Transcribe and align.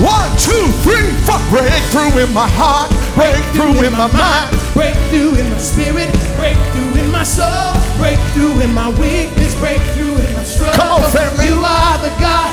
One, 0.00 0.30
two, 0.40 0.64
three, 0.82 1.12
four. 1.28 1.38
Breakthrough 1.52 2.24
in 2.24 2.32
my 2.32 2.48
heart, 2.48 2.88
breakthrough 3.14 3.84
in 3.84 3.92
my 3.92 4.08
mind. 4.08 4.48
breakthrough 4.72 5.36
in 5.36 5.46
my 5.52 5.58
spirit, 5.60 6.08
breakthrough 6.40 6.96
in 6.96 7.10
my 7.12 7.22
soul, 7.22 7.76
breakthrough 8.00 8.56
in 8.64 8.72
my 8.72 8.88
weakness, 8.96 9.52
breakthrough 9.60 10.16
in 10.16 10.30
my 10.32 10.44
struggle. 10.48 10.80
Come 10.80 10.88
on, 10.96 11.10
family. 11.12 11.44
You 11.52 11.60
are 11.60 11.98
the 12.00 12.08
God, 12.16 12.50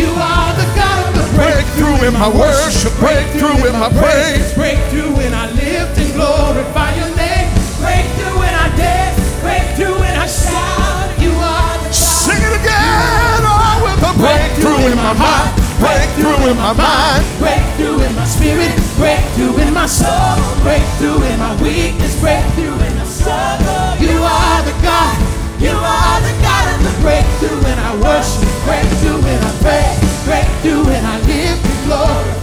you 0.00 0.08
are 0.16 0.52
the 0.56 0.68
God 0.72 1.12
of 1.12 1.28
the 1.28 1.36
Breakthrough 1.36 2.08
in 2.08 2.14
my 2.16 2.30
worship, 2.32 2.92
breakthrough 2.96 3.68
in 3.68 3.74
my 3.76 3.92
praise. 3.92 4.48
breakthrough 4.56 5.12
when 5.12 5.34
I 5.36 5.52
lift 5.52 5.92
and 6.00 6.10
glorify 6.16 6.96
your 6.96 7.12
name, 7.20 7.52
breakthrough 7.84 8.32
when 8.40 8.54
I 8.56 8.66
dance, 8.80 9.20
breakthrough 9.44 9.92
when 9.92 10.14
I 10.16 10.24
shout. 10.26 11.12
You 11.20 11.36
are 11.36 11.76
the 11.84 11.92
God. 11.92 11.94
Sing 11.94 12.40
it 12.40 12.54
again, 12.64 13.44
oh, 13.44 13.76
with 13.84 14.00
a 14.08 14.12
breakthrough 14.16 14.88
in 14.88 14.96
my 14.96 15.12
heart, 15.12 15.52
breakthrough 15.78 16.50
in 16.50 16.56
my 16.56 16.72
mind. 16.74 17.24
Breakthrough 17.38 18.02
in 18.02 18.14
my 18.14 18.26
spirit, 18.26 18.74
breakthrough 18.98 19.56
in 19.62 19.72
my 19.72 19.86
soul, 19.86 20.36
breakthrough 20.62 21.22
in 21.22 21.38
my 21.38 21.54
weakness, 21.62 22.18
breakthrough 22.20 22.78
in 22.86 22.94
the 22.98 23.06
struggle. 23.06 23.98
You 24.02 24.18
are 24.18 24.60
the 24.66 24.76
God, 24.82 25.16
you 25.58 25.74
are 25.74 26.18
the 26.22 26.34
God 26.42 26.64
of 26.74 26.80
the 26.82 26.94
breakthrough. 27.00 27.58
When 27.62 27.78
I 27.78 27.92
worship, 28.02 28.48
breakthrough 28.66 29.22
when 29.22 29.40
I 29.42 29.52
pray, 29.62 29.88
breakthrough 30.26 30.84
when 30.84 31.04
I 31.04 31.16
live 31.26 31.58
and 31.58 31.78
glorify 31.86 32.37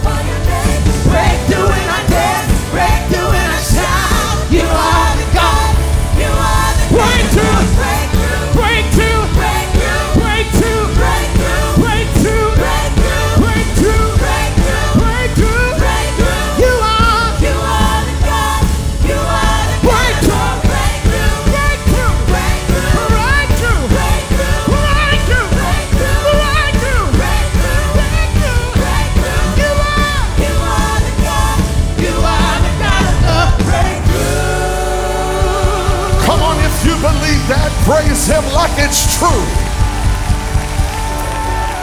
praise 37.86 38.26
Him 38.26 38.42
like 38.50 38.74
it's 38.82 39.06
true. 39.14 39.46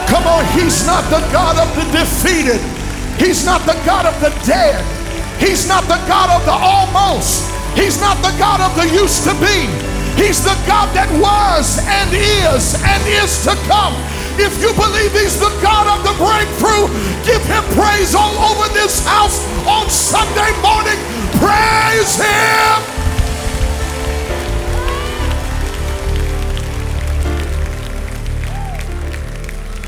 Come 0.04 0.28
on, 0.28 0.44
He's 0.52 0.84
not 0.84 1.02
the 1.08 1.24
God 1.32 1.56
of 1.56 1.72
the 1.72 1.88
defeated, 1.96 2.60
He's 3.16 3.44
not 3.44 3.64
the 3.64 3.74
God 3.88 4.04
of 4.04 4.14
the 4.20 4.28
dead, 4.44 4.84
He's 5.40 5.66
not 5.66 5.84
the 5.84 5.98
God 6.04 6.28
of 6.28 6.44
the 6.44 6.52
almost, 6.52 7.48
He's 7.72 7.98
not 8.00 8.20
the 8.20 8.36
God 8.36 8.60
of 8.60 8.76
the 8.76 8.86
used 8.92 9.24
to 9.24 9.34
be. 9.40 9.66
He's 10.14 10.44
the 10.44 10.54
God 10.68 10.94
that 10.94 11.10
was 11.18 11.82
and 11.90 12.12
is 12.14 12.78
and 12.86 13.02
is 13.10 13.42
to 13.48 13.56
come. 13.66 13.96
If 14.38 14.60
you 14.62 14.70
believe 14.76 15.10
He's 15.10 15.40
the 15.40 15.50
God 15.58 15.88
of 15.88 16.04
the 16.04 16.14
breakthrough, 16.20 16.86
give 17.24 17.42
Him 17.48 17.64
praise 17.74 18.14
all 18.14 18.36
over 18.52 18.68
this 18.76 19.02
house 19.08 19.40
on 19.66 19.88
Sunday 19.90 20.52
morning. 20.62 21.00
Praise 21.40 22.14
Him. 22.20 22.93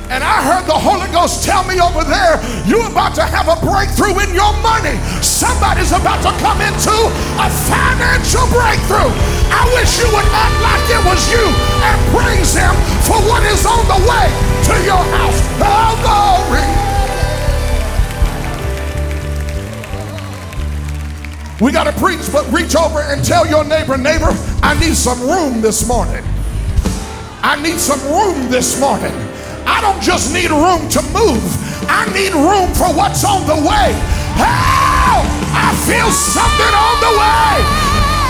And 0.07 0.23
I 0.23 0.39
heard 0.39 0.71
the 0.71 0.79
Holy 0.79 1.11
Ghost 1.11 1.43
tell 1.43 1.67
me 1.67 1.83
over 1.83 2.07
there, 2.07 2.39
you're 2.63 2.87
about 2.87 3.19
to 3.19 3.27
have 3.27 3.51
a 3.51 3.59
breakthrough 3.59 4.15
in 4.23 4.31
your 4.31 4.55
money. 4.63 4.95
Somebody's 5.19 5.91
about 5.91 6.23
to 6.23 6.31
come 6.39 6.63
into 6.63 6.95
a 6.95 7.49
financial 7.67 8.47
breakthrough. 8.55 9.11
I 9.51 9.67
wish 9.75 9.99
you 9.99 10.07
would 10.15 10.29
act 10.31 10.57
like 10.63 10.87
it 10.95 11.03
was 11.03 11.21
you 11.27 11.43
and 11.43 11.99
praise 12.15 12.55
Him 12.55 12.71
for 13.03 13.19
what 13.27 13.43
is 13.51 13.67
on 13.67 13.83
the 13.91 14.01
way 14.07 14.31
to 14.71 14.75
your 14.87 15.03
house. 15.11 15.39
Oh, 15.59 15.99
glory. 16.07 16.63
We 21.61 21.73
got 21.73 21.85
to 21.91 21.93
preach, 21.99 22.31
but 22.31 22.47
reach 22.53 22.77
over 22.77 23.01
and 23.01 23.25
tell 23.25 23.47
your 23.47 23.65
neighbor, 23.65 23.97
neighbor, 23.97 24.31
I 24.63 24.79
need 24.79 24.95
some 24.95 25.21
room 25.21 25.61
this 25.61 25.89
morning. 25.89 26.23
I 27.43 27.61
need 27.61 27.79
some 27.79 28.01
room 28.07 28.51
this 28.51 28.79
morning. 28.79 29.15
I 29.67 29.81
don't 29.83 30.01
just 30.01 30.33
need 30.33 30.51
room 30.51 30.89
to 30.91 31.03
move, 31.13 31.43
I 31.91 32.07
need 32.15 32.33
room 32.33 32.73
for 32.75 32.89
what's 32.95 33.25
on 33.25 33.47
the 33.47 33.57
way. 33.57 33.93
I 34.39 35.75
feel 35.89 36.11
something 36.11 36.75
on 36.75 36.97
the 37.03 37.13
way. 37.19 37.65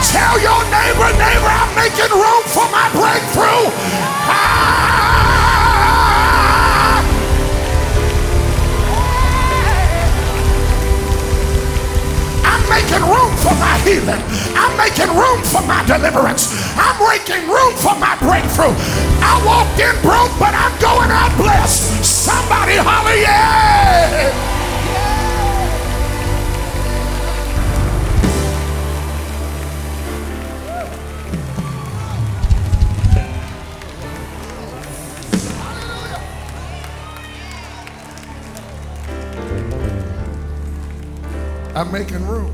Tell 0.09 0.39
your 0.41 0.63
neighbor, 0.71 1.11
neighbor, 1.19 1.51
I'm 1.51 1.75
making 1.75 2.13
room 2.15 2.43
for 2.49 2.65
my 2.71 2.89
breakthrough. 2.95 3.69
Ah! 4.29 4.77
I'm 12.45 12.63
making 12.71 13.05
room 13.05 13.33
for 13.43 13.55
my 13.59 13.77
healing. 13.85 14.23
I'm 14.57 14.77
making 14.79 15.11
room 15.17 15.43
for 15.43 15.63
my 15.67 15.85
deliverance. 15.85 16.55
I'm 16.77 16.97
making 17.03 17.49
room 17.49 17.75
for 17.77 17.95
my 17.99 18.17
breakthrough. 18.21 18.75
I 19.29 19.45
walked 19.45 19.81
in 19.81 19.95
broke, 20.03 20.39
but 20.39 20.55
I'm 20.55 20.75
going 20.81 21.11
out 21.11 21.37
blessed. 21.37 22.05
Somebody 22.05 22.77
holler, 22.77 23.17
yeah! 23.17 24.53
I'm 41.75 41.93
making 41.93 42.27
room. 42.27 42.53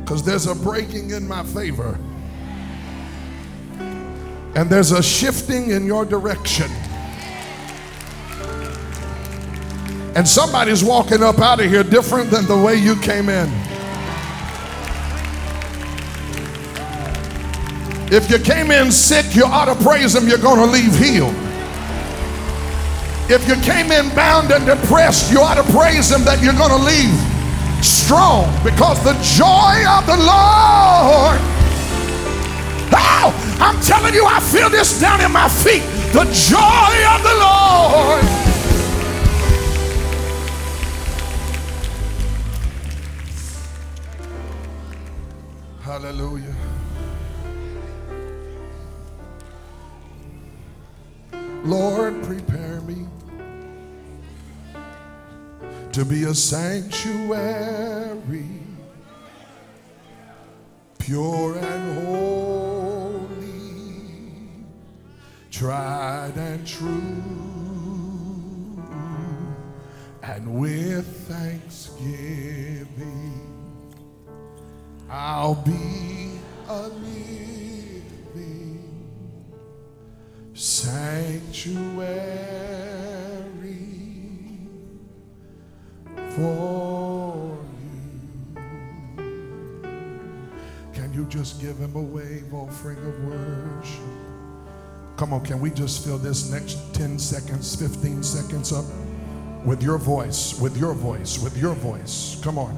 Because 0.00 0.24
there's 0.24 0.46
a 0.46 0.56
breaking 0.56 1.10
in 1.10 1.28
my 1.28 1.44
favor. 1.44 1.96
And 4.54 4.68
there's 4.68 4.92
a 4.92 5.02
shifting 5.02 5.70
in 5.70 5.86
your 5.86 6.04
direction. 6.04 6.70
And 10.14 10.28
somebody's 10.28 10.84
walking 10.84 11.22
up 11.22 11.38
out 11.38 11.60
of 11.60 11.70
here 11.70 11.82
different 11.82 12.30
than 12.30 12.46
the 12.46 12.56
way 12.56 12.76
you 12.76 12.96
came 12.96 13.30
in. 13.30 13.48
If 18.12 18.30
you 18.30 18.38
came 18.38 18.70
in 18.70 18.92
sick, 18.92 19.34
you 19.34 19.44
ought 19.46 19.74
to 19.74 19.74
praise 19.82 20.14
Him, 20.14 20.28
you're 20.28 20.36
going 20.36 20.58
to 20.58 20.66
leave 20.66 20.94
healed. 20.98 21.34
If 23.30 23.48
you 23.48 23.54
came 23.62 23.90
in 23.90 24.14
bound 24.14 24.50
and 24.50 24.66
depressed, 24.66 25.32
you 25.32 25.40
ought 25.40 25.54
to 25.54 25.72
praise 25.72 26.12
Him 26.12 26.22
that 26.24 26.42
you're 26.42 26.52
going 26.52 26.76
to 26.76 26.84
leave 26.84 27.32
strong 27.82 28.52
because 28.62 29.02
the 29.02 29.14
joy 29.34 29.80
of 29.88 30.04
the 30.04 30.18
Lord. 30.20 31.51
I'm 33.62 33.80
telling 33.80 34.12
you, 34.12 34.24
I 34.26 34.40
feel 34.40 34.68
this 34.68 35.00
down 35.00 35.20
in 35.20 35.30
my 35.30 35.48
feet. 35.48 35.84
The 36.12 36.24
joy 36.50 37.06
of 37.14 37.22
the 37.22 37.34
Lord. 37.46 38.22
Hallelujah. 45.80 46.54
Lord, 51.64 52.20
prepare 52.24 52.80
me 52.80 53.06
to 55.92 56.04
be 56.04 56.24
a 56.24 56.34
sanctuary, 56.34 57.38
pure 60.98 61.56
and 61.56 62.04
holy, 62.04 62.61
tried 65.62 66.36
and 66.36 66.66
true, 66.66 66.90
and 70.24 70.58
with 70.58 71.06
thanksgiving, 71.28 73.40
I'll 75.08 75.54
be 75.54 76.40
a 76.68 76.88
living 76.88 78.02
sanctuary 80.52 81.78
for 86.30 87.56
you. 87.80 88.20
Can 90.92 91.14
you 91.14 91.24
just 91.26 91.60
give 91.60 91.76
him 91.76 91.94
a 91.94 92.02
wave 92.02 92.52
offering 92.52 92.98
of 92.98 93.24
worship? 93.26 94.31
Come 95.22 95.34
on, 95.34 95.44
can 95.44 95.60
we 95.60 95.70
just 95.70 96.04
fill 96.04 96.18
this 96.18 96.50
next 96.50 96.92
10 96.94 97.16
seconds, 97.16 97.76
15 97.76 98.24
seconds 98.24 98.72
up 98.72 98.84
with 99.64 99.80
your 99.80 99.96
voice, 99.96 100.58
with 100.58 100.76
your 100.76 100.94
voice, 100.94 101.38
with 101.38 101.56
your 101.56 101.74
voice? 101.74 102.40
Come 102.42 102.58
on. 102.58 102.74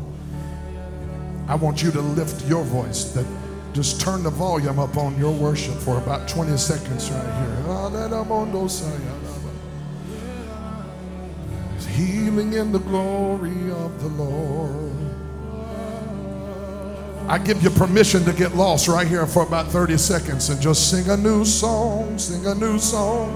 I 1.49 1.55
want 1.55 1.83
you 1.83 1.91
to 1.91 2.03
lift 2.03 2.47
your 2.47 2.63
voice. 2.65 3.05
That 3.13 3.25
just 3.73 3.99
turn 3.99 4.23
the 4.23 4.29
volume 4.29 4.79
up 4.79 4.99
on 4.99 5.19
your 5.19 5.33
worship 5.33 5.73
for 5.77 5.97
about 5.97 6.29
20 6.29 6.55
seconds 6.59 7.11
right 7.11 7.25
here. 7.47 7.65
Healing 11.93 12.53
in 12.53 12.73
the 12.73 12.81
glory 12.81 13.71
of 13.71 14.03
the 14.03 14.23
Lord. 14.23 15.04
I 17.27 17.39
give 17.39 17.63
you 17.63 17.71
permission 17.71 18.23
to 18.25 18.35
get 18.35 18.55
lost 18.55 18.87
right 18.87 19.07
here 19.07 19.27
for 19.27 19.45
about 19.45 19.69
30 19.69 19.97
seconds 19.97 20.51
and 20.51 20.61
just 20.61 20.91
sing 20.91 21.09
a 21.09 21.17
new 21.17 21.43
song, 21.47 22.19
sing 22.19 22.45
a 22.45 22.55
new 22.55 22.79
song, 22.79 23.33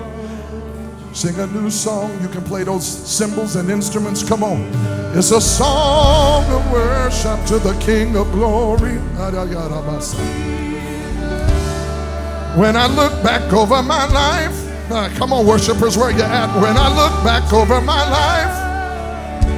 sing 1.15 1.39
a 1.41 1.47
new 1.47 1.71
song. 1.71 2.21
You 2.21 2.29
can 2.29 2.45
play 2.45 2.65
those 2.65 2.87
cymbals 2.87 3.57
and 3.57 3.71
instruments. 3.71 4.23
Come 4.23 4.45
on. 4.45 4.71
It's 5.17 5.31
a 5.31 5.41
song 5.41 6.45
of 6.53 6.71
worship 6.71 7.43
to 7.47 7.59
the 7.59 7.73
King 7.81 8.15
of 8.17 8.31
glory. 8.31 8.99
When 12.59 12.77
I 12.77 12.87
look 12.89 13.23
back 13.23 13.51
over 13.55 13.83
my 13.83 14.07
life, 14.13 14.91
uh, 14.91 15.09
come 15.17 15.33
on, 15.33 15.47
worshipers, 15.47 15.97
where 15.97 16.11
you 16.11 16.23
at? 16.23 16.61
When 16.61 16.77
I 16.77 16.89
look 16.89 17.25
back 17.25 17.51
over 17.55 17.81
my 17.81 18.07
life 18.11 18.69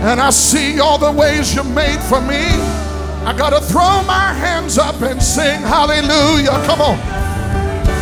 and 0.04 0.20
I 0.20 0.30
see 0.30 0.78
all 0.78 0.98
the 0.98 1.10
ways 1.10 1.52
you 1.52 1.64
made 1.64 1.98
for 2.00 2.20
me. 2.20 2.89
I 3.26 3.36
got 3.36 3.50
to 3.50 3.60
throw 3.60 4.02
my 4.08 4.32
hands 4.32 4.78
up 4.78 5.00
and 5.02 5.22
sing 5.22 5.60
hallelujah. 5.60 6.56
Come 6.64 6.80
on. 6.80 6.96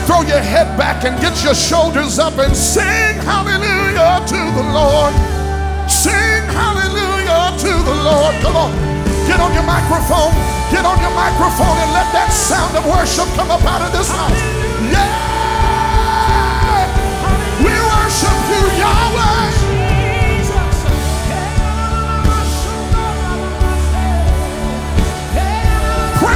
Throw 0.07 0.23
your 0.23 0.41
head 0.41 0.79
back 0.79 1.05
and 1.05 1.21
get 1.21 1.43
your 1.43 1.55
shoulders 1.55 2.19
up 2.19 2.39
and 2.39 2.57
sing 2.57 3.19
hallelujah 3.27 4.23
to 4.31 4.41
the 4.55 4.67
Lord. 4.71 5.13
Sing 5.91 6.47
hallelujah 6.55 7.51
to 7.59 7.73
the 7.83 7.97
Lord. 8.07 8.35
Come 8.41 8.57
on. 8.57 8.73
Get 9.27 9.41
on 9.41 9.53
your 9.53 9.67
microphone. 9.67 10.33
Get 10.71 10.87
on 10.87 11.01
your 11.03 11.13
microphone 11.13 11.77
and 11.83 11.91
let 11.93 12.09
that 12.15 12.31
sound 12.31 12.77
of 12.79 12.87
worship 12.87 13.27
come 13.35 13.51
up 13.51 13.65
out 13.67 13.83
of 13.83 13.93
this 13.93 14.09
house. 14.09 14.68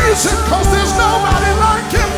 Praise 0.02 0.24
because 0.24 0.66
there's 0.70 0.94
nobody 0.98 1.52
like 1.62 1.92
him. 1.92 2.10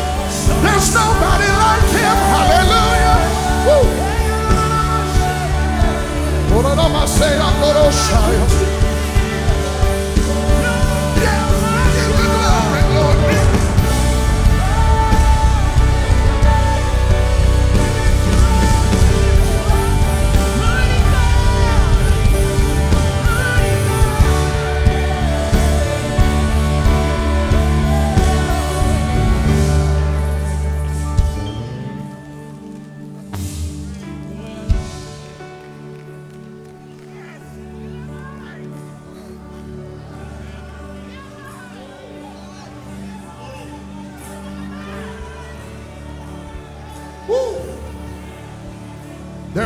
There's 0.63 0.93
nobody 0.93 1.49
like 1.63 1.87
him. 1.93 2.17
Hallelujah. 2.33 3.19
Woo. 3.67 4.05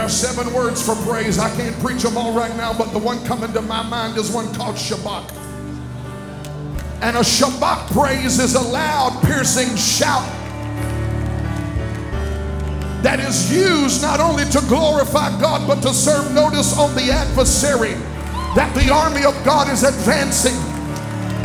Are 0.09 0.11
seven 0.11 0.51
words 0.55 0.83
for 0.83 0.95
praise. 1.07 1.37
I 1.37 1.55
can't 1.55 1.77
preach 1.81 2.01
them 2.01 2.17
all 2.17 2.33
right 2.33 2.55
now, 2.57 2.75
but 2.75 2.91
the 2.93 2.97
one 2.97 3.23
coming 3.25 3.53
to 3.53 3.61
my 3.61 3.83
mind 3.83 4.17
is 4.17 4.31
one 4.31 4.51
called 4.55 4.75
Shabach. 4.75 5.31
And 7.03 7.15
a 7.15 7.19
Shabach 7.19 7.91
praise 7.91 8.39
is 8.39 8.55
a 8.55 8.59
loud, 8.59 9.21
piercing 9.23 9.75
shout 9.75 10.27
that 13.03 13.19
is 13.19 13.53
used 13.53 14.01
not 14.01 14.19
only 14.19 14.45
to 14.45 14.59
glorify 14.61 15.29
God, 15.39 15.67
but 15.67 15.79
to 15.83 15.93
serve 15.93 16.33
notice 16.33 16.75
on 16.75 16.95
the 16.95 17.11
adversary 17.11 17.93
that 18.55 18.73
the 18.73 18.91
army 18.91 19.25
of 19.25 19.35
God 19.45 19.71
is 19.71 19.83
advancing. 19.83 20.68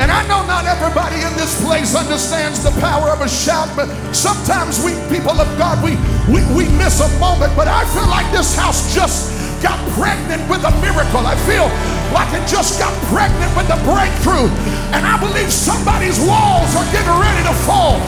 And 0.02 0.10
I 0.10 0.26
know 0.26 0.42
not 0.46 0.66
everybody 0.66 1.22
in 1.22 1.30
this 1.38 1.54
place 1.62 1.94
understands 1.94 2.62
the 2.66 2.74
power 2.82 3.14
of 3.14 3.22
a 3.22 3.28
shout, 3.28 3.70
but 3.78 3.86
sometimes 4.10 4.82
we 4.82 4.98
people 5.06 5.38
of 5.38 5.46
God, 5.54 5.78
we, 5.86 5.94
we, 6.26 6.42
we 6.50 6.64
miss 6.74 6.98
a 6.98 7.10
moment. 7.22 7.54
But 7.54 7.68
I 7.68 7.86
feel 7.94 8.08
like 8.10 8.26
this 8.34 8.58
house 8.58 8.90
just 8.90 9.30
got 9.62 9.78
pregnant 9.94 10.42
with 10.50 10.66
a 10.66 10.74
miracle. 10.82 11.22
I 11.22 11.38
feel 11.46 11.70
like 12.10 12.28
it 12.34 12.42
just 12.50 12.82
got 12.82 12.90
pregnant 13.08 13.54
with 13.54 13.70
a 13.70 13.78
breakthrough. 13.86 14.50
And 14.90 15.06
I 15.06 15.14
believe 15.16 15.48
somebody's 15.48 16.18
walls 16.18 16.74
are 16.74 16.88
getting 16.90 17.14
ready 17.14 17.42
to 17.46 17.54
fall. 17.62 18.02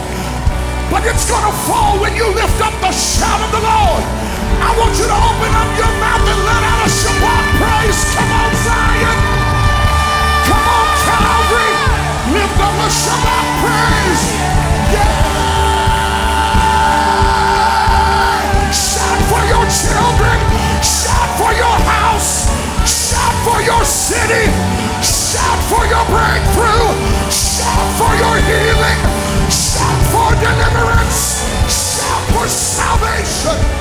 But 0.91 1.07
it's 1.07 1.27
going 1.31 1.47
to 1.47 1.55
fall 1.71 1.99
when 2.03 2.15
you 2.19 2.27
lift 2.35 2.59
up 2.63 2.75
the 2.83 2.91
shout 2.91 3.41
of 3.47 3.51
the 3.55 3.63
Lord. 3.63 4.03
I 4.59 4.71
want 4.79 4.95
you 4.99 5.07
to 5.07 5.19
open 5.19 5.53
up 5.55 5.71
your 5.79 5.93
mouth 6.03 6.25
and 6.27 6.41
let 6.51 6.63
out 6.67 6.81
a 6.83 6.91
Shabach 6.91 7.47
praise. 7.63 8.01
Come 8.15 8.31
on, 8.31 8.51
Zion. 8.67 9.17
Come 10.51 10.67
on. 10.67 10.86
Lift 12.37 12.61
up 12.61 12.77
a 12.85 12.89
Shabach 12.93 13.49
praise. 13.65 14.25
Yeah. 14.93 15.17
Shout 18.73 19.21
for 19.33 19.43
your 19.49 19.65
children. 19.73 20.37
Shout 20.85 21.31
for 21.41 21.53
your 21.57 21.77
house. 21.89 22.53
Shout 22.85 23.35
for 23.47 23.61
your 23.65 23.83
city. 23.85 24.53
Shout 25.01 25.61
for 25.73 25.87
your 25.89 26.05
breakthrough. 26.13 26.93
Shout 27.33 27.89
for 27.97 28.13
your 28.21 28.37
healing. 28.45 29.01
Shout 29.49 30.01
for 30.13 30.29
deliverance. 30.37 31.41
Shout 31.73 32.23
for 32.37 32.47
salvation. 32.49 33.76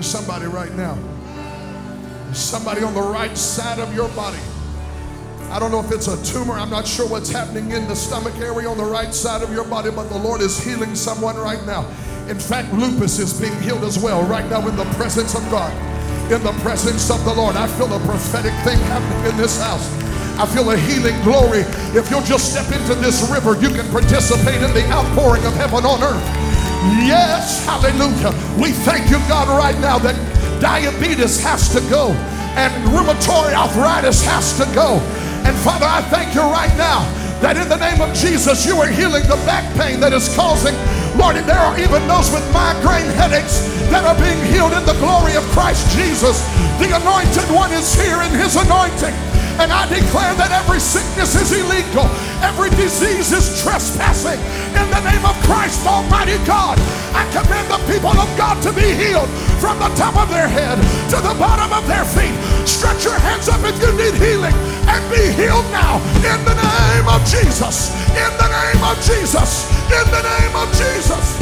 Somebody 0.00 0.46
right 0.46 0.72
now. 0.74 0.96
Somebody 2.32 2.82
on 2.82 2.94
the 2.94 3.02
right 3.02 3.36
side 3.36 3.78
of 3.78 3.94
your 3.94 4.08
body. 4.10 4.38
I 5.50 5.58
don't 5.58 5.72
know 5.72 5.80
if 5.80 5.90
it's 5.90 6.08
a 6.08 6.22
tumor. 6.24 6.54
I'm 6.54 6.70
not 6.70 6.86
sure 6.86 7.08
what's 7.08 7.30
happening 7.30 7.70
in 7.70 7.88
the 7.88 7.96
stomach 7.96 8.36
area 8.36 8.68
on 8.68 8.76
the 8.76 8.84
right 8.84 9.14
side 9.14 9.42
of 9.42 9.52
your 9.52 9.64
body, 9.64 9.90
but 9.90 10.08
the 10.08 10.18
Lord 10.18 10.40
is 10.40 10.62
healing 10.62 10.94
someone 10.94 11.36
right 11.36 11.64
now. 11.66 11.88
In 12.28 12.38
fact, 12.38 12.72
lupus 12.74 13.18
is 13.18 13.40
being 13.40 13.58
healed 13.62 13.82
as 13.84 13.98
well 13.98 14.22
right 14.24 14.48
now 14.50 14.66
in 14.68 14.76
the 14.76 14.84
presence 14.96 15.34
of 15.34 15.42
God. 15.50 15.72
In 16.30 16.42
the 16.42 16.52
presence 16.60 17.10
of 17.10 17.24
the 17.24 17.32
Lord. 17.32 17.56
I 17.56 17.66
feel 17.66 17.92
a 17.92 17.98
prophetic 18.00 18.52
thing 18.62 18.78
happening 18.92 19.32
in 19.32 19.36
this 19.38 19.60
house. 19.60 19.88
I 20.38 20.46
feel 20.46 20.70
a 20.70 20.76
healing 20.76 21.20
glory. 21.24 21.64
If 21.96 22.10
you'll 22.10 22.22
just 22.22 22.52
step 22.52 22.70
into 22.70 22.94
this 22.96 23.28
river, 23.32 23.58
you 23.58 23.70
can 23.70 23.90
participate 23.90 24.62
in 24.62 24.72
the 24.74 24.86
outpouring 24.92 25.44
of 25.46 25.54
heaven 25.54 25.84
on 25.84 26.02
earth. 26.02 26.47
Yes, 27.02 27.66
hallelujah. 27.66 28.30
We 28.60 28.72
thank 28.72 29.10
you, 29.10 29.18
God, 29.28 29.48
right 29.48 29.78
now 29.80 29.98
that 29.98 30.14
diabetes 30.60 31.40
has 31.42 31.68
to 31.74 31.80
go 31.90 32.12
and 32.58 32.72
rheumatoid 32.90 33.54
arthritis 33.54 34.24
has 34.24 34.56
to 34.58 34.66
go. 34.74 34.98
And 35.46 35.56
Father, 35.58 35.86
I 35.86 36.02
thank 36.10 36.34
you 36.34 36.42
right 36.42 36.74
now 36.76 37.06
that 37.40 37.56
in 37.56 37.68
the 37.68 37.78
name 37.78 38.00
of 38.02 38.14
Jesus, 38.14 38.66
you 38.66 38.76
are 38.82 38.86
healing 38.90 39.22
the 39.30 39.38
back 39.46 39.62
pain 39.78 40.00
that 40.00 40.12
is 40.12 40.26
causing, 40.34 40.74
Lord, 41.18 41.36
and 41.36 41.46
there 41.46 41.58
are 41.58 41.78
even 41.78 42.02
those 42.10 42.30
with 42.34 42.42
migraine 42.50 43.10
headaches 43.14 43.62
that 43.94 44.02
are 44.02 44.18
being 44.18 44.38
healed 44.50 44.74
in 44.74 44.82
the 44.86 44.98
glory 44.98 45.38
of 45.38 45.44
Christ 45.54 45.86
Jesus. 45.94 46.42
The 46.82 46.90
anointed 46.94 47.46
one 47.54 47.70
is 47.72 47.94
here 47.94 48.22
in 48.22 48.34
his 48.34 48.58
anointing. 48.58 49.27
And 49.58 49.74
I 49.74 49.90
declare 49.90 50.38
that 50.38 50.54
every 50.54 50.78
sickness 50.78 51.34
is 51.34 51.50
illegal, 51.50 52.06
every 52.46 52.70
disease 52.78 53.34
is 53.34 53.58
trespassing. 53.58 54.38
In 54.78 54.86
the 54.86 55.02
name 55.02 55.26
of 55.26 55.34
Christ, 55.42 55.82
Almighty 55.82 56.38
God, 56.46 56.78
I 57.10 57.26
command 57.34 57.66
the 57.66 57.82
people 57.90 58.14
of 58.14 58.30
God 58.38 58.62
to 58.62 58.70
be 58.70 58.86
healed 58.94 59.26
from 59.58 59.82
the 59.82 59.90
top 59.98 60.14
of 60.14 60.30
their 60.30 60.46
head 60.46 60.78
to 61.10 61.18
the 61.18 61.34
bottom 61.42 61.74
of 61.74 61.82
their 61.90 62.06
feet. 62.06 62.38
Stretch 62.62 63.02
your 63.02 63.18
hands 63.18 63.50
up 63.50 63.58
if 63.66 63.74
you 63.82 63.90
need 63.98 64.14
healing 64.22 64.54
and 64.86 65.02
be 65.10 65.26
healed 65.34 65.66
now 65.74 65.98
in 66.22 66.38
the 66.46 66.54
name 66.54 67.06
of 67.10 67.18
Jesus. 67.26 67.90
In 68.14 68.30
the 68.38 68.46
name 68.46 68.82
of 68.86 68.94
Jesus. 69.02 69.66
In 69.90 70.06
the 70.14 70.22
name 70.22 70.54
of 70.54 70.70
Jesus. 70.70 71.34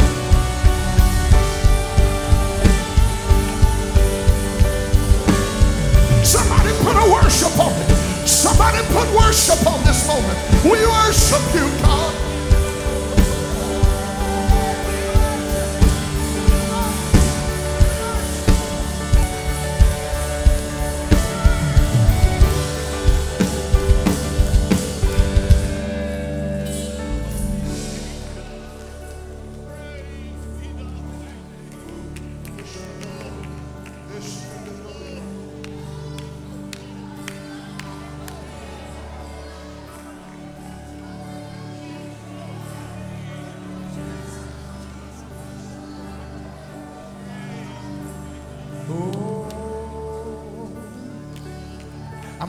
Somebody 6.25 6.73
put 6.81 6.97
a 6.97 7.07
worship 7.13 7.53
on 7.61 7.73
it. 7.73 7.96
Somebody 8.27 8.79
put 8.89 9.07
worship 9.15 9.65
on 9.67 9.85
this 9.85 10.07
moment. 10.09 10.37
We 10.65 10.85
worship 10.85 11.43
you, 11.55 11.71
God. 11.83 12.26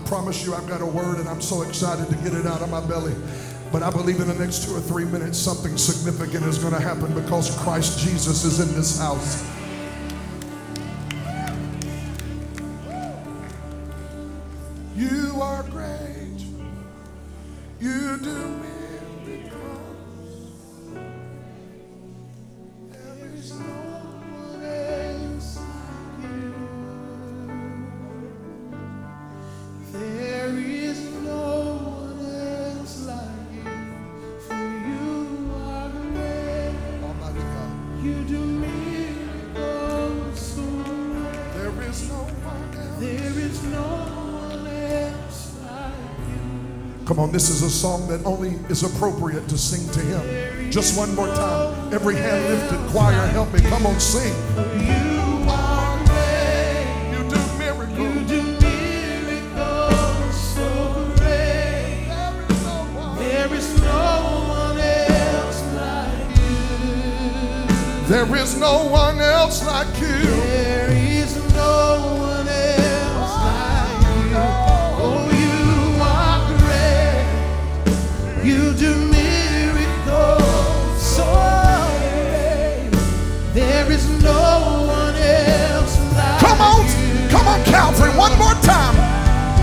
Promise 0.07 0.45
you, 0.45 0.55
I've 0.55 0.67
got 0.67 0.81
a 0.81 0.85
word 0.85 1.19
and 1.19 1.27
I'm 1.27 1.41
so 1.41 1.63
excited 1.63 2.07
to 2.07 2.15
get 2.23 2.33
it 2.33 2.45
out 2.45 2.61
of 2.61 2.69
my 2.69 2.79
belly. 2.79 3.13
But 3.73 3.83
I 3.83 3.91
believe 3.91 4.21
in 4.21 4.27
the 4.27 4.35
next 4.35 4.63
two 4.63 4.73
or 4.73 4.79
three 4.79 5.03
minutes, 5.03 5.37
something 5.37 5.77
significant 5.77 6.45
is 6.45 6.57
going 6.57 6.73
to 6.73 6.79
happen 6.79 7.13
because 7.13 7.53
Christ 7.59 7.99
Jesus 7.99 8.45
is 8.45 8.61
in 8.61 8.73
this 8.73 8.97
house. 8.97 9.56
On, 47.27 47.33
this 47.33 47.49
is 47.49 47.61
a 47.61 47.69
song 47.69 48.07
that 48.07 48.25
only 48.25 48.51
is 48.69 48.83
appropriate 48.83 49.47
to 49.49 49.57
sing 49.57 49.87
to 49.93 49.99
Him. 49.99 50.71
Just 50.71 50.97
one 50.97 51.13
more 51.15 51.27
time. 51.27 51.93
Every 51.93 52.15
hand 52.15 52.43
lifted, 52.49 52.91
choir, 52.91 53.27
help 53.27 53.53
me. 53.53 53.59
Come 53.61 53.85
on, 53.85 53.99
sing. 53.99 54.33
There 68.07 68.35
is 68.37 68.57
no 68.57 68.85
one 68.85 69.19
else 69.19 69.65
like 69.65 69.99
you. 69.99 70.36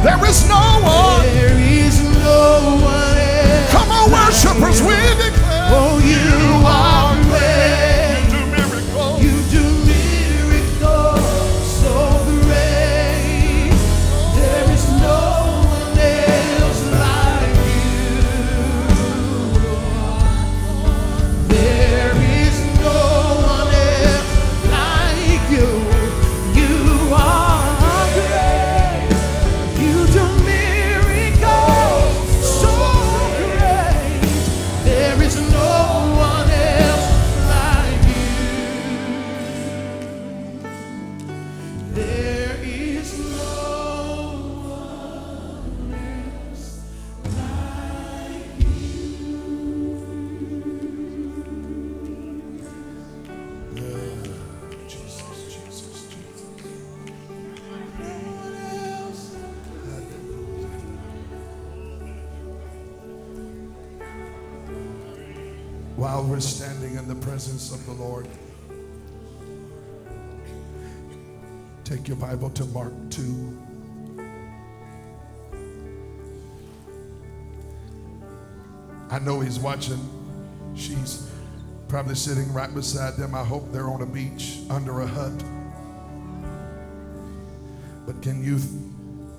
There 0.04 0.22
is 0.26 0.46
no 0.46 0.60
one. 0.82 1.23
While 65.96 66.24
we're 66.24 66.40
standing 66.40 66.96
in 66.96 67.06
the 67.06 67.14
presence 67.14 67.72
of 67.72 67.86
the 67.86 67.92
Lord, 67.92 68.26
take 71.84 72.08
your 72.08 72.16
Bible 72.16 72.50
to 72.50 72.64
Mark 72.66 72.92
2. 73.10 73.58
I 79.08 79.20
know 79.20 79.38
he's 79.38 79.60
watching. 79.60 80.00
She's 80.74 81.30
probably 81.86 82.16
sitting 82.16 82.52
right 82.52 82.74
beside 82.74 83.14
them. 83.14 83.32
I 83.32 83.44
hope 83.44 83.70
they're 83.70 83.88
on 83.88 84.02
a 84.02 84.06
beach 84.06 84.58
under 84.70 85.02
a 85.02 85.06
hut. 85.06 85.44
But 88.04 88.20
can 88.20 88.42
you 88.42 88.58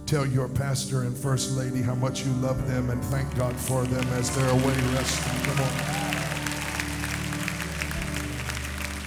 tell 0.05 0.25
your 0.25 0.47
pastor 0.47 1.01
and 1.01 1.17
first 1.17 1.51
lady 1.51 1.81
how 1.81 1.95
much 1.95 2.25
you 2.25 2.31
love 2.35 2.65
them 2.65 2.91
and 2.91 3.03
thank 3.05 3.35
God 3.35 3.57
for 3.57 3.83
them 3.83 4.07
as 4.13 4.33
they're 4.33 4.49
away 4.49 4.79
resting? 4.93 5.41
Come 5.43 5.59
on. 5.59 6.04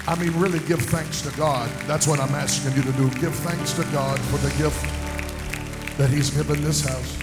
I 0.09 0.15
mean, 0.15 0.33
really 0.41 0.61
give 0.61 0.81
thanks 0.81 1.21
to 1.21 1.37
God. 1.37 1.69
That's 1.87 2.07
what 2.07 2.19
I'm 2.19 2.35
asking 2.35 2.75
you 2.75 2.83
to 2.83 2.93
do. 2.93 3.11
Give 3.21 3.35
thanks 3.35 3.75
to 3.75 3.85
God 3.93 4.19
for 4.19 4.39
the 4.39 4.49
gift 4.57 4.83
that 5.99 6.09
He's 6.09 6.31
given 6.31 6.65
this 6.65 6.83
house. 6.83 7.19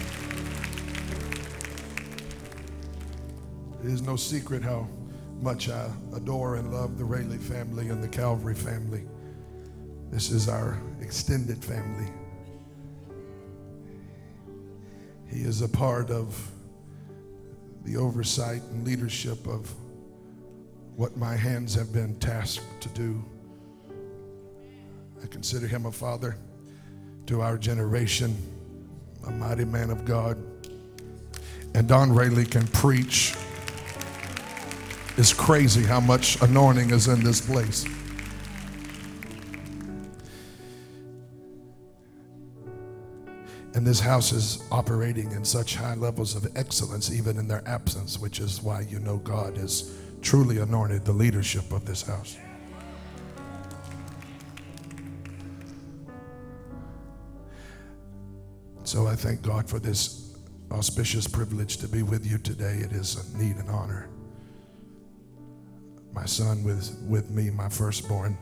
It 3.84 3.88
is 3.88 4.04
no 4.04 4.16
secret 4.16 4.62
how 4.62 4.88
much 5.42 5.68
I 5.68 5.90
adore 6.14 6.58
and 6.58 6.72
love 6.72 7.00
the 7.00 7.06
Rayleigh 7.06 7.40
family 7.40 7.90
and 7.90 8.04
the 8.04 8.08
Calvary 8.08 8.54
family. 8.54 9.02
This 10.12 10.30
is 10.30 10.48
our 10.48 10.80
extended 11.02 11.66
family. 11.66 12.12
He 15.28 15.42
is 15.42 15.64
a 15.64 15.68
part 15.68 16.12
of 16.12 16.40
the 17.84 17.98
oversight 17.98 18.62
and 18.62 18.86
leadership 18.86 19.48
of 19.48 19.74
what 20.96 21.18
my 21.18 21.36
hands 21.36 21.76
have 21.76 21.92
been 21.92 22.16
tasked 22.20 22.82
to 22.82 22.90
do. 22.90 23.24
I 25.22 25.28
consider 25.28 25.68
him 25.68 25.86
a 25.86 25.92
father 25.92 26.38
to 27.28 27.42
our 27.42 27.58
generation, 27.58 28.36
a 29.28 29.32
mighty 29.32 29.66
man 29.66 29.90
of 29.90 30.06
God. 30.06 30.38
And 31.74 31.88
Don 31.88 32.14
Rayleigh 32.14 32.46
can 32.46 32.68
preach. 32.68 33.36
It's 35.18 35.34
crazy 35.34 35.84
how 35.84 36.00
much 36.00 36.42
anointing 36.42 36.92
is 36.92 37.08
in 37.08 37.24
this 37.24 37.42
place. 37.42 37.86
And 43.74 43.86
this 43.86 44.00
house 44.00 44.32
is 44.32 44.64
operating 44.72 45.34
in 45.34 45.44
such 45.44 45.76
high 45.76 45.96
levels 45.96 46.34
of 46.34 46.48
excellence, 46.56 47.12
even 47.12 47.38
in 47.38 47.46
their 47.50 47.62
absence, 47.68 48.18
which 48.18 48.40
is 48.40 48.62
why 48.62 48.82
you 48.82 49.00
know 49.00 49.18
God 49.18 49.58
has 49.58 49.92
truly 50.26 50.58
anointed 50.58 51.06
the 51.06 51.14
leadership 51.14 51.72
of 51.72 51.86
this 51.86 52.02
house. 52.02 52.38
So 58.84 59.08
I 59.08 59.16
thank 59.16 59.42
God 59.42 59.70
for 59.70 59.80
this 59.80 60.36
auspicious 60.72 61.28
privilege 61.28 61.78
to 61.78 61.88
be 61.88 62.02
with 62.04 62.26
you 62.26 62.40
today. 62.40 62.80
It 62.84 62.92
is 62.92 63.34
a 63.34 63.38
need 63.38 63.58
and 63.58 63.70
honor. 63.70 64.10
My 66.12 66.26
son 66.26 66.64
with, 66.64 66.98
with 67.08 67.30
me, 67.30 67.52
my 67.52 67.70
firstborn. 67.70 68.38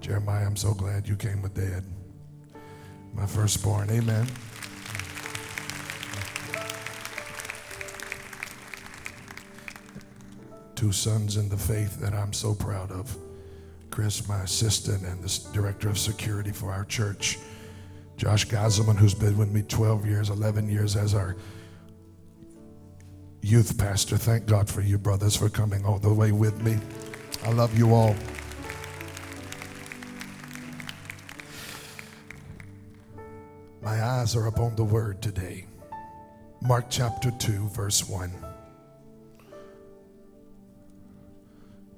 Jeremiah, 0.00 0.46
I'm 0.46 0.56
so 0.56 0.72
glad 0.72 1.06
you 1.06 1.16
came 1.16 1.42
with 1.42 1.54
dad 1.54 1.84
my 3.14 3.26
firstborn. 3.26 3.90
Amen. 3.90 4.26
Two 10.82 10.90
sons 10.90 11.36
in 11.36 11.48
the 11.48 11.56
faith 11.56 12.00
that 12.00 12.12
I'm 12.12 12.32
so 12.32 12.56
proud 12.56 12.90
of. 12.90 13.16
Chris, 13.90 14.26
my 14.26 14.40
assistant, 14.40 15.04
and 15.04 15.22
the 15.22 15.52
director 15.52 15.88
of 15.88 15.96
security 15.96 16.50
for 16.50 16.72
our 16.72 16.84
church. 16.86 17.38
Josh 18.16 18.48
Gazelman, 18.48 18.96
who's 18.96 19.14
been 19.14 19.38
with 19.38 19.52
me 19.52 19.62
12 19.62 20.04
years, 20.04 20.28
11 20.28 20.68
years 20.68 20.96
as 20.96 21.14
our 21.14 21.36
youth 23.42 23.78
pastor. 23.78 24.16
Thank 24.16 24.46
God 24.46 24.68
for 24.68 24.80
you, 24.80 24.98
brothers, 24.98 25.36
for 25.36 25.48
coming 25.48 25.84
all 25.84 26.00
the 26.00 26.12
way 26.12 26.32
with 26.32 26.60
me. 26.62 26.76
I 27.44 27.52
love 27.52 27.78
you 27.78 27.94
all. 27.94 28.16
My 33.80 34.02
eyes 34.02 34.34
are 34.34 34.48
upon 34.48 34.74
the 34.74 34.82
word 34.82 35.22
today. 35.22 35.66
Mark 36.60 36.86
chapter 36.90 37.30
2, 37.30 37.68
verse 37.68 38.08
1. 38.08 38.51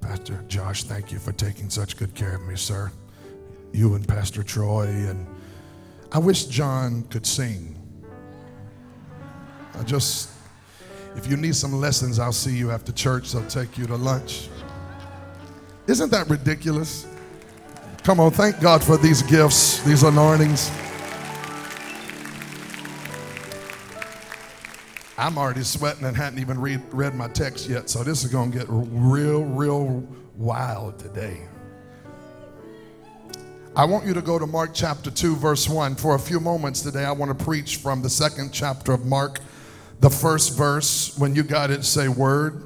Pastor 0.06 0.44
Josh, 0.48 0.84
thank 0.84 1.10
you 1.10 1.18
for 1.18 1.32
taking 1.32 1.70
such 1.70 1.96
good 1.96 2.14
care 2.14 2.34
of 2.36 2.42
me, 2.42 2.56
sir. 2.56 2.92
You 3.72 3.94
and 3.94 4.06
Pastor 4.06 4.42
Troy, 4.42 4.86
and 4.86 5.26
I 6.12 6.18
wish 6.18 6.44
John 6.44 7.04
could 7.04 7.24
sing. 7.24 7.74
I 9.78 9.82
just, 9.82 10.28
if 11.16 11.26
you 11.26 11.38
need 11.38 11.56
some 11.56 11.72
lessons, 11.72 12.18
I'll 12.18 12.32
see 12.32 12.54
you 12.54 12.70
after 12.70 12.92
church. 12.92 13.34
I'll 13.34 13.46
take 13.46 13.78
you 13.78 13.86
to 13.86 13.96
lunch. 13.96 14.48
Isn't 15.86 16.10
that 16.10 16.28
ridiculous? 16.28 17.06
Come 18.02 18.20
on, 18.20 18.30
thank 18.30 18.60
God 18.60 18.84
for 18.84 18.98
these 18.98 19.22
gifts, 19.22 19.82
these 19.84 20.02
anointings. 20.02 20.70
I'm 25.16 25.38
already 25.38 25.62
sweating 25.62 26.04
and 26.04 26.16
hadn't 26.16 26.40
even 26.40 26.60
read, 26.60 26.82
read 26.90 27.14
my 27.14 27.28
text 27.28 27.68
yet, 27.68 27.88
so 27.88 28.02
this 28.02 28.24
is 28.24 28.30
going 28.32 28.50
to 28.50 28.58
get 28.58 28.66
real, 28.68 29.44
real 29.44 30.04
wild 30.36 30.98
today. 30.98 31.40
I 33.76 33.84
want 33.84 34.06
you 34.06 34.14
to 34.14 34.22
go 34.22 34.40
to 34.40 34.46
Mark 34.46 34.70
chapter 34.74 35.12
2, 35.12 35.36
verse 35.36 35.68
1. 35.68 35.96
For 35.96 36.16
a 36.16 36.18
few 36.18 36.40
moments 36.40 36.80
today, 36.80 37.04
I 37.04 37.12
want 37.12 37.36
to 37.36 37.44
preach 37.44 37.76
from 37.76 38.02
the 38.02 38.10
second 38.10 38.52
chapter 38.52 38.92
of 38.92 39.04
Mark, 39.06 39.38
the 40.00 40.10
first 40.10 40.56
verse. 40.56 41.16
When 41.16 41.36
you 41.36 41.44
got 41.44 41.70
it, 41.70 41.84
say 41.84 42.08
word. 42.08 42.62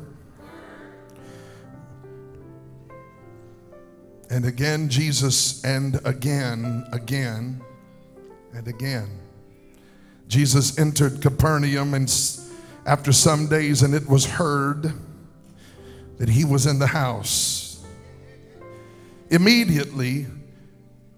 And 4.31 4.47
again, 4.47 4.89
Jesus, 4.89 5.65
and 5.65 6.01
again, 6.05 6.87
again, 6.93 7.63
and 8.55 8.69
again. 8.69 9.19
Jesus 10.29 10.79
entered 10.79 11.23
Capernaum 11.23 11.95
and 11.95 12.09
after 12.88 13.12
some 13.12 13.46
days, 13.46 13.83
and 13.83 13.94
it 13.94 14.09
was 14.09 14.24
heard 14.24 14.94
that 16.16 16.29
he 16.31 16.46
was 16.46 16.64
in 16.64 16.79
the 16.79 16.87
house. 16.87 17.85
Immediately, 19.29 20.27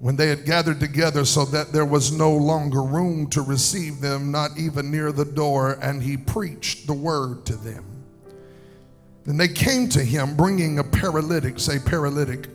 when 0.00 0.16
they 0.16 0.26
had 0.26 0.44
gathered 0.44 0.80
together 0.80 1.24
so 1.24 1.44
that 1.44 1.72
there 1.72 1.84
was 1.84 2.10
no 2.10 2.34
longer 2.34 2.82
room 2.82 3.28
to 3.28 3.40
receive 3.40 4.00
them, 4.00 4.32
not 4.32 4.50
even 4.58 4.90
near 4.90 5.12
the 5.12 5.24
door, 5.24 5.78
and 5.80 6.02
he 6.02 6.16
preached 6.16 6.88
the 6.88 6.92
word 6.92 7.46
to 7.46 7.54
them. 7.54 7.84
Then 9.24 9.36
they 9.36 9.46
came 9.46 9.88
to 9.90 10.02
him 10.02 10.34
bringing 10.34 10.80
a 10.80 10.84
paralytic, 10.84 11.60
say 11.60 11.78
paralytic, 11.78 12.48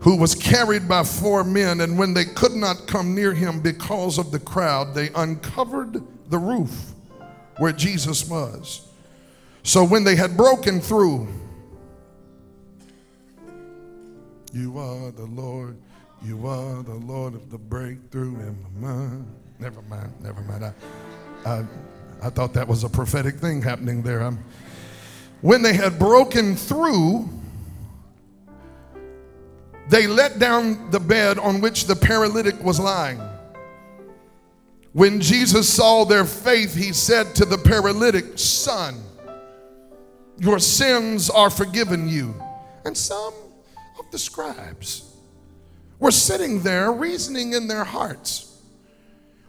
who 0.00 0.16
was 0.16 0.34
carried 0.34 0.88
by 0.88 1.04
four 1.04 1.44
men. 1.44 1.80
And 1.80 1.98
when 1.98 2.14
they 2.14 2.24
could 2.24 2.52
not 2.52 2.86
come 2.86 3.14
near 3.14 3.32
him 3.32 3.60
because 3.60 4.18
of 4.18 4.30
the 4.30 4.38
crowd, 4.38 4.94
they 4.94 5.10
uncovered 5.14 6.02
the 6.30 6.38
roof 6.38 6.92
where 7.58 7.72
Jesus 7.72 8.28
was. 8.28 8.88
So 9.62 9.84
when 9.84 10.04
they 10.04 10.16
had 10.16 10.36
broken 10.36 10.80
through, 10.80 11.28
you 14.52 14.78
are 14.78 15.10
the 15.12 15.26
Lord, 15.26 15.76
you 16.22 16.46
are 16.46 16.82
the 16.82 16.94
Lord 16.94 17.34
of 17.34 17.50
the 17.50 17.58
breakthrough 17.58 18.34
in 18.40 18.56
my 18.80 18.88
mind. 18.88 19.26
Never 19.58 19.82
mind, 19.82 20.12
never 20.22 20.40
mind. 20.42 20.64
I, 20.64 20.72
I, 21.44 21.64
I 22.22 22.30
thought 22.30 22.54
that 22.54 22.66
was 22.66 22.84
a 22.84 22.88
prophetic 22.88 23.36
thing 23.36 23.60
happening 23.60 24.02
there. 24.02 24.22
I'm, 24.22 24.42
when 25.42 25.60
they 25.60 25.74
had 25.74 25.98
broken 25.98 26.56
through, 26.56 27.28
they 29.90 30.06
let 30.06 30.38
down 30.38 30.90
the 30.92 31.00
bed 31.00 31.38
on 31.38 31.60
which 31.60 31.86
the 31.86 31.96
paralytic 31.96 32.62
was 32.62 32.78
lying. 32.78 33.20
When 34.92 35.20
Jesus 35.20 35.68
saw 35.68 36.04
their 36.04 36.24
faith, 36.24 36.76
he 36.76 36.92
said 36.92 37.34
to 37.34 37.44
the 37.44 37.58
paralytic, 37.58 38.38
Son, 38.38 39.02
your 40.38 40.60
sins 40.60 41.28
are 41.28 41.50
forgiven 41.50 42.08
you. 42.08 42.34
And 42.84 42.96
some 42.96 43.34
of 43.98 44.10
the 44.12 44.18
scribes 44.18 45.12
were 45.98 46.12
sitting 46.12 46.62
there 46.62 46.92
reasoning 46.92 47.52
in 47.52 47.66
their 47.66 47.84
hearts. 47.84 48.62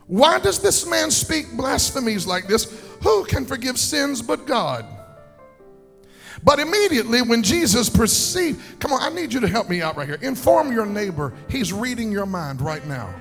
Why 0.07 0.39
does 0.39 0.59
this 0.59 0.87
man 0.87 1.11
speak 1.11 1.51
blasphemies 1.53 2.25
like 2.25 2.47
this? 2.47 2.65
Who 3.03 3.25
can 3.25 3.45
forgive 3.45 3.77
sins 3.77 4.23
but 4.23 4.47
God? 4.47 4.85
But 6.43 6.59
immediately 6.59 7.21
when 7.21 7.43
Jesus 7.43 7.89
perceived, 7.89 8.79
come 8.79 8.93
on, 8.93 9.01
I 9.01 9.13
need 9.13 9.31
you 9.31 9.39
to 9.41 9.47
help 9.47 9.69
me 9.69 9.81
out 9.81 9.95
right 9.95 10.07
here. 10.07 10.17
Inform 10.21 10.71
your 10.71 10.85
neighbor, 10.85 11.33
he's 11.49 11.71
reading 11.71 12.11
your 12.11 12.25
mind 12.25 12.61
right 12.61 12.85
now. 12.87 13.13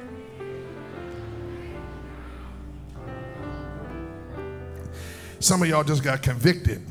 Some 5.38 5.62
of 5.62 5.68
y'all 5.68 5.84
just 5.84 6.02
got 6.02 6.22
convicted 6.22 6.82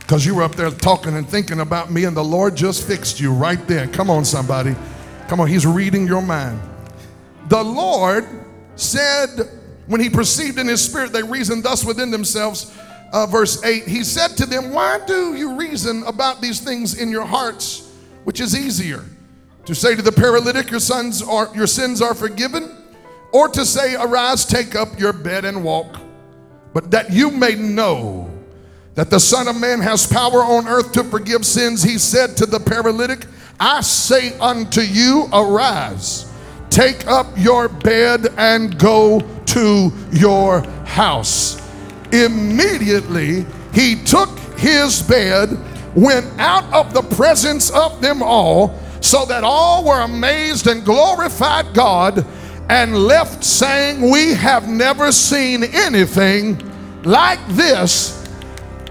because 0.00 0.24
you 0.24 0.34
were 0.34 0.42
up 0.42 0.54
there 0.54 0.70
talking 0.70 1.14
and 1.16 1.28
thinking 1.28 1.60
about 1.60 1.92
me, 1.92 2.04
and 2.04 2.16
the 2.16 2.24
Lord 2.24 2.56
just 2.56 2.86
fixed 2.86 3.20
you 3.20 3.32
right 3.32 3.64
there. 3.68 3.86
Come 3.88 4.08
on, 4.08 4.24
somebody. 4.24 4.74
Come 5.28 5.38
on, 5.38 5.48
He's 5.48 5.66
reading 5.66 6.06
your 6.06 6.22
mind. 6.22 6.60
The 7.48 7.62
Lord 7.62 8.26
said, 8.74 9.48
when 9.86 10.00
He 10.00 10.08
perceived 10.08 10.58
in 10.58 10.66
His 10.66 10.82
spirit, 10.82 11.12
they 11.12 11.22
reasoned 11.22 11.62
thus 11.62 11.84
within 11.84 12.10
themselves 12.10 12.74
uh, 13.12 13.26
verse 13.26 13.64
8, 13.64 13.86
he 13.86 14.04
said 14.04 14.36
to 14.36 14.46
them, 14.46 14.70
Why 14.72 15.00
do 15.06 15.34
you 15.34 15.54
reason 15.54 16.02
about 16.04 16.40
these 16.40 16.60
things 16.60 17.00
in 17.00 17.10
your 17.10 17.24
hearts, 17.24 17.90
which 18.24 18.40
is 18.40 18.56
easier? 18.56 19.04
To 19.64 19.74
say 19.74 19.94
to 19.94 20.02
the 20.02 20.12
paralytic, 20.12 20.70
Your 20.70 20.80
sons 20.80 21.22
are 21.22 21.50
your 21.54 21.66
sins 21.66 22.02
are 22.02 22.14
forgiven, 22.14 22.76
or 23.32 23.48
to 23.48 23.64
say, 23.64 23.94
Arise, 23.94 24.44
take 24.44 24.74
up 24.74 24.98
your 24.98 25.12
bed 25.12 25.44
and 25.44 25.64
walk. 25.64 26.00
But 26.74 26.90
that 26.90 27.10
you 27.12 27.30
may 27.30 27.54
know 27.54 28.30
that 28.94 29.10
the 29.10 29.20
Son 29.20 29.48
of 29.48 29.58
Man 29.58 29.80
has 29.80 30.06
power 30.06 30.42
on 30.42 30.66
earth 30.68 30.92
to 30.92 31.04
forgive 31.04 31.46
sins, 31.46 31.82
he 31.82 31.98
said 31.98 32.36
to 32.38 32.46
the 32.46 32.60
paralytic, 32.60 33.26
I 33.60 33.80
say 33.80 34.36
unto 34.38 34.80
you, 34.80 35.28
Arise, 35.32 36.30
take 36.68 37.06
up 37.06 37.26
your 37.36 37.68
bed 37.68 38.26
and 38.36 38.78
go 38.78 39.20
to 39.46 39.92
your 40.12 40.62
house. 40.84 41.67
Immediately 42.12 43.44
he 43.72 43.96
took 44.04 44.38
his 44.56 45.02
bed, 45.02 45.56
went 45.94 46.26
out 46.38 46.64
of 46.72 46.92
the 46.94 47.02
presence 47.16 47.70
of 47.70 48.00
them 48.00 48.22
all, 48.22 48.78
so 49.00 49.24
that 49.26 49.44
all 49.44 49.84
were 49.84 50.00
amazed 50.00 50.66
and 50.66 50.84
glorified 50.84 51.72
God, 51.74 52.26
and 52.68 52.96
left 52.96 53.44
saying, 53.44 54.10
We 54.10 54.34
have 54.34 54.68
never 54.68 55.12
seen 55.12 55.64
anything 55.64 56.60
like 57.04 57.44
this. 57.48 58.14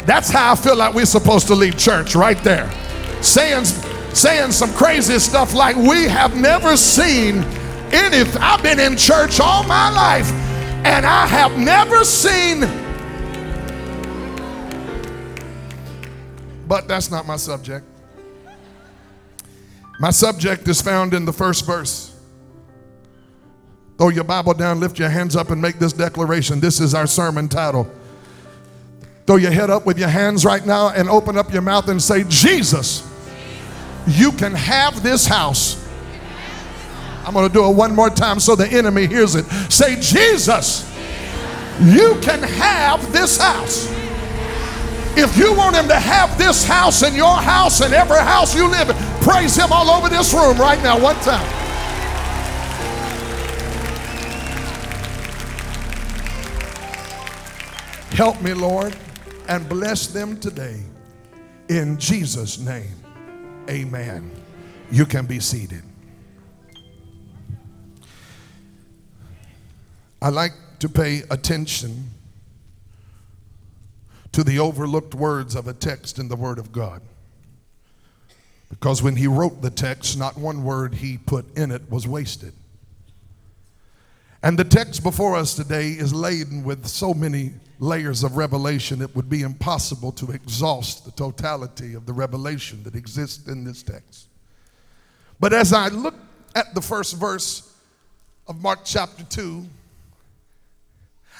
That's 0.05 0.29
how 0.29 0.53
I 0.53 0.55
feel 0.55 0.75
like 0.75 0.93
we're 0.93 1.05
supposed 1.05 1.47
to 1.47 1.55
leave 1.55 1.77
church 1.77 2.15
right 2.15 2.41
there. 2.43 2.71
Saying, 3.21 3.65
saying 4.13 4.51
some 4.51 4.73
crazy 4.73 5.19
stuff 5.19 5.53
like, 5.53 5.75
We 5.75 6.05
have 6.05 6.35
never 6.35 6.77
seen 6.77 7.43
anything. 7.91 8.41
I've 8.41 8.63
been 8.63 8.79
in 8.79 8.95
church 8.95 9.39
all 9.39 9.63
my 9.63 9.89
life 9.89 10.31
and 10.85 11.05
I 11.05 11.27
have 11.27 11.57
never 11.57 12.03
seen. 12.05 12.86
But 16.67 16.87
that's 16.87 17.09
not 17.09 17.25
my 17.25 17.37
subject. 17.37 17.85
My 19.99 20.11
subject 20.11 20.67
is 20.67 20.81
found 20.81 21.13
in 21.13 21.25
the 21.25 21.33
first 21.33 21.65
verse. 21.65 22.13
Throw 23.97 24.09
your 24.09 24.25
Bible 24.25 24.53
down, 24.53 24.79
lift 24.79 24.99
your 24.99 25.09
hands 25.09 25.35
up, 25.35 25.49
and 25.49 25.59
make 25.59 25.79
this 25.79 25.93
declaration. 25.93 26.59
This 26.59 26.79
is 26.79 26.93
our 26.93 27.07
sermon 27.07 27.49
title. 27.49 27.89
Throw 29.25 29.37
your 29.37 29.51
head 29.51 29.69
up 29.69 29.85
with 29.85 29.97
your 29.97 30.09
hands 30.09 30.45
right 30.45 30.63
now 30.65 30.89
and 30.89 31.09
open 31.09 31.37
up 31.37 31.51
your 31.51 31.63
mouth 31.63 31.89
and 31.89 32.01
say, 32.01 32.23
Jesus, 32.27 33.03
you 34.05 34.31
can 34.31 34.53
have 34.53 35.01
this 35.01 35.25
house. 35.25 35.83
I'm 37.25 37.33
going 37.33 37.47
to 37.47 37.53
do 37.53 37.67
it 37.67 37.75
one 37.75 37.93
more 37.93 38.09
time 38.09 38.39
so 38.39 38.55
the 38.55 38.67
enemy 38.67 39.07
hears 39.07 39.35
it. 39.35 39.45
Say, 39.69 39.99
Jesus, 39.99 40.89
you 41.81 42.17
can 42.21 42.41
have 42.43 43.11
this 43.11 43.37
house. 43.37 43.91
If 45.19 45.35
you 45.35 45.51
want 45.51 45.75
him 45.75 45.87
to 45.87 45.95
have 45.95 46.37
this 46.37 46.63
house 46.63 47.01
and 47.01 47.15
your 47.15 47.35
house 47.35 47.81
and 47.81 47.91
every 47.91 48.19
house 48.19 48.53
you 48.53 48.69
live 48.69 48.91
in, 48.91 48.95
praise 49.21 49.55
him 49.55 49.71
all 49.71 49.89
over 49.89 50.09
this 50.09 50.31
room 50.31 50.59
right 50.59 50.79
now, 50.83 50.99
one 50.99 51.15
time. 51.21 51.43
Help 58.11 58.39
me, 58.43 58.53
Lord, 58.53 58.95
and 59.47 59.67
bless 59.67 60.05
them 60.05 60.39
today. 60.39 60.83
In 61.67 61.97
Jesus' 61.97 62.59
name, 62.59 62.95
amen. 63.71 64.29
You 64.91 65.07
can 65.07 65.25
be 65.25 65.39
seated. 65.39 65.81
I 70.21 70.29
like 70.29 70.53
to 70.77 70.89
pay 70.89 71.23
attention 71.31 72.11
to 74.37 74.43
the 74.43 74.59
overlooked 74.59 75.15
words 75.15 75.55
of 75.55 75.67
a 75.67 75.73
text 75.73 76.19
in 76.19 76.27
the 76.27 76.35
Word 76.35 76.59
of 76.59 76.71
God. 76.71 77.01
Because 78.69 79.01
when 79.01 79.15
he 79.15 79.25
wrote 79.25 79.63
the 79.63 79.71
text, 79.71 80.15
not 80.15 80.37
one 80.37 80.63
word 80.63 80.93
he 80.93 81.17
put 81.17 81.57
in 81.57 81.71
it 81.71 81.89
was 81.89 82.07
wasted. 82.07 82.53
And 84.43 84.55
the 84.55 84.63
text 84.63 85.01
before 85.01 85.35
us 85.35 85.55
today 85.55 85.87
is 85.87 86.13
laden 86.13 86.63
with 86.63 86.85
so 86.85 87.15
many 87.15 87.53
layers 87.79 88.23
of 88.23 88.37
revelation, 88.37 89.01
it 89.01 89.15
would 89.15 89.27
be 89.27 89.41
impossible 89.41 90.11
to 90.11 90.29
exhaust 90.29 91.05
the 91.05 91.11
totality 91.13 91.95
of 91.95 92.05
the 92.05 92.13
revelation 92.13 92.83
that 92.83 92.93
exists 92.93 93.47
in 93.47 93.63
this 93.63 93.81
text. 93.81 94.27
But 95.39 95.51
as 95.51 95.73
I 95.73 95.87
look 95.87 96.13
at 96.53 96.75
the 96.75 96.81
first 96.81 97.15
verse 97.15 97.73
of 98.47 98.61
Mark 98.61 98.81
chapter 98.85 99.23
2, 99.23 99.65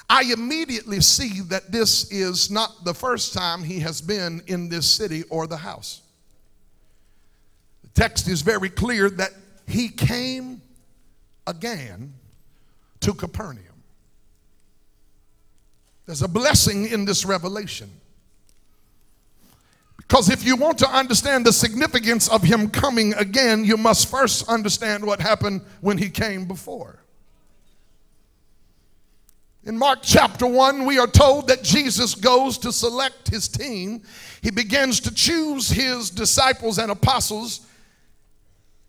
I 0.08 0.22
immediately 0.32 1.00
see 1.00 1.40
that 1.48 1.70
this 1.70 2.10
is 2.10 2.50
not 2.50 2.84
the 2.84 2.94
first 2.94 3.34
time 3.34 3.62
he 3.62 3.80
has 3.80 4.00
been 4.00 4.42
in 4.46 4.68
this 4.68 4.86
city 4.86 5.24
or 5.24 5.46
the 5.46 5.58
house. 5.58 6.00
The 7.82 7.88
text 8.00 8.26
is 8.26 8.40
very 8.40 8.70
clear 8.70 9.10
that 9.10 9.32
he 9.66 9.88
came 9.88 10.62
again 11.46 12.14
to 13.00 13.12
Capernaum. 13.12 13.64
There's 16.06 16.22
a 16.22 16.28
blessing 16.28 16.88
in 16.88 17.04
this 17.04 17.26
revelation. 17.26 17.90
Because 19.98 20.30
if 20.30 20.42
you 20.42 20.56
want 20.56 20.78
to 20.78 20.88
understand 20.88 21.44
the 21.44 21.52
significance 21.52 22.28
of 22.30 22.42
him 22.42 22.70
coming 22.70 23.12
again, 23.14 23.62
you 23.62 23.76
must 23.76 24.10
first 24.10 24.48
understand 24.48 25.04
what 25.04 25.20
happened 25.20 25.60
when 25.82 25.98
he 25.98 26.08
came 26.08 26.46
before. 26.46 27.02
In 29.64 29.76
Mark 29.76 29.98
chapter 30.02 30.46
1, 30.46 30.86
we 30.86 30.98
are 30.98 31.06
told 31.06 31.48
that 31.48 31.62
Jesus 31.62 32.14
goes 32.14 32.58
to 32.58 32.72
select 32.72 33.28
his 33.28 33.48
team. 33.48 34.02
He 34.40 34.50
begins 34.50 35.00
to 35.00 35.12
choose 35.12 35.68
his 35.68 36.10
disciples 36.10 36.78
and 36.78 36.90
apostles. 36.90 37.66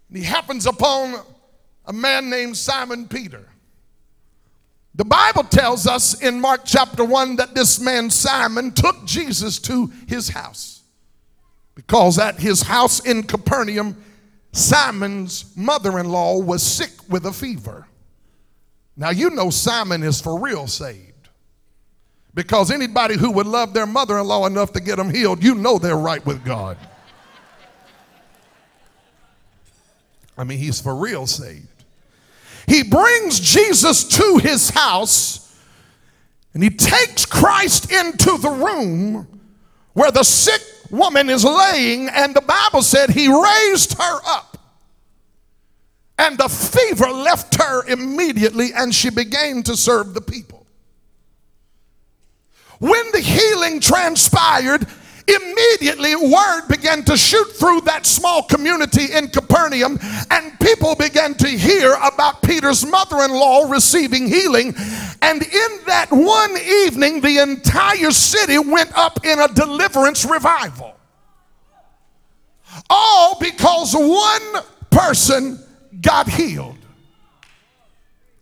And 0.08 0.17
he 0.17 0.23
happens 0.23 0.65
upon 0.65 1.15
a 1.86 1.93
man 1.93 2.29
named 2.29 2.55
Simon 2.55 3.08
Peter. 3.08 3.49
The 4.95 5.05
Bible 5.05 5.43
tells 5.43 5.88
us 5.88 6.21
in 6.21 6.39
Mark 6.39 6.62
chapter 6.65 7.03
1 7.03 7.38
that 7.38 7.55
this 7.55 7.79
man 7.79 8.10
Simon 8.10 8.71
took 8.71 9.05
Jesus 9.05 9.60
to 9.60 9.91
his 10.08 10.29
house. 10.29 10.84
Because 11.73 12.19
at 12.19 12.39
his 12.39 12.62
house 12.62 13.05
in 13.05 13.23
Capernaum, 13.23 13.95
Simon's 14.51 15.55
mother 15.55 15.99
in 15.99 16.10
law 16.10 16.38
was 16.38 16.62
sick 16.62 16.91
with 17.10 17.25
a 17.25 17.34
fever. 17.34 17.88
Now, 18.99 19.12
you 19.12 19.29
know 19.29 19.49
Simon 19.49 20.03
is 20.03 20.19
for 20.19 20.38
real 20.38 20.67
saved. 20.67 21.29
Because 22.33 22.69
anybody 22.69 23.15
who 23.15 23.31
would 23.31 23.47
love 23.47 23.73
their 23.73 23.85
mother 23.85 24.19
in 24.19 24.27
law 24.27 24.45
enough 24.45 24.73
to 24.73 24.81
get 24.81 24.97
them 24.97 25.09
healed, 25.09 25.41
you 25.41 25.55
know 25.55 25.79
they're 25.79 25.95
right 25.95 26.23
with 26.25 26.43
God. 26.43 26.77
I 30.38 30.43
mean, 30.43 30.59
he's 30.59 30.81
for 30.81 30.93
real 30.93 31.25
saved. 31.27 31.65
He 32.67 32.83
brings 32.83 33.39
Jesus 33.39 34.03
to 34.17 34.38
his 34.43 34.69
house 34.69 35.57
and 36.53 36.62
he 36.62 36.69
takes 36.69 37.25
Christ 37.25 37.91
into 37.91 38.38
the 38.38 38.49
room 38.49 39.39
where 39.93 40.12
the 40.12 40.23
sick 40.23 40.62
woman 40.91 41.29
is 41.29 41.45
laying, 41.45 42.09
and 42.09 42.35
the 42.35 42.41
Bible 42.41 42.81
said 42.81 43.12
he 43.12 43.27
raised 43.27 43.97
her 43.97 44.19
up 44.25 44.48
and 46.19 46.38
the 46.38 46.49
fever 46.49 47.10
left 47.10 47.55
her 47.55 47.88
immediately, 47.88 48.71
and 48.75 48.93
she 48.93 49.10
began 49.10 49.63
to 49.63 49.75
serve 49.77 50.13
the 50.13 50.21
people. 50.21 50.67
When 52.79 53.12
the 53.13 53.21
healing 53.21 53.79
transpired, 53.79 54.86
immediately 55.27 56.15
word 56.17 56.67
began 56.67 57.03
to 57.05 57.15
shoot 57.15 57.45
through 57.53 57.82
that 57.82 58.05
small 58.05 58.43
community 58.43 59.13
in 59.13 59.29
Capernaum, 59.29 59.97
and 60.29 60.60
people 60.60 60.93
began 60.95 61.36
to 61.36 61.47
hear 61.47 61.93
about 61.93 62.41
Peter's 62.41 62.86
mother 62.86 63.23
in 63.23 63.32
law 63.32 63.69
receiving 63.69 64.27
healing. 64.27 64.75
And 65.21 65.41
in 65.41 65.79
that 65.88 66.08
one 66.12 66.58
evening, 66.86 67.21
the 67.21 67.38
entire 67.38 68.12
city 68.12 68.60
went 68.60 68.91
up 68.97 69.25
in 69.25 69.39
a 69.39 69.47
deliverance 69.47 70.25
revival. 70.25 70.95
All 72.89 73.38
because 73.39 73.93
one 73.95 74.63
person 74.89 75.63
got 76.01 76.29
healed. 76.29 76.77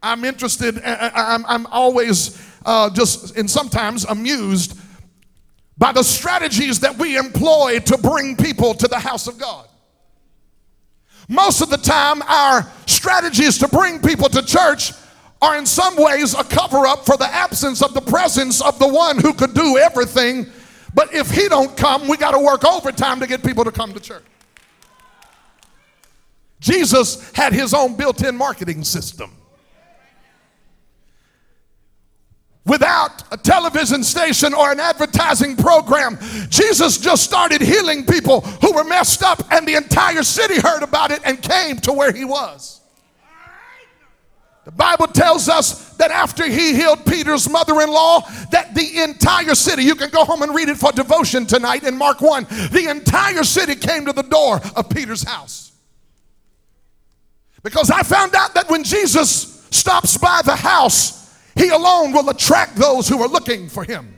I'm 0.02 0.24
interested, 0.24 0.80
I'm, 0.84 1.46
I'm 1.46 1.66
always 1.68 2.42
uh, 2.66 2.90
just, 2.90 3.36
and 3.36 3.50
sometimes 3.50 4.06
amused 4.06 4.80
by 5.78 5.92
the 5.92 6.04
strategies 6.04 6.80
that 6.82 6.98
we 6.98 7.18
employ 7.18 7.80
to 7.80 7.98
bring 7.98 8.36
people 8.36 8.74
to 8.76 8.88
the 8.88 9.00
house 9.00 9.28
of 9.28 9.38
God. 9.38 9.68
Most 11.28 11.62
of 11.62 11.70
the 11.70 11.78
time, 11.78 12.22
our 12.24 12.72
strategies 12.86 13.58
to 13.60 13.68
bring 13.68 14.02
people 14.02 14.30
to 14.30 14.42
church 14.42 14.94
are 15.42 15.58
in 15.58 15.66
some 15.66 15.96
ways 15.98 16.34
a 16.34 16.44
cover 16.44 16.88
up 16.88 17.06
for 17.06 17.18
the 17.18 17.28
absence 17.28 17.82
of 17.82 17.94
the 17.94 18.02
presence 18.02 18.62
of 18.62 18.80
the 18.80 18.88
one 18.88 19.20
who 19.20 19.34
could 19.34 19.54
do 19.54 19.78
everything. 19.78 20.48
But 20.94 21.14
if 21.14 21.30
he 21.30 21.48
don't 21.48 21.76
come, 21.78 22.08
we 22.08 22.18
got 22.18 22.32
to 22.32 22.40
work 22.40 22.66
overtime 22.66 23.20
to 23.20 23.28
get 23.28 23.44
people 23.44 23.64
to 23.64 23.72
come 23.72 23.94
to 23.94 24.00
church. 24.00 24.24
Jesus 26.60 27.32
had 27.32 27.54
his 27.54 27.74
own 27.74 27.96
built 27.96 28.24
in 28.24 28.36
marketing 28.36 28.84
system. 28.84 29.32
Without 32.66 33.24
a 33.32 33.38
television 33.38 34.04
station 34.04 34.54
or 34.54 34.72
an 34.74 34.80
advertising 34.80 35.56
program, 35.56 36.18
Jesus 36.50 36.98
just 36.98 37.24
started 37.24 37.62
healing 37.62 38.06
people 38.06 38.42
who 38.42 38.74
were 38.74 38.84
messed 38.84 39.24
up, 39.24 39.42
and 39.54 39.66
the 39.66 39.76
entire 39.76 40.24
city 40.24 40.60
heard 40.60 40.84
about 40.84 41.12
it 41.12 41.22
and 41.24 41.42
came 41.42 41.78
to 41.78 41.94
where 41.94 42.12
he 42.12 42.26
was. 42.26 42.82
The 44.66 44.72
Bible 44.72 45.08
tells 45.08 45.48
us 45.48 45.94
that 45.94 46.12
after 46.12 46.46
he 46.46 46.76
healed 46.76 47.06
Peter's 47.06 47.50
mother-in-law, 47.50 48.30
that 48.52 48.76
the 48.76 49.02
entire 49.02 49.56
city, 49.56 49.84
you 49.84 49.96
can 49.96 50.10
go 50.10 50.26
home 50.26 50.42
and 50.42 50.54
read 50.54 50.68
it 50.68 50.76
for 50.76 50.92
devotion 50.92 51.46
tonight 51.46 51.84
in 51.84 51.98
Mark 51.98 52.20
1, 52.20 52.44
the 52.74 52.88
entire 52.90 53.46
city 53.46 53.76
came 53.76 54.06
to 54.06 54.12
the 54.12 54.24
door 54.24 54.60
of 54.76 54.90
Peter's 54.90 55.24
house. 55.24 55.67
Because 57.68 57.92
I 57.92 58.02
found 58.02 58.34
out 58.34 58.54
that 58.54 58.70
when 58.70 58.82
Jesus 58.82 59.68
stops 59.72 60.18
by 60.18 60.42
the 60.46 60.56
house, 60.56 61.36
he 61.54 61.68
alone 61.68 62.14
will 62.14 62.30
attract 62.30 62.78
those 62.78 63.10
who 63.10 63.22
are 63.22 63.28
looking 63.28 63.68
for 63.68 63.84
him. 63.84 64.16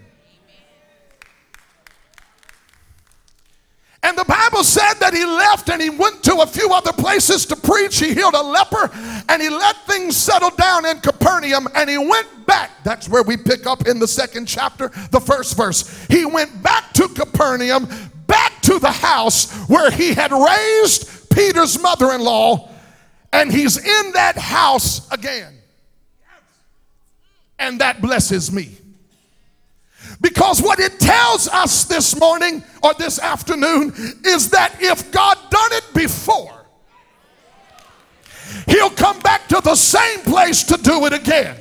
And 4.04 4.16
the 4.16 4.26
Bible 4.26 4.64
said 4.64 4.94
that 5.00 5.16
he 5.16 5.26
left 5.26 5.68
and 5.72 5.82
he 5.82 5.90
went 5.90 6.24
to 6.26 6.42
a 6.42 6.46
few 6.46 6.72
other 6.72 6.94
places 6.94 7.48
to 7.48 7.56
preach. 7.56 7.98
He 7.98 8.14
healed 8.14 8.36
a 8.36 8.44
leper 8.44 8.92
and 9.28 9.42
he 9.42 9.50
let 9.50 9.76
things 9.88 10.16
settle 10.16 10.52
down 10.52 10.86
in 10.86 11.00
Capernaum 11.00 11.68
and 11.74 11.90
he 11.90 11.98
went 11.98 12.46
back. 12.46 12.70
That's 12.84 13.10
where 13.10 13.24
we 13.24 13.36
pick 13.36 13.66
up 13.66 13.88
in 13.88 13.98
the 13.98 14.08
second 14.08 14.46
chapter, 14.46 14.90
the 15.10 15.20
first 15.20 15.58
verse. 15.58 16.06
He 16.06 16.24
went 16.24 16.62
back 16.62 16.94
to 16.94 17.08
Capernaum, 17.08 17.90
back 18.28 18.62
to 18.62 18.78
the 18.78 18.92
house 18.92 19.52
where 19.68 19.90
he 19.90 20.14
had 20.14 20.32
raised 20.32 21.32
Peter's 21.32 21.82
mother 21.82 22.12
in 22.12 22.22
law 22.22 22.70
and 23.32 23.52
he's 23.52 23.78
in 23.78 24.12
that 24.14 24.38
house 24.38 25.10
again. 25.12 25.56
And 27.58 27.80
that 27.82 28.02
blesses 28.02 28.52
me. 28.52 28.78
Because 30.22 30.62
what 30.62 30.80
it 30.80 31.00
tells 31.00 31.48
us 31.50 31.86
this 31.86 32.18
morning 32.18 32.64
or 32.84 32.94
this 32.94 33.20
afternoon 33.20 33.94
is 34.26 34.50
that 34.52 34.76
if 34.80 35.12
God 35.12 35.38
done 35.50 35.72
it 35.74 35.86
before, 35.94 36.66
he'll 38.68 38.90
come 38.90 39.20
back 39.20 39.48
to 39.50 39.62
the 39.62 39.76
same 39.76 40.20
place 40.22 40.64
to 40.64 40.78
do 40.78 41.06
it 41.06 41.14
again. 41.14 41.58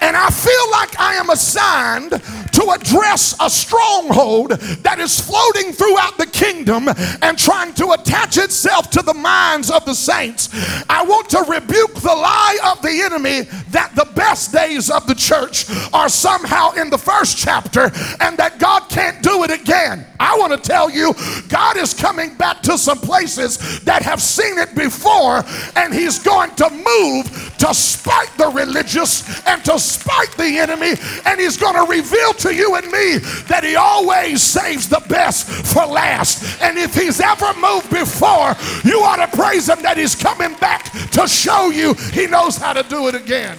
And 0.00 0.16
I 0.16 0.28
feel 0.30 0.70
like 0.72 0.98
I 0.98 1.14
am 1.14 1.30
assigned 1.30 2.10
to 2.52 2.70
address 2.70 3.34
a 3.40 3.50
stronghold 3.50 4.50
that 4.50 4.98
is 4.98 5.20
floating 5.20 5.72
throughout 5.72 6.16
the 6.18 6.26
kingdom 6.26 6.88
and 7.22 7.38
trying 7.38 7.72
to 7.74 7.92
attach 7.92 8.36
itself 8.36 8.90
to 8.90 9.02
the 9.02 9.14
minds 9.14 9.70
of 9.70 9.84
the 9.84 9.94
saints. 9.94 10.48
I 10.88 11.04
want 11.04 11.28
to 11.30 11.40
rebuke 11.48 11.94
the 11.94 12.14
lie 12.14 12.58
of 12.64 12.82
the 12.82 13.02
enemy 13.04 13.42
that 13.70 13.92
the 13.94 14.08
best 14.14 14.52
days 14.52 14.90
of 14.90 15.06
the 15.06 15.14
church 15.14 15.66
are 15.92 16.08
somehow 16.08 16.72
in 16.72 16.90
the 16.90 16.98
first 16.98 17.38
chapter 17.38 17.90
and 18.20 18.36
that 18.38 18.58
God 18.58 18.88
can't 18.88 19.22
do 19.22 19.44
it 19.44 19.50
again. 19.50 20.06
I 20.20 20.36
want 20.38 20.52
to 20.52 20.68
tell 20.68 20.88
you, 20.88 21.14
God 21.48 21.76
is 21.76 21.92
coming 21.94 22.34
back 22.34 22.62
to 22.62 22.78
some 22.78 22.98
places 22.98 23.80
that 23.80 24.02
have 24.02 24.22
seen 24.22 24.58
it 24.58 24.74
before, 24.74 25.44
and 25.76 25.92
He's 25.92 26.18
going 26.18 26.54
to 26.56 26.70
move 26.70 27.51
to 27.62 27.72
spite 27.72 28.36
the 28.36 28.48
religious 28.48 29.46
and 29.46 29.64
to 29.64 29.78
spite 29.78 30.32
the 30.32 30.58
enemy, 30.58 30.94
and 31.24 31.40
he's 31.40 31.56
going 31.56 31.74
to 31.74 31.88
reveal 31.88 32.32
to 32.32 32.52
you 32.52 32.74
and 32.74 32.84
me 32.90 33.18
that 33.46 33.62
he 33.62 33.76
always 33.76 34.42
saves 34.42 34.88
the 34.88 35.00
best 35.08 35.48
for 35.72 35.86
last. 35.86 36.60
And 36.60 36.76
if 36.76 36.92
he's 36.92 37.20
ever 37.20 37.54
moved 37.60 37.88
before, 37.88 38.56
you 38.84 39.00
ought 39.02 39.24
to 39.24 39.36
praise 39.36 39.68
him 39.68 39.80
that 39.82 39.96
he's 39.96 40.16
coming 40.16 40.54
back 40.56 40.90
to 41.12 41.28
show 41.28 41.70
you 41.70 41.94
he 42.12 42.26
knows 42.26 42.56
how 42.56 42.72
to 42.72 42.82
do 42.82 43.06
it 43.06 43.14
again. 43.14 43.56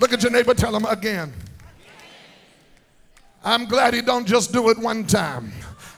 Look 0.00 0.12
at 0.12 0.24
your 0.24 0.32
neighbor, 0.32 0.54
tell 0.54 0.74
him 0.74 0.86
again. 0.86 1.32
I'm 3.44 3.66
glad 3.66 3.94
he 3.94 4.02
don't 4.02 4.26
just 4.26 4.52
do 4.52 4.70
it 4.70 4.78
one 4.78 5.06
time. 5.06 5.52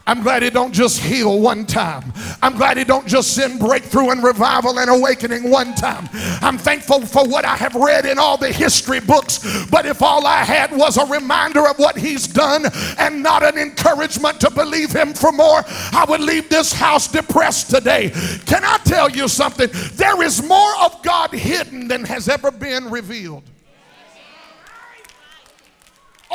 I'm 0.06 0.22
glad 0.22 0.42
he 0.42 0.50
don't 0.50 0.72
just 0.72 1.00
heal 1.00 1.40
one 1.40 1.64
time. 1.64 2.12
I'm 2.42 2.56
glad 2.56 2.76
he 2.76 2.84
don't 2.84 3.06
just 3.06 3.34
send 3.34 3.58
breakthrough 3.58 4.10
and 4.10 4.22
revival 4.22 4.78
and 4.78 4.90
awakening 4.90 5.50
one 5.50 5.74
time. 5.74 6.08
I'm 6.42 6.58
thankful 6.58 7.06
for 7.06 7.26
what 7.26 7.46
I 7.46 7.56
have 7.56 7.74
read 7.74 8.04
in 8.04 8.18
all 8.18 8.36
the 8.36 8.52
history 8.52 9.00
books. 9.00 9.66
But 9.70 9.86
if 9.86 10.02
all 10.02 10.26
I 10.26 10.44
had 10.44 10.76
was 10.76 10.98
a 10.98 11.06
reminder 11.06 11.66
of 11.66 11.78
what 11.78 11.96
he's 11.96 12.26
done 12.26 12.66
and 12.98 13.22
not 13.22 13.42
an 13.42 13.56
encouragement 13.56 14.40
to 14.42 14.50
believe 14.50 14.92
him 14.92 15.14
for 15.14 15.32
more, 15.32 15.62
I 15.66 16.04
would 16.06 16.20
leave 16.20 16.50
this 16.50 16.72
house 16.72 17.08
depressed 17.08 17.70
today. 17.70 18.10
Can 18.44 18.62
I 18.62 18.78
tell 18.84 19.08
you 19.08 19.26
something? 19.26 19.70
There 19.94 20.22
is 20.22 20.46
more 20.46 20.72
of 20.82 21.02
God 21.02 21.32
hidden 21.32 21.88
than 21.88 22.04
has 22.04 22.28
ever 22.28 22.50
been 22.50 22.90
revealed. 22.90 23.42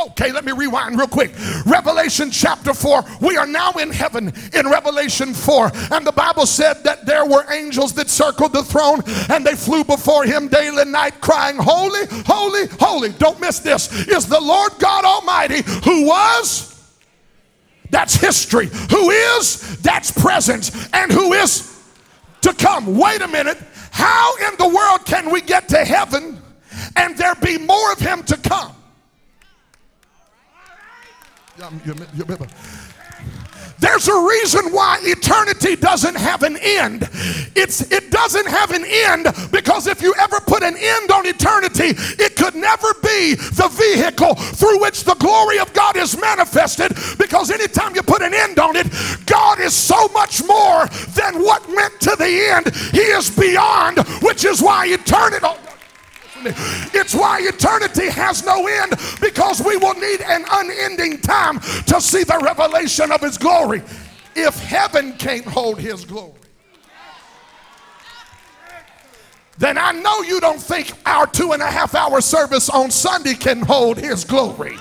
Okay, 0.08 0.32
let 0.32 0.46
me 0.46 0.52
rewind 0.52 0.98
real 0.98 1.08
quick. 1.08 1.32
Revelation 1.66 2.32
chapter 2.32 2.74
4. 2.74 3.04
We 3.22 3.38
are 3.38 3.48
now 3.48 3.72
in 3.74 3.92
heaven 3.92 4.32
in 4.54 4.70
Revelation 4.70 5.34
4. 5.34 5.72
And 5.92 6.06
the 6.06 6.12
Bible 6.12 6.46
said 6.46 6.84
that 6.84 7.06
there 7.06 7.26
were 7.26 7.52
angels 7.52 7.94
that 7.94 8.10
circled 8.10 8.54
the 8.54 8.64
throne 8.64 9.02
and 9.30 9.46
they 9.46 9.56
flew 9.56 9.84
before 9.84 10.24
him 10.24 10.48
day 10.48 10.70
and 10.70 10.92
night, 10.92 11.20
crying, 11.20 11.58
Holy, 11.58 12.06
holy, 12.26 12.68
holy. 12.80 13.10
Don't 13.14 13.40
miss 13.42 13.60
this. 13.60 14.08
Is 14.08 14.28
the 14.28 14.40
Lord 14.40 14.72
God 14.80 15.04
Almighty 15.04 15.64
who 15.84 16.08
was. 16.08 16.70
That's 17.90 18.16
history. 18.16 18.68
Who 18.92 19.10
is, 19.10 19.80
that's 19.82 20.12
present. 20.12 20.72
And 20.94 21.12
who 21.12 21.34
is 21.34 21.84
to 22.42 22.54
come. 22.54 22.98
Wait 22.98 23.22
a 23.22 23.28
minute. 23.28 23.58
How 23.92 24.36
in 24.48 24.56
the 24.58 24.68
world 24.68 25.06
can 25.06 25.32
we 25.32 25.42
get 25.42 25.68
to 25.70 25.84
heaven 25.84 26.42
and 26.96 27.18
there 27.18 27.36
be 27.36 27.58
more 27.58 27.92
of 27.92 28.00
him 28.00 28.24
to 28.24 28.38
come? 28.38 28.76
There's 33.80 34.10
a 34.10 34.28
reason 34.28 34.74
why 34.74 35.00
eternity 35.04 35.78
doesn't 35.78 36.16
have 36.16 36.44
an 36.44 36.58
end. 36.58 37.08
It's 37.56 37.82
it 37.92 38.12
doesn't 38.12 38.48
have 38.48 38.72
an 38.72 38.84
end 38.86 39.28
because 39.52 39.88
if 39.88 40.02
you 40.02 40.14
ever 40.20 40.40
put 40.42 40.64
an 40.64 40.76
end 40.78 41.12
on 41.12 41.26
eternity, 41.26 41.96
it 42.22 42.36
could 42.36 42.56
never 42.56 42.94
be 43.02 43.36
the 43.36 43.70
vehicle 43.72 44.36
through 44.36 44.82
which 44.82 45.06
the 45.06 45.16
glory 45.16 45.60
of 45.60 45.72
God 45.74 45.96
is 45.96 46.20
manifested 46.20 46.94
because 47.18 47.52
anytime 47.52 47.96
you 47.96 48.04
put 48.04 48.22
an 48.22 48.34
end 48.34 48.60
on 48.60 48.76
it, 48.76 48.88
God 49.26 49.60
is 49.60 49.74
so 49.74 50.10
much 50.10 50.44
more 50.46 50.88
than 51.16 51.42
what 51.42 51.66
went 51.70 52.00
to 52.02 52.16
the 52.18 52.52
end. 52.52 52.76
He 52.92 53.00
is 53.00 53.30
beyond, 53.30 54.00
which 54.22 54.44
is 54.44 54.62
why 54.62 54.88
eternity 54.88 55.48
it's 56.46 57.14
why 57.14 57.40
eternity 57.42 58.10
has 58.10 58.46
no 58.46 58.68
end 58.68 58.94
because 59.22 59.62
we 59.62 59.78
will 59.78 59.96
need 59.96 60.22
an 60.22 60.46
unending 60.52 61.20
time 61.22 61.60
to 61.60 62.00
see 62.02 62.24
the 62.24 62.40
revelation 62.44 63.12
of 63.12 63.22
His 63.22 63.38
glory. 63.38 63.82
If 64.36 64.56
heaven 64.60 65.14
can't 65.14 65.46
hold 65.46 65.80
His 65.80 66.06
glory, 66.06 66.34
then 69.58 69.78
I 69.78 69.92
know 69.92 70.22
you 70.22 70.40
don't 70.40 70.62
think 70.62 70.94
our 71.06 71.28
two 71.28 71.52
and 71.52 71.62
a 71.62 71.68
half 71.70 71.94
hour 71.94 72.22
service 72.22 72.70
on 72.70 72.92
Sunday 72.92 73.34
can 73.34 73.62
hold 73.62 73.98
His 73.98 74.24
glory. 74.24 74.78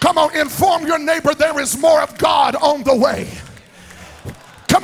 Come 0.00 0.18
on, 0.18 0.36
inform 0.36 0.86
your 0.86 0.98
neighbor 0.98 1.34
there 1.34 1.58
is 1.58 1.78
more 1.78 2.02
of 2.02 2.18
God 2.18 2.56
on 2.56 2.82
the 2.82 2.94
way. 2.94 3.26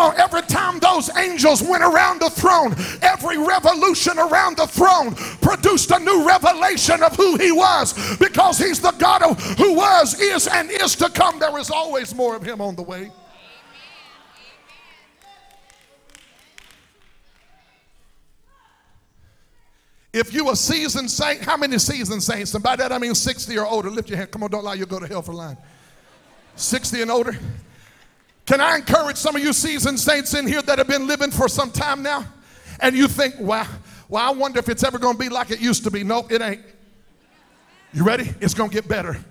Come 0.01 0.13
on, 0.13 0.19
every 0.19 0.41
time 0.41 0.79
those 0.79 1.15
angels 1.15 1.63
went 1.63 1.83
around 1.83 2.23
the 2.23 2.31
throne, 2.31 2.75
every 3.03 3.37
revolution 3.37 4.19
around 4.19 4.57
the 4.57 4.67
throne 4.67 5.15
produced 5.43 5.91
a 5.91 5.99
new 5.99 6.27
revelation 6.27 7.03
of 7.03 7.15
who 7.17 7.37
he 7.37 7.53
was 7.53 8.17
because 8.17 8.57
he's 8.57 8.81
the 8.81 8.93
God 8.93 9.23
of, 9.23 9.39
who 9.59 9.75
was, 9.75 10.19
is, 10.19 10.47
and 10.47 10.71
is 10.71 10.97
to 10.97 11.11
come. 11.11 11.39
There 11.39 11.59
is 11.59 11.71
always 11.71 12.15
more 12.15 12.35
of 12.35 12.43
him 12.43 12.63
on 12.63 12.77
the 12.77 12.83
way. 12.83 13.11
If 20.15 20.33
you 20.33 20.49
a 20.49 20.57
seasoned 20.57 21.11
saint, 21.11 21.43
how 21.43 21.59
many 21.59 21.77
seasoned 21.77 22.23
saints? 22.23 22.55
And 22.55 22.65
by 22.65 22.75
that 22.77 22.91
I 22.91 22.97
mean 22.97 23.15
60 23.15 23.59
or 23.59 23.67
older. 23.67 23.91
Lift 23.91 24.09
your 24.09 24.17
hand. 24.17 24.31
Come 24.31 24.45
on, 24.45 24.51
don't 24.51 24.65
lie, 24.65 24.75
you'll 24.75 24.87
go 24.87 24.99
to 24.99 25.07
hell 25.07 25.21
for 25.21 25.35
lying. 25.35 25.59
60 26.57 27.03
and 27.03 27.11
older. 27.11 27.39
Can 28.51 28.61
I 28.61 28.79
encourage 28.79 29.17
some 29.17 29.37
of 29.37 29.43
you 29.45 29.53
seasoned 29.53 30.01
saints 30.01 30.35
in 30.35 30.45
here 30.45 30.61
that 30.63 30.79
have 30.79 30.89
been 30.89 31.07
living 31.07 31.31
for 31.31 31.47
some 31.47 31.71
time 31.71 32.03
now? 32.03 32.27
And 32.81 32.97
you 32.97 33.07
think, 33.07 33.39
wow, 33.39 33.65
well, 34.09 34.29
I 34.29 34.33
wonder 34.33 34.59
if 34.59 34.69
it's 34.69 34.83
ever 34.83 34.99
going 34.99 35.15
to 35.15 35.21
be 35.21 35.29
like 35.29 35.53
it 35.53 35.61
used 35.61 35.85
to 35.85 35.91
be. 35.93 36.03
Nope, 36.03 36.33
it 36.33 36.43
ain't. 36.43 36.61
You 37.93 38.03
ready? 38.03 38.35
It's 38.41 38.55
going 38.55 38.71
to 38.71 38.75
get 38.75 38.89
better. 38.89 39.25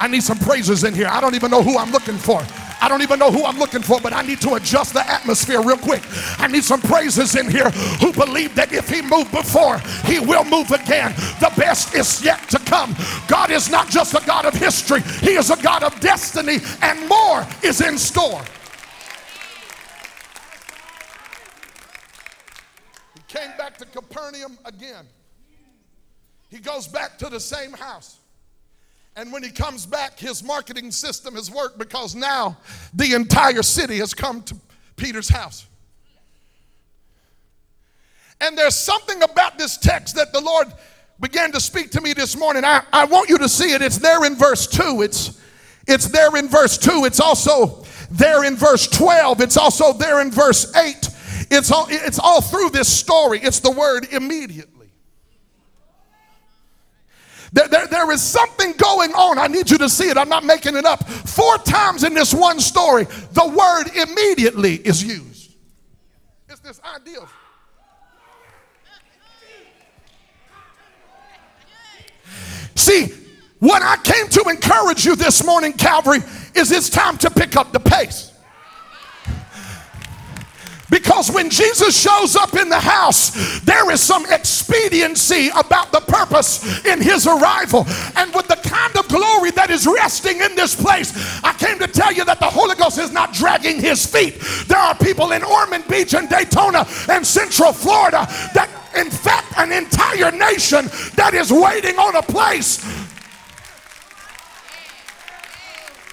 I 0.00 0.06
need 0.06 0.22
some 0.22 0.38
praises 0.38 0.84
in 0.84 0.94
here. 0.94 1.08
I 1.08 1.20
don't 1.20 1.34
even 1.34 1.50
know 1.50 1.62
who 1.62 1.78
I'm 1.78 1.90
looking 1.90 2.16
for. 2.16 2.42
I 2.80 2.88
don't 2.88 3.02
even 3.02 3.18
know 3.18 3.32
who 3.32 3.44
I'm 3.44 3.58
looking 3.58 3.82
for, 3.82 4.00
but 4.00 4.12
I 4.12 4.22
need 4.22 4.40
to 4.42 4.54
adjust 4.54 4.94
the 4.94 5.08
atmosphere 5.08 5.60
real 5.60 5.76
quick. 5.76 6.02
I 6.38 6.46
need 6.46 6.62
some 6.62 6.80
praises 6.80 7.34
in 7.34 7.50
here 7.50 7.70
who 8.00 8.12
believe 8.12 8.54
that 8.54 8.72
if 8.72 8.88
he 8.88 9.02
moved 9.02 9.32
before, 9.32 9.78
he 10.04 10.20
will 10.20 10.44
move 10.44 10.70
again. 10.70 11.12
The 11.40 11.52
best 11.56 11.94
is 11.94 12.22
yet 12.22 12.48
to 12.50 12.58
come. 12.60 12.94
God 13.26 13.50
is 13.50 13.68
not 13.68 13.88
just 13.88 14.14
a 14.14 14.24
God 14.24 14.46
of 14.46 14.54
history, 14.54 15.00
he 15.20 15.32
is 15.32 15.50
a 15.50 15.60
God 15.60 15.82
of 15.82 15.98
destiny, 15.98 16.58
and 16.82 17.08
more 17.08 17.46
is 17.62 17.80
in 17.80 17.98
store. 17.98 18.42
He 23.14 23.20
came 23.26 23.50
back 23.58 23.76
to 23.78 23.86
Capernaum 23.86 24.56
again. 24.64 25.06
He 26.48 26.60
goes 26.60 26.86
back 26.86 27.18
to 27.18 27.28
the 27.28 27.40
same 27.40 27.72
house. 27.72 28.17
And 29.18 29.32
when 29.32 29.42
he 29.42 29.50
comes 29.50 29.84
back, 29.84 30.16
his 30.16 30.44
marketing 30.44 30.92
system 30.92 31.34
has 31.34 31.50
worked 31.50 31.76
because 31.76 32.14
now 32.14 32.56
the 32.94 33.14
entire 33.14 33.64
city 33.64 33.98
has 33.98 34.14
come 34.14 34.42
to 34.42 34.54
Peter's 34.94 35.28
house. 35.28 35.66
And 38.40 38.56
there's 38.56 38.76
something 38.76 39.20
about 39.24 39.58
this 39.58 39.76
text 39.76 40.14
that 40.14 40.32
the 40.32 40.40
Lord 40.40 40.68
began 41.18 41.50
to 41.50 41.58
speak 41.60 41.90
to 41.90 42.00
me 42.00 42.12
this 42.12 42.36
morning. 42.36 42.64
I, 42.64 42.84
I 42.92 43.06
want 43.06 43.28
you 43.28 43.38
to 43.38 43.48
see 43.48 43.72
it. 43.72 43.82
It's 43.82 43.98
there 43.98 44.24
in 44.24 44.36
verse 44.36 44.68
2. 44.68 45.02
It's, 45.02 45.42
it's 45.88 46.06
there 46.06 46.36
in 46.36 46.46
verse 46.46 46.78
2. 46.78 47.04
It's 47.04 47.18
also 47.18 47.84
there 48.12 48.44
in 48.44 48.54
verse 48.54 48.86
12. 48.86 49.40
It's 49.40 49.56
also 49.56 49.92
there 49.94 50.20
in 50.20 50.30
verse 50.30 50.72
8. 50.76 50.94
It's 51.50 51.72
all, 51.72 51.88
it's 51.90 52.20
all 52.20 52.40
through 52.40 52.70
this 52.70 52.86
story. 52.86 53.40
It's 53.42 53.58
the 53.58 53.72
word 53.72 54.06
immediately. 54.12 54.77
There, 57.52 57.68
there, 57.68 57.86
there 57.86 58.10
is 58.12 58.22
something 58.22 58.72
going 58.72 59.12
on. 59.14 59.38
I 59.38 59.46
need 59.46 59.70
you 59.70 59.78
to 59.78 59.88
see 59.88 60.10
it. 60.10 60.18
I'm 60.18 60.28
not 60.28 60.44
making 60.44 60.76
it 60.76 60.84
up. 60.84 61.08
Four 61.08 61.56
times 61.58 62.04
in 62.04 62.14
this 62.14 62.34
one 62.34 62.60
story, 62.60 63.04
the 63.04 63.46
word 63.46 63.88
immediately 63.96 64.74
is 64.76 65.02
used. 65.02 65.54
It's 66.48 66.60
this 66.60 66.80
idea 66.94 67.20
of 67.20 67.32
See, 72.74 73.12
what 73.58 73.82
I 73.82 73.96
came 73.96 74.28
to 74.28 74.48
encourage 74.48 75.04
you 75.04 75.16
this 75.16 75.44
morning, 75.44 75.72
Calvary, 75.72 76.20
is 76.54 76.70
it's 76.70 76.88
time 76.88 77.18
to 77.18 77.30
pick 77.30 77.56
up 77.56 77.72
the 77.72 77.80
pace. 77.80 78.32
Because 80.90 81.30
when 81.30 81.50
Jesus 81.50 82.00
shows 82.00 82.34
up 82.34 82.54
in 82.54 82.68
the 82.68 82.80
house, 82.80 83.60
there 83.60 83.90
is 83.90 84.00
some 84.00 84.24
expediency 84.26 85.50
about 85.54 85.92
the 85.92 86.00
purpose 86.00 86.84
in 86.86 87.02
his 87.02 87.26
arrival. 87.26 87.84
And 88.16 88.34
with 88.34 88.48
the 88.48 88.56
kind 88.56 88.96
of 88.96 89.06
glory 89.08 89.50
that 89.52 89.70
is 89.70 89.86
resting 89.86 90.40
in 90.40 90.54
this 90.54 90.74
place, 90.74 91.12
I 91.44 91.52
came 91.52 91.78
to 91.80 91.86
tell 91.86 92.12
you 92.12 92.24
that 92.24 92.40
the 92.40 92.46
Holy 92.46 92.74
Ghost 92.74 92.98
is 92.98 93.12
not 93.12 93.34
dragging 93.34 93.80
his 93.80 94.06
feet. 94.06 94.40
There 94.66 94.78
are 94.78 94.94
people 94.94 95.32
in 95.32 95.42
Ormond 95.44 95.86
Beach 95.88 96.14
and 96.14 96.28
Daytona 96.28 96.86
and 97.10 97.26
Central 97.26 97.72
Florida 97.72 98.26
that, 98.54 98.70
in 98.96 99.10
fact, 99.10 99.52
an 99.58 99.72
entire 99.72 100.30
nation 100.30 100.86
that 101.16 101.34
is 101.34 101.52
waiting 101.52 101.98
on 101.98 102.16
a 102.16 102.22
place 102.22 102.82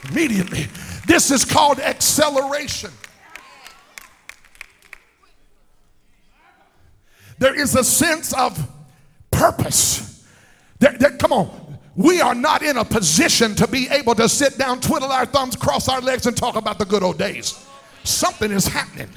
immediately. 0.09 0.67
This 1.07 1.31
is 1.31 1.45
called 1.45 1.79
acceleration. 1.79 2.91
There 7.45 7.53
is 7.53 7.75
a 7.75 7.83
sense 7.83 8.33
of 8.33 8.57
purpose. 9.29 10.25
There, 10.79 10.93
there, 10.97 11.11
come 11.11 11.31
on. 11.31 11.77
We 11.95 12.19
are 12.19 12.33
not 12.33 12.63
in 12.63 12.77
a 12.77 12.83
position 12.83 13.53
to 13.57 13.67
be 13.67 13.87
able 13.89 14.15
to 14.15 14.27
sit 14.27 14.57
down, 14.57 14.81
twiddle 14.81 15.11
our 15.11 15.27
thumbs, 15.27 15.55
cross 15.55 15.87
our 15.87 16.01
legs, 16.01 16.25
and 16.25 16.35
talk 16.35 16.55
about 16.55 16.79
the 16.79 16.85
good 16.85 17.03
old 17.03 17.19
days. 17.19 17.63
Something 18.03 18.49
is 18.49 18.65
happening. 18.65 19.09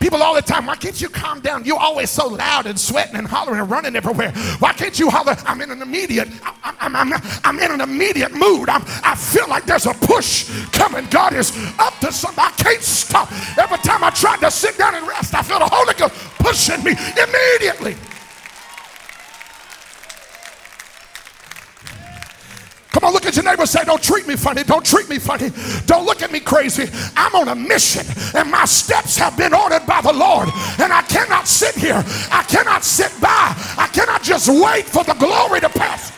People 0.00 0.20
all 0.20 0.34
the 0.34 0.42
time, 0.42 0.66
why 0.66 0.74
can't 0.74 1.00
you 1.00 1.08
calm 1.10 1.38
down? 1.40 1.64
You're 1.64 1.78
always 1.78 2.10
so 2.10 2.26
loud 2.26 2.66
and 2.66 2.76
sweating 2.80 3.14
and 3.14 3.28
hollering 3.28 3.60
and 3.60 3.70
running 3.70 3.94
everywhere. 3.94 4.32
Why 4.58 4.72
can't 4.72 4.98
you 4.98 5.08
holler? 5.08 5.36
I'm 5.46 5.60
in 5.60 5.70
an 5.70 5.80
immediate, 5.80 6.26
I'm, 6.42 6.96
I'm, 6.96 7.12
I'm, 7.12 7.22
I'm 7.44 7.58
in 7.60 7.70
an 7.70 7.82
immediate 7.82 8.32
mood. 8.32 8.68
I'm, 8.68 8.82
I 9.04 9.14
feel 9.14 9.46
like 9.46 9.66
there's 9.66 9.86
a 9.86 9.94
push 9.94 10.50
coming. 10.70 11.06
God 11.10 11.34
is 11.34 11.52
up 11.78 11.96
to 12.00 12.10
something. 12.10 12.42
I 12.42 12.50
can't 12.52 12.82
stop. 12.82 13.30
Every 13.56 13.78
time 13.78 14.02
I 14.02 14.10
try 14.10 14.38
to 14.38 14.50
sit 14.50 14.76
down 14.76 14.96
and 14.96 15.06
rest, 15.06 15.34
I 15.34 15.42
feel 15.42 15.60
the 15.60 15.68
Holy 15.70 15.94
Ghost 15.94 16.14
pushing 16.50 16.82
me 16.82 16.90
immediately. 16.90 17.96
Come 22.90 23.04
on, 23.04 23.12
look 23.12 23.24
at 23.24 23.36
your 23.36 23.44
neighbor 23.44 23.66
say, 23.66 23.84
Don't 23.84 24.02
treat 24.02 24.26
me 24.26 24.34
funny. 24.34 24.64
Don't 24.64 24.84
treat 24.84 25.08
me 25.08 25.20
funny. 25.20 25.50
Don't 25.86 26.04
look 26.04 26.22
at 26.22 26.32
me 26.32 26.40
crazy. 26.40 26.90
I'm 27.16 27.34
on 27.36 27.48
a 27.48 27.54
mission 27.54 28.04
and 28.34 28.50
my 28.50 28.64
steps 28.64 29.16
have 29.16 29.36
been 29.36 29.54
ordered 29.54 29.86
by 29.86 30.00
the 30.00 30.12
Lord. 30.12 30.48
And 30.80 30.92
I 30.92 31.02
cannot 31.02 31.46
sit 31.46 31.76
here. 31.76 32.02
I 32.32 32.42
cannot 32.48 32.82
sit 32.82 33.12
by. 33.20 33.54
I 33.78 33.88
cannot 33.92 34.24
just 34.24 34.48
wait 34.48 34.86
for 34.86 35.04
the 35.04 35.14
glory 35.14 35.60
to 35.60 35.68
pass. 35.68 36.12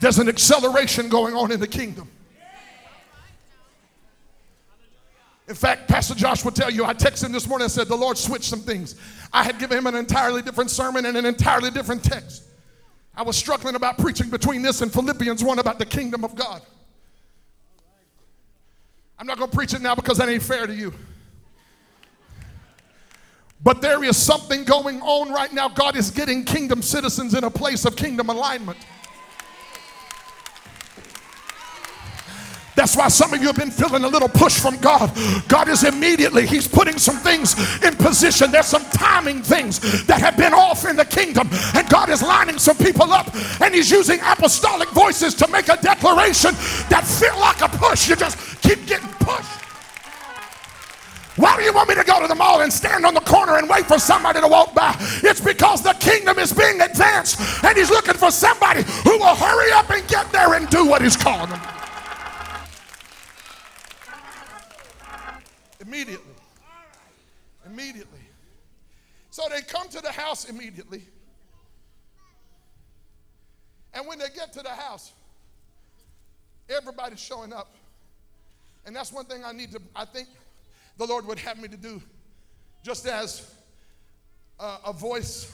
There's 0.00 0.18
an 0.18 0.28
acceleration 0.28 1.08
going 1.08 1.34
on 1.34 1.52
in 1.52 1.60
the 1.60 1.68
kingdom. 1.68 2.08
In 5.48 5.54
fact, 5.54 5.88
Pastor 5.88 6.14
Josh 6.14 6.44
will 6.44 6.52
tell 6.52 6.70
you, 6.70 6.84
I 6.84 6.92
texted 6.92 7.24
him 7.24 7.32
this 7.32 7.48
morning 7.48 7.64
and 7.64 7.72
said, 7.72 7.88
The 7.88 7.96
Lord 7.96 8.18
switched 8.18 8.44
some 8.44 8.60
things. 8.60 8.96
I 9.32 9.42
had 9.42 9.58
given 9.58 9.78
him 9.78 9.86
an 9.86 9.94
entirely 9.94 10.42
different 10.42 10.70
sermon 10.70 11.06
and 11.06 11.16
an 11.16 11.24
entirely 11.24 11.70
different 11.70 12.04
text. 12.04 12.44
I 13.16 13.22
was 13.22 13.36
struggling 13.36 13.74
about 13.74 13.96
preaching 13.96 14.28
between 14.28 14.60
this 14.60 14.82
and 14.82 14.92
Philippians 14.92 15.42
1 15.42 15.58
about 15.58 15.78
the 15.78 15.86
kingdom 15.86 16.22
of 16.22 16.34
God. 16.34 16.60
I'm 19.18 19.26
not 19.26 19.38
going 19.38 19.50
to 19.50 19.56
preach 19.56 19.72
it 19.72 19.80
now 19.80 19.94
because 19.94 20.18
that 20.18 20.28
ain't 20.28 20.42
fair 20.42 20.66
to 20.66 20.74
you. 20.74 20.92
But 23.62 23.80
there 23.80 24.04
is 24.04 24.16
something 24.16 24.64
going 24.64 25.00
on 25.00 25.32
right 25.32 25.52
now. 25.52 25.68
God 25.68 25.96
is 25.96 26.10
getting 26.10 26.44
kingdom 26.44 26.82
citizens 26.82 27.34
in 27.34 27.42
a 27.42 27.50
place 27.50 27.84
of 27.86 27.96
kingdom 27.96 28.28
alignment. 28.28 28.78
That's 32.78 32.94
why 32.94 33.08
some 33.08 33.34
of 33.34 33.40
you 33.40 33.48
have 33.48 33.56
been 33.56 33.72
feeling 33.72 34.04
a 34.04 34.08
little 34.08 34.28
push 34.28 34.60
from 34.60 34.76
God. 34.76 35.10
God 35.48 35.68
is 35.68 35.82
immediately, 35.82 36.46
He's 36.46 36.68
putting 36.68 36.96
some 36.96 37.16
things 37.16 37.58
in 37.82 37.96
position. 37.96 38.52
There's 38.52 38.66
some 38.66 38.84
timing 38.90 39.42
things 39.42 39.80
that 40.06 40.20
have 40.20 40.36
been 40.36 40.54
off 40.54 40.86
in 40.86 40.94
the 40.94 41.04
kingdom, 41.04 41.48
and 41.74 41.88
God 41.88 42.08
is 42.08 42.22
lining 42.22 42.56
some 42.56 42.76
people 42.76 43.12
up, 43.12 43.34
and 43.60 43.74
He's 43.74 43.90
using 43.90 44.20
apostolic 44.20 44.88
voices 44.90 45.34
to 45.34 45.48
make 45.48 45.68
a 45.68 45.76
declaration 45.82 46.52
that 46.88 47.02
feel 47.04 47.36
like 47.40 47.62
a 47.62 47.68
push. 47.78 48.08
You 48.08 48.14
just 48.14 48.38
keep 48.62 48.86
getting 48.86 49.08
pushed. 49.18 49.58
Why 51.34 51.56
do 51.56 51.64
you 51.64 51.72
want 51.72 51.88
me 51.88 51.96
to 51.96 52.04
go 52.04 52.22
to 52.22 52.28
the 52.28 52.36
mall 52.36 52.60
and 52.60 52.72
stand 52.72 53.04
on 53.04 53.12
the 53.12 53.20
corner 53.22 53.56
and 53.56 53.68
wait 53.68 53.86
for 53.86 53.98
somebody 53.98 54.40
to 54.40 54.46
walk 54.46 54.72
by? 54.72 54.94
It's 55.24 55.40
because 55.40 55.82
the 55.82 55.94
kingdom 55.94 56.38
is 56.38 56.52
being 56.52 56.80
advanced 56.80 57.40
and 57.64 57.76
he's 57.76 57.90
looking 57.90 58.14
for 58.14 58.30
somebody 58.30 58.84
who 59.02 59.18
will 59.18 59.34
hurry 59.34 59.72
up 59.72 59.90
and 59.90 60.06
get 60.06 60.30
there 60.30 60.54
and 60.54 60.68
do 60.70 60.86
what 60.86 61.02
he's 61.02 61.16
calling 61.16 61.50
them. 61.50 61.60
Immediately. 65.88 66.34
Immediately. 67.64 68.20
So 69.30 69.44
they 69.48 69.62
come 69.62 69.88
to 69.88 70.02
the 70.02 70.12
house 70.12 70.44
immediately. 70.44 71.02
And 73.94 74.06
when 74.06 74.18
they 74.18 74.28
get 74.34 74.52
to 74.52 74.62
the 74.62 74.68
house, 74.68 75.12
everybody's 76.68 77.20
showing 77.20 77.54
up. 77.54 77.72
And 78.84 78.94
that's 78.94 79.10
one 79.12 79.24
thing 79.24 79.44
I 79.46 79.52
need 79.52 79.72
to, 79.72 79.80
I 79.96 80.04
think 80.04 80.28
the 80.98 81.06
Lord 81.06 81.26
would 81.26 81.38
have 81.38 81.58
me 81.58 81.68
to 81.68 81.76
do, 81.76 82.02
just 82.84 83.06
as 83.06 83.50
a, 84.60 84.76
a 84.86 84.92
voice 84.92 85.50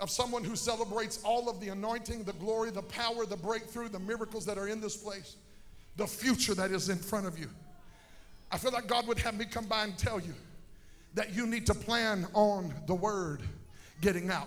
of 0.00 0.08
someone 0.08 0.42
who 0.42 0.56
celebrates 0.56 1.22
all 1.22 1.50
of 1.50 1.60
the 1.60 1.68
anointing, 1.68 2.24
the 2.24 2.32
glory, 2.34 2.70
the 2.70 2.82
power, 2.82 3.26
the 3.26 3.36
breakthrough, 3.36 3.90
the 3.90 4.00
miracles 4.00 4.46
that 4.46 4.56
are 4.56 4.68
in 4.68 4.80
this 4.80 4.96
place, 4.96 5.36
the 5.96 6.06
future 6.06 6.54
that 6.54 6.70
is 6.70 6.88
in 6.88 6.96
front 6.96 7.26
of 7.26 7.38
you. 7.38 7.50
I 8.54 8.56
feel 8.56 8.70
like 8.70 8.86
God 8.86 9.08
would 9.08 9.18
have 9.18 9.36
me 9.36 9.46
come 9.46 9.64
by 9.64 9.82
and 9.82 9.98
tell 9.98 10.20
you 10.20 10.32
that 11.14 11.34
you 11.34 11.44
need 11.44 11.66
to 11.66 11.74
plan 11.74 12.24
on 12.34 12.72
the 12.86 12.94
word 12.94 13.40
getting 14.00 14.30
out. 14.30 14.46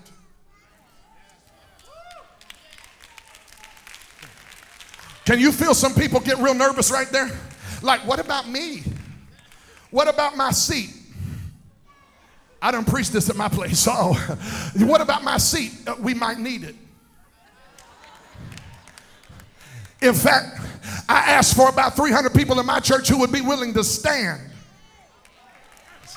Can 5.26 5.42
you 5.42 5.52
feel 5.52 5.74
some 5.74 5.94
people 5.94 6.22
get 6.22 6.38
real 6.38 6.54
nervous 6.54 6.90
right 6.90 7.10
there? 7.10 7.30
Like, 7.82 8.00
what 8.08 8.20
about 8.22 8.48
me? 8.48 8.82
What 9.92 10.08
about 10.08 10.38
my 10.38 10.52
seat? 10.52 10.92
I 12.62 12.72
don't 12.72 12.88
preach 12.88 13.10
this 13.10 13.30
at 13.30 13.36
my 13.36 13.50
place. 13.50 13.78
So, 13.78 13.92
what 14.86 15.02
about 15.02 15.26
my 15.26 15.38
seat? 15.38 15.74
Uh, 15.86 15.96
we 16.00 16.14
might 16.14 16.40
need 16.40 16.64
it. 16.64 16.76
In 20.02 20.14
fact, 20.14 20.62
I 21.10 21.20
asked 21.32 21.56
for 21.56 21.70
about 21.70 21.96
300 21.96 22.34
people 22.34 22.60
in 22.60 22.66
my 22.66 22.80
church 22.80 23.08
who 23.10 23.18
would 23.20 23.32
be 23.32 23.42
willing 23.42 23.74
to 23.74 23.84
stand. 23.84 24.42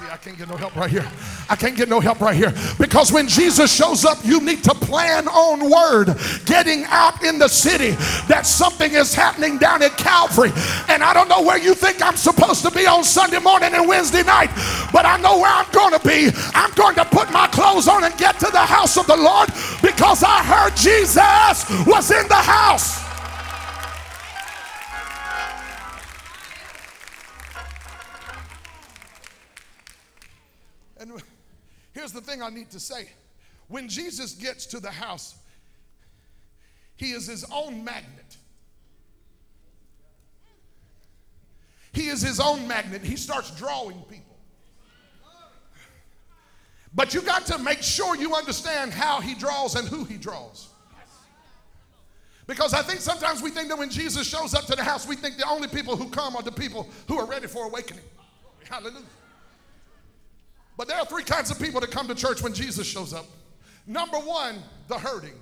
See, 0.01 0.07
I 0.11 0.17
can't 0.17 0.39
get 0.39 0.49
no 0.49 0.57
help 0.57 0.77
right 0.77 0.91
here. 0.91 1.07
I 1.51 1.57
can't 1.57 1.77
get 1.77 1.89
no 1.89 2.01
help 2.01 2.21
right 2.21 2.35
here. 2.35 2.55
Because 2.79 3.13
when 3.13 3.29
Jesus 3.29 3.75
shows 3.75 4.07
up, 4.07 4.19
you 4.25 4.41
need 4.41 4.65
to 4.65 4.75
plan 4.75 5.29
on 5.29 5.69
word 5.69 6.17
getting 6.47 6.85
out 6.85 7.23
in 7.23 7.39
the 7.39 7.49
city 7.49 7.91
that 8.27 8.47
something 8.47 8.93
is 8.93 9.15
happening 9.15 9.59
down 9.59 9.83
at 9.83 9.99
Calvary. 9.99 10.53
And 10.89 11.03
I 11.03 11.13
don't 11.13 11.29
know 11.29 11.43
where 11.43 11.59
you 11.59 11.75
think 11.75 12.03
I'm 12.03 12.17
supposed 12.17 12.63
to 12.63 12.71
be 12.71 12.87
on 12.87 13.05
Sunday 13.05 13.41
morning 13.41 13.75
and 13.75 13.87
Wednesday 13.87 14.23
night, 14.23 14.49
but 14.91 15.05
I 15.05 15.19
know 15.19 15.39
where 15.39 15.53
I'm 15.53 15.71
going 15.71 15.93
to 15.93 16.09
be. 16.09 16.31
I'm 16.55 16.73
going 16.73 16.95
to 16.95 17.05
put 17.05 17.31
my 17.31 17.47
clothes 17.49 17.87
on 17.87 18.05
and 18.05 18.17
get 18.17 18.39
to 18.41 18.51
the 18.51 18.59
house 18.59 18.97
of 18.97 19.07
the 19.07 19.17
Lord 19.17 19.51
because 19.83 20.23
I 20.23 20.43
heard 20.43 20.75
Jesus 20.77 21.87
was 21.87 22.11
in 22.11 22.27
the 22.29 22.35
house. 22.35 23.10
The 32.21 32.31
thing 32.31 32.43
I 32.43 32.51
need 32.51 32.71
to 32.71 32.81
say 32.81 33.09
when 33.69 33.89
Jesus 33.89 34.35
gets 34.35 34.67
to 34.67 34.81
the 34.81 34.91
house, 34.91 35.37
he 36.97 37.13
is 37.13 37.27
his 37.27 37.45
own 37.53 37.85
magnet. 37.85 38.37
He 41.93 42.09
is 42.09 42.21
his 42.21 42.41
own 42.41 42.67
magnet. 42.69 43.03
He 43.03 43.17
starts 43.17 43.51
drawing 43.57 44.01
people. 44.03 44.37
But 46.93 47.15
you 47.15 47.23
got 47.23 47.47
to 47.47 47.59
make 47.59 47.83
sure 47.83 48.17
you 48.17 48.35
understand 48.35 48.93
how 48.93 49.21
he 49.21 49.35
draws 49.35 49.77
and 49.77 49.87
who 49.87 50.05
he 50.05 50.17
draws. 50.17 50.69
Because 52.49 52.75
I 52.75 52.83
think 52.83 53.01
sometimes 53.01 53.41
we 53.41 53.51
think 53.51 53.69
that 53.69 53.79
when 53.79 53.91
Jesus 53.91 54.29
shows 54.29 54.55
up 54.55 54.67
to 54.67 54.75
the 54.75 54.83
house, 54.83 55.07
we 55.07 55.15
think 55.15 55.37
the 55.37 55.49
only 55.49 55.69
people 55.69 55.97
who 55.97 56.11
come 56.11 56.35
are 56.35 56.43
the 56.43 56.51
people 56.51 56.89
who 57.07 57.17
are 57.19 57.27
ready 57.27 57.47
for 57.47 57.67
awakening. 57.67 58.05
Hallelujah. 58.69 59.05
But 60.81 60.89
there 60.89 60.97
are 60.97 61.05
three 61.05 61.25
kinds 61.25 61.51
of 61.51 61.61
people 61.61 61.79
that 61.83 61.91
come 61.91 62.09
to 62.09 62.15
church 62.15 62.41
when 62.41 62.55
Jesus 62.55 62.87
shows 62.87 63.13
up. 63.13 63.27
Number 63.87 64.17
one, 64.17 64.63
the 64.89 64.99
hurting. 64.99 65.35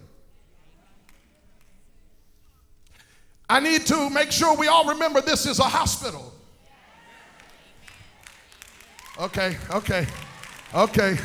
I 3.48 3.60
need 3.60 3.86
to 3.86 4.10
make 4.10 4.32
sure 4.32 4.56
we 4.56 4.66
all 4.66 4.86
remember 4.86 5.20
this 5.20 5.46
is 5.46 5.60
a 5.60 5.62
hospital. 5.62 6.32
Okay, 9.20 9.56
okay, 9.70 10.08
okay. 10.74 11.16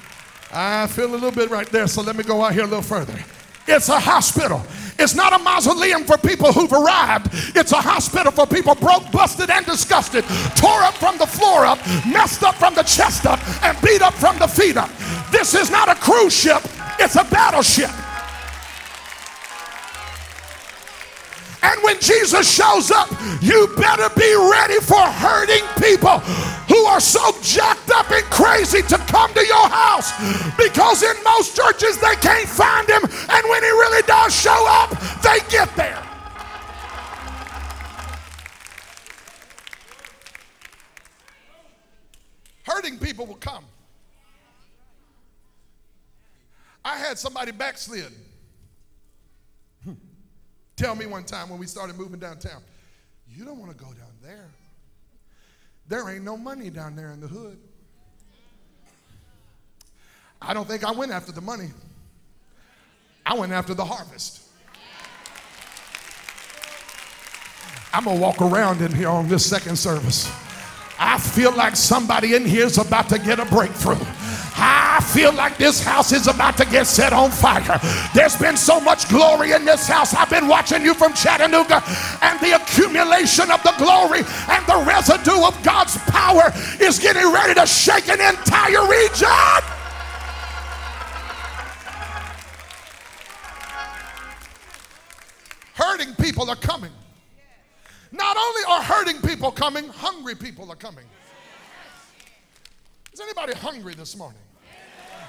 I 0.50 0.86
feel 0.86 1.10
a 1.10 1.12
little 1.12 1.30
bit 1.30 1.50
right 1.50 1.68
there, 1.68 1.86
so 1.88 2.00
let 2.00 2.16
me 2.16 2.24
go 2.24 2.42
out 2.42 2.54
here 2.54 2.62
a 2.62 2.66
little 2.66 2.80
further. 2.80 3.22
It's 3.68 3.90
a 3.90 4.00
hospital. 4.00 4.62
It's 4.98 5.14
not 5.14 5.32
a 5.32 5.38
mausoleum 5.38 6.04
for 6.04 6.16
people 6.16 6.52
who've 6.52 6.72
arrived. 6.72 7.28
It's 7.54 7.72
a 7.72 7.80
hospital 7.80 8.32
for 8.32 8.46
people 8.46 8.74
broke, 8.74 9.12
busted, 9.12 9.50
and 9.50 9.64
disgusted, 9.66 10.24
tore 10.56 10.82
up 10.82 10.94
from 10.94 11.18
the 11.18 11.26
floor 11.26 11.66
up, 11.66 11.78
messed 12.06 12.42
up 12.42 12.54
from 12.56 12.74
the 12.74 12.82
chest 12.82 13.26
up, 13.26 13.38
and 13.62 13.80
beat 13.82 14.02
up 14.02 14.14
from 14.14 14.38
the 14.38 14.48
feet 14.48 14.76
up. 14.76 14.90
This 15.30 15.54
is 15.54 15.70
not 15.70 15.88
a 15.88 15.94
cruise 15.94 16.34
ship, 16.34 16.62
it's 16.98 17.14
a 17.14 17.24
battleship. 17.24 17.90
And 21.62 21.82
when 21.82 22.00
Jesus 22.00 22.50
shows 22.50 22.90
up, 22.90 23.10
you 23.42 23.68
better 23.76 24.08
be 24.14 24.34
ready 24.50 24.80
for 24.80 25.00
hurting 25.00 25.64
people 25.82 26.18
who 26.68 26.84
are 26.86 27.00
so 27.00 27.32
jacked 27.42 27.90
up 27.90 28.10
and 28.10 28.24
crazy 28.26 28.82
to 28.82 28.98
come 28.98 29.32
to 29.34 29.44
your 29.44 29.68
house 29.68 30.12
because 30.56 31.02
in 31.02 31.16
most 31.24 31.56
churches 31.56 31.98
they 31.98 32.14
can't 32.16 32.48
find 32.48 32.88
him, 32.88 33.02
and 33.02 33.48
when 33.48 33.62
he 33.62 33.70
really 33.70 34.02
does 34.02 34.34
show 34.34 34.66
up, 34.68 34.90
they 35.22 35.38
get 35.50 35.74
there. 35.76 36.02
Hurting 42.62 42.98
people 42.98 43.26
will 43.26 43.36
come. 43.36 43.64
I 46.84 46.96
had 46.98 47.18
somebody 47.18 47.50
backslid 47.50 48.12
tell 50.78 50.94
me 50.94 51.06
one 51.06 51.24
time 51.24 51.50
when 51.50 51.58
we 51.58 51.66
started 51.66 51.96
moving 51.96 52.20
downtown, 52.20 52.62
you 53.28 53.44
don't 53.44 53.58
want 53.58 53.76
to 53.76 53.76
go 53.76 53.90
down 53.92 54.12
there. 54.22 54.48
There 55.88 56.08
ain't 56.08 56.24
no 56.24 56.36
money 56.36 56.70
down 56.70 56.94
there 56.94 57.10
in 57.10 57.20
the 57.20 57.26
hood. 57.26 57.58
I 60.40 60.54
don't 60.54 60.68
think 60.68 60.84
I 60.84 60.92
went 60.92 61.10
after 61.10 61.32
the 61.32 61.40
money. 61.40 61.70
I 63.26 63.34
went 63.34 63.52
after 63.52 63.74
the 63.74 63.84
harvest. 63.84 64.42
I'm 67.92 68.04
going 68.04 68.16
to 68.16 68.22
walk 68.22 68.40
around 68.40 68.80
in 68.80 68.92
here 68.94 69.08
on 69.08 69.28
this 69.28 69.44
second 69.44 69.76
service. 69.76 70.30
I 70.98 71.18
feel 71.18 71.52
like 71.52 71.74
somebody 71.74 72.34
in 72.34 72.44
here 72.44 72.66
is 72.66 72.78
about 72.78 73.08
to 73.08 73.18
get 73.18 73.40
a 73.40 73.44
breakthrough. 73.46 73.96
I 74.60 75.00
feel 75.12 75.32
like 75.32 75.56
this 75.56 75.82
house 75.82 76.12
is 76.12 76.26
about 76.26 76.56
to 76.56 76.64
get 76.64 76.86
set 76.86 77.12
on 77.12 77.30
fire. 77.30 77.80
There's 78.12 78.36
been 78.36 78.56
so 78.56 78.80
much 78.80 79.08
glory 79.08 79.52
in 79.52 79.64
this 79.64 79.86
house. 79.86 80.14
I've 80.14 80.30
been 80.30 80.48
watching 80.48 80.82
you 80.82 80.94
from 80.94 81.14
Chattanooga, 81.14 81.82
and 82.22 82.40
the 82.40 82.56
accumulation 82.56 83.50
of 83.50 83.62
the 83.62 83.74
glory 83.78 84.20
and 84.48 84.66
the 84.66 84.84
residue 84.86 85.46
of 85.46 85.60
God's 85.62 85.96
power 86.08 86.52
is 86.80 86.98
getting 86.98 87.32
ready 87.32 87.54
to 87.54 87.66
shake 87.66 88.08
an 88.08 88.20
entire 88.20 88.86
region. 88.88 89.28
Hurting 95.74 96.14
people 96.16 96.50
are 96.50 96.56
coming. 96.56 96.90
Not 98.10 98.36
only 98.36 98.62
are 98.68 98.82
hurting 98.82 99.20
people 99.20 99.52
coming, 99.52 99.86
hungry 99.88 100.34
people 100.34 100.72
are 100.72 100.76
coming. 100.76 101.04
Is 103.12 103.20
anybody 103.20 103.52
hungry 103.52 103.94
this 103.94 104.16
morning? 104.16 104.40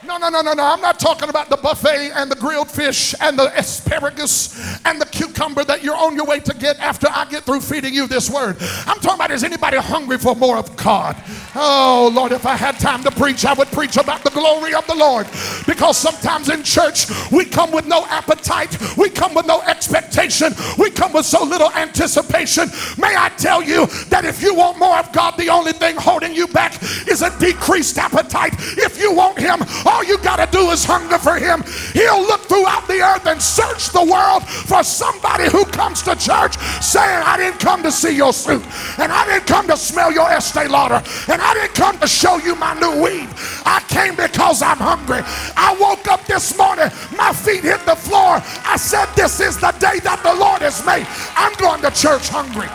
No, 0.06 0.18
no, 0.18 0.30
no, 0.30 0.42
no, 0.42 0.54
no. 0.54 0.64
I'm 0.64 0.80
not 0.82 0.98
talking 0.98 1.28
about 1.30 1.50
the 1.50 1.58
buffet 1.58 2.12
and 2.16 2.32
the 2.32 2.36
grilled 2.36 2.72
fish 2.72 3.14
and 3.20 3.38
the 3.38 3.52
asparagus 3.60 4.80
and 4.86 5.00
the 5.00 5.06
cucumber 5.06 5.66
that 5.66 5.84
you're 5.84 5.96
on 5.96 6.16
your 6.16 6.26
way 6.26 6.40
to 6.40 6.54
get 6.54 6.80
after 6.80 7.08
I 7.10 7.26
get 7.26 7.44
through 7.44 7.60
feeding 7.60 7.94
you 7.94 8.08
this 8.08 8.30
word. 8.30 8.56
I'm 8.88 9.00
talking 9.00 9.16
about 9.16 9.32
is 9.32 9.44
anybody 9.44 9.78
hungry 9.78 10.18
for 10.18 10.36
more 10.36 10.58
of 10.58 10.74
God? 10.78 11.18
Oh, 11.54 12.10
Lord, 12.14 12.32
if 12.32 12.46
I 12.46 12.56
had 12.56 12.80
time 12.80 13.04
to 13.04 13.12
preach, 13.12 13.46
I 13.46 13.54
would 13.54 13.68
preach 13.70 13.98
about 13.98 14.24
the 14.24 14.30
glory 14.30 14.74
of 14.74 14.88
the 14.88 14.96
Lord. 14.96 15.28
Because 15.68 15.98
sometimes 15.98 16.48
in 16.48 16.64
church, 16.64 17.08
we 17.32 17.44
come 17.44 17.72
with 17.72 17.86
no 17.86 18.06
appetite, 18.06 18.78
we 18.98 19.10
come 19.10 19.34
with 19.34 19.48
no 19.48 19.62
expectation, 19.64 20.54
we 20.78 20.92
come 20.92 21.12
with 21.12 21.26
so 21.26 21.44
little 21.44 21.72
anticipation. 21.74 22.70
May 22.98 23.16
I 23.18 23.30
tell 23.38 23.62
you 23.62 23.86
that 24.08 24.24
if 24.24 24.42
you 24.42 24.56
want 24.56 24.80
more 24.80 24.98
of 24.98 25.12
God, 25.12 25.36
the 25.38 25.50
only 25.50 25.74
thing 25.74 25.98
holding 25.98 26.34
you 26.34 26.48
back 26.48 26.82
is 27.08 27.22
a 27.22 27.38
decreased 27.38 27.98
appetite. 27.98 28.54
If 28.78 28.98
you 28.98 29.14
want 29.14 29.38
Him, 29.38 29.60
all 29.90 30.04
you 30.04 30.18
got 30.20 30.38
to 30.38 30.48
do 30.56 30.70
is 30.70 30.86
hunger 30.86 31.18
for 31.18 31.36
him. 31.36 31.64
He'll 31.94 32.22
look 32.22 32.42
throughout 32.42 32.88
the 32.88 33.02
earth 33.02 33.26
and 33.26 33.42
search 33.42 33.90
the 33.90 34.06
world 34.06 34.44
for 34.48 34.84
somebody 34.84 35.50
who 35.50 35.66
comes 35.66 36.04
to 36.04 36.16
church 36.16 36.58
saying, 36.80 37.22
I 37.26 37.38
didn't 37.38 37.60
come 37.60 37.82
to 37.84 37.92
see 37.92 38.16
your 38.16 38.34
suit, 38.34 38.64
and 39.00 39.12
I 39.12 39.26
didn't 39.26 39.48
come 39.48 39.68
to 39.68 39.78
smell 39.78 40.12
your 40.12 40.30
Estee 40.30 40.68
Lauder, 40.68 41.02
and 41.28 41.42
I 41.42 41.54
didn't 41.56 41.74
come 41.74 41.98
to 42.00 42.08
show 42.08 42.38
you 42.38 42.56
my 42.56 42.74
new 42.80 43.02
weave. 43.02 43.30
I 43.66 43.82
came 43.88 44.16
because 44.16 44.62
I'm 44.62 44.78
hungry. 44.78 45.22
I 45.58 45.76
woke 45.80 46.08
up 46.08 46.24
this 46.26 46.58
morning, 46.58 46.90
my 47.18 47.34
feet 47.34 47.64
hit 47.64 47.84
the 47.86 47.96
floor. 47.96 48.42
I 48.66 48.78
said, 48.78 49.08
This 49.16 49.40
is 49.40 49.58
the 49.58 49.72
day 49.80 50.00
that 50.04 50.22
the 50.24 50.34
Lord 50.36 50.62
has 50.62 50.86
made. 50.86 51.08
I'm 51.36 51.54
going 51.58 51.82
to 51.82 51.92
church 51.92 52.30
hungry. 52.30 52.70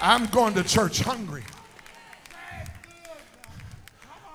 I'm 0.00 0.26
going 0.26 0.54
to 0.54 0.62
church 0.62 1.00
hungry. 1.00 1.42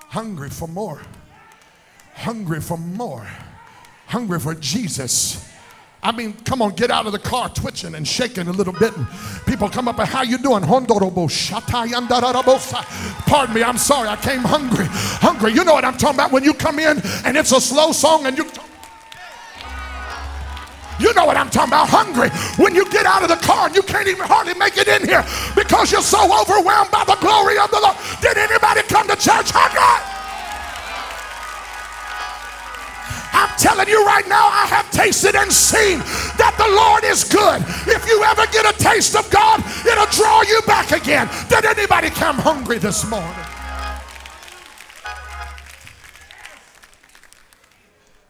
Hungry 0.08 0.50
for 0.50 0.68
more. 0.68 1.00
Hungry 2.14 2.60
for 2.60 2.76
more. 2.76 3.26
Hungry 4.06 4.40
for 4.40 4.54
Jesus. 4.54 5.48
I 6.02 6.10
mean, 6.10 6.32
come 6.44 6.60
on, 6.60 6.74
get 6.74 6.90
out 6.90 7.06
of 7.06 7.12
the 7.12 7.18
car 7.18 7.48
twitching 7.48 7.94
and 7.94 8.06
shaking 8.06 8.48
a 8.48 8.52
little 8.52 8.72
bit. 8.72 8.96
And 8.96 9.06
people 9.46 9.68
come 9.68 9.86
up 9.86 10.00
and 10.00 10.08
how 10.08 10.22
you 10.22 10.36
doing? 10.36 10.64
Pardon 10.64 11.14
me, 13.54 13.62
I'm 13.62 13.78
sorry. 13.78 14.08
I 14.08 14.16
came 14.16 14.40
hungry. 14.40 14.86
Hungry. 14.88 15.52
You 15.52 15.64
know 15.64 15.74
what 15.74 15.84
I'm 15.84 15.96
talking 15.96 16.16
about 16.16 16.32
when 16.32 16.42
you 16.42 16.54
come 16.54 16.80
in 16.80 17.00
and 17.24 17.36
it's 17.36 17.52
a 17.52 17.60
slow 17.60 17.92
song 17.92 18.26
and 18.26 18.36
you 18.36 18.44
you 21.02 21.12
know 21.14 21.26
what 21.26 21.36
I'm 21.36 21.50
talking 21.50 21.74
about. 21.74 21.88
Hungry. 21.90 22.30
When 22.62 22.74
you 22.74 22.88
get 22.90 23.04
out 23.04 23.22
of 23.22 23.28
the 23.28 23.42
car 23.42 23.66
and 23.66 23.74
you 23.74 23.82
can't 23.82 24.06
even 24.06 24.24
hardly 24.24 24.54
make 24.54 24.78
it 24.78 24.86
in 24.86 25.02
here 25.02 25.26
because 25.58 25.90
you're 25.90 26.00
so 26.00 26.22
overwhelmed 26.30 26.90
by 26.90 27.04
the 27.04 27.18
glory 27.18 27.58
of 27.58 27.70
the 27.70 27.80
Lord. 27.82 27.98
Did 28.22 28.38
anybody 28.38 28.82
come 28.86 29.08
to 29.08 29.16
church 29.18 29.50
hungry? 29.50 29.82
I'm 33.34 33.50
telling 33.58 33.88
you 33.88 34.04
right 34.06 34.26
now, 34.28 34.46
I 34.46 34.66
have 34.66 34.90
tasted 34.92 35.34
and 35.34 35.50
seen 35.50 35.98
that 36.38 36.54
the 36.54 36.70
Lord 36.70 37.02
is 37.02 37.24
good. 37.24 37.58
If 37.90 38.06
you 38.06 38.22
ever 38.22 38.46
get 38.52 38.68
a 38.68 38.76
taste 38.78 39.16
of 39.16 39.28
God, 39.30 39.58
it'll 39.84 40.06
draw 40.14 40.42
you 40.42 40.60
back 40.66 40.92
again. 40.92 41.28
Did 41.48 41.64
anybody 41.64 42.10
come 42.10 42.36
hungry 42.36 42.78
this 42.78 43.08
morning? 43.08 43.34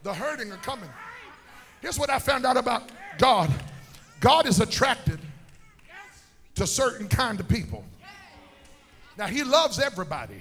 The 0.03 0.15
hurting 0.15 0.51
are 0.51 0.57
coming. 0.59 0.89
Here's 1.83 1.99
what 1.99 2.09
I 2.09 2.19
found 2.19 2.47
out 2.47 2.57
about 2.57 2.91
God 3.19 3.53
God 4.21 4.47
is 4.47 4.61
attracted 4.61 5.19
to 6.55 6.67
certain 6.67 7.09
kind 7.09 7.41
of 7.41 7.49
people. 7.49 7.85
Now, 9.19 9.27
He 9.27 9.43
loves 9.43 9.79
everybody, 9.79 10.41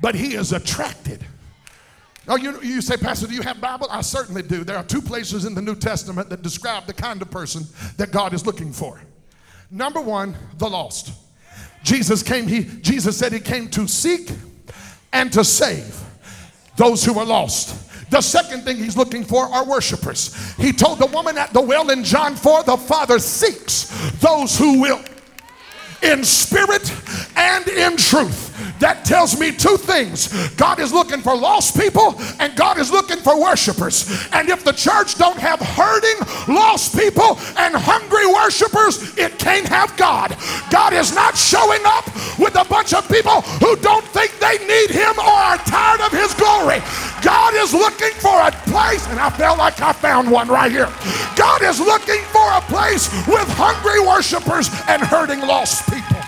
but 0.00 0.14
He 0.14 0.34
is 0.34 0.52
attracted. 0.52 1.26
Oh, 2.26 2.36
you, 2.36 2.58
you 2.62 2.80
say, 2.80 2.96
Pastor, 2.96 3.26
do 3.26 3.34
you 3.34 3.42
have 3.42 3.60
Bible? 3.60 3.86
I 3.90 4.00
certainly 4.00 4.42
do. 4.42 4.64
There 4.64 4.76
are 4.76 4.84
two 4.84 5.02
places 5.02 5.44
in 5.44 5.54
the 5.54 5.60
New 5.60 5.74
Testament 5.74 6.30
that 6.30 6.42
describe 6.42 6.86
the 6.86 6.94
kind 6.94 7.20
of 7.20 7.30
person 7.30 7.64
that 7.98 8.12
God 8.12 8.32
is 8.32 8.46
looking 8.46 8.72
for. 8.72 8.98
Number 9.70 10.00
one, 10.00 10.34
the 10.56 10.70
lost. 10.70 11.12
Jesus 11.82 12.22
came, 12.22 12.46
he, 12.46 12.64
Jesus 12.64 13.18
said 13.18 13.32
he 13.32 13.40
came 13.40 13.68
to 13.70 13.86
seek 13.86 14.30
and 15.12 15.30
to 15.32 15.44
save 15.44 16.00
those 16.76 17.04
who 17.04 17.18
are 17.18 17.26
lost. 17.26 17.76
The 18.14 18.20
second 18.20 18.62
thing 18.62 18.76
he's 18.76 18.96
looking 18.96 19.24
for 19.24 19.46
are 19.46 19.64
worshipers. 19.64 20.32
He 20.54 20.72
told 20.72 21.00
the 21.00 21.06
woman 21.06 21.36
at 21.36 21.52
the 21.52 21.60
well 21.60 21.90
in 21.90 22.04
John 22.04 22.36
4 22.36 22.62
the 22.62 22.76
Father 22.76 23.18
seeks 23.18 23.90
those 24.20 24.56
who 24.56 24.80
will 24.80 25.02
in 26.00 26.22
spirit 26.22 26.92
and 27.34 27.66
in 27.66 27.96
truth. 27.96 28.52
That 28.78 29.04
tells 29.04 29.38
me 29.38 29.50
two 29.50 29.76
things 29.76 30.28
God 30.54 30.78
is 30.78 30.92
looking 30.92 31.22
for 31.22 31.36
lost 31.36 31.78
people, 31.78 32.14
and 32.38 32.54
God 32.54 32.78
is 32.78 32.92
looking 32.92 33.16
for 33.16 33.40
worshipers. 33.40 34.08
And 34.32 34.48
if 34.48 34.62
the 34.62 34.72
church 34.72 35.16
don't 35.16 35.38
have 35.38 35.58
hurting, 35.60 36.54
lost 36.54 36.96
people, 36.96 37.38
and 37.56 37.74
hungry 37.74 38.26
worshipers, 38.26 39.16
it 39.18 39.38
can't 39.38 39.66
have 39.68 39.96
God. 39.96 40.36
God 40.70 40.92
is 40.92 41.14
not 41.14 41.36
showing 41.36 41.80
up 41.84 42.06
with 42.38 42.54
a 42.54 42.64
bunch 42.68 42.94
of 42.94 43.08
people 43.08 43.40
who 43.58 43.74
don't 43.76 44.04
think 44.06 44.38
they 44.38 44.58
need 44.66 44.90
Him 44.90 45.18
or 45.18 45.34
are 45.50 45.58
tired 45.58 46.00
of 46.00 46.12
His 46.12 46.34
glory. 46.34 46.78
God 47.24 47.54
is 47.54 47.72
looking 47.72 48.12
for 48.20 48.38
a 48.38 48.50
place, 48.70 49.08
and 49.08 49.18
I 49.18 49.30
felt 49.30 49.56
like 49.56 49.80
I 49.80 49.94
found 49.94 50.30
one 50.30 50.46
right 50.46 50.70
here. 50.70 50.92
God 51.34 51.62
is 51.62 51.80
looking 51.80 52.20
for 52.24 52.52
a 52.52 52.60
place 52.60 53.08
with 53.26 53.48
hungry 53.56 53.98
worshipers 54.06 54.68
and 54.88 55.00
hurting 55.00 55.40
lost 55.40 55.88
people. 55.88 56.18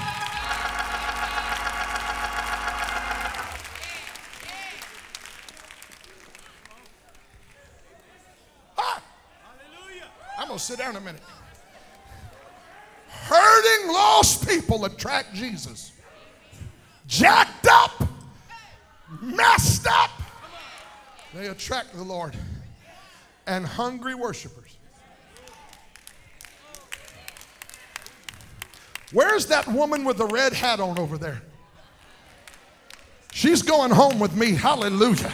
Ah! 8.78 9.02
I'm 10.38 10.48
going 10.48 10.58
to 10.58 10.64
sit 10.64 10.78
down 10.78 10.96
a 10.96 11.00
minute. 11.00 11.20
Hurting 13.06 13.92
lost 13.92 14.48
people 14.48 14.86
attract 14.86 15.34
Jesus. 15.34 15.92
Jacked 17.06 17.66
up, 17.68 18.02
messed 19.20 19.86
up, 19.86 20.10
they 21.34 21.48
attract 21.48 21.94
the 21.94 22.02
Lord. 22.02 22.36
And 23.46 23.64
hungry 23.64 24.14
worshipers. 24.14 24.76
Where's 29.12 29.46
that 29.46 29.68
woman 29.68 30.04
with 30.04 30.18
the 30.18 30.26
red 30.26 30.52
hat 30.52 30.80
on 30.80 30.98
over 30.98 31.16
there? 31.16 31.42
She's 33.32 33.62
going 33.62 33.90
home 33.90 34.18
with 34.18 34.34
me. 34.34 34.52
Hallelujah. 34.52 35.32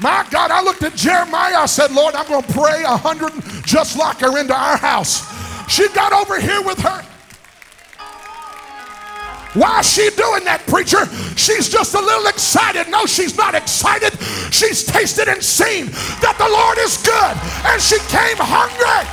My 0.00 0.26
God, 0.30 0.50
I 0.50 0.62
looked 0.62 0.82
at 0.82 0.94
Jeremiah. 0.94 1.56
I 1.56 1.66
said, 1.66 1.92
Lord, 1.92 2.14
I'm 2.14 2.26
going 2.26 2.42
to 2.42 2.52
pray 2.52 2.82
a 2.84 2.96
hundred 2.96 3.32
just 3.64 3.98
like 3.98 4.18
her 4.20 4.38
into 4.38 4.54
our 4.54 4.76
house. 4.76 5.24
She 5.70 5.88
got 5.90 6.12
over 6.12 6.40
here 6.40 6.62
with 6.62 6.78
her. 6.80 7.04
Why 9.54 9.80
is 9.80 9.90
she 9.90 10.10
doing 10.10 10.44
that, 10.44 10.64
preacher? 10.68 11.06
She's 11.36 11.68
just 11.68 11.94
a 11.94 12.00
little 12.00 12.26
excited. 12.26 12.88
No, 12.88 13.04
she's 13.06 13.36
not 13.36 13.56
excited. 13.56 14.12
She's 14.52 14.84
tasted 14.84 15.26
and 15.26 15.42
seen 15.42 15.86
that 16.22 16.36
the 16.38 16.48
Lord 16.48 16.78
is 16.78 16.96
good, 17.02 17.36
and 17.66 17.82
she 17.82 17.98
came 18.08 18.36
hungry. 18.38 19.06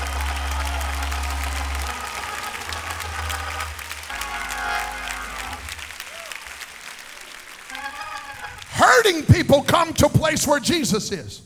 Hurting 8.69 9.23
people 9.25 9.63
come 9.63 9.91
to 9.95 10.05
a 10.05 10.09
place 10.09 10.45
where 10.45 10.59
Jesus 10.59 11.11
is. 11.11 11.41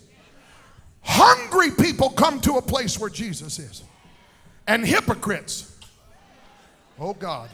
Hungry 1.02 1.72
people 1.72 2.10
come 2.10 2.42
to 2.42 2.58
a 2.58 2.62
place 2.62 3.00
where 3.00 3.10
Jesus 3.10 3.58
is. 3.58 3.84
And 4.68 4.86
hypocrites, 4.86 5.78
oh 7.00 7.14
God, 7.14 7.50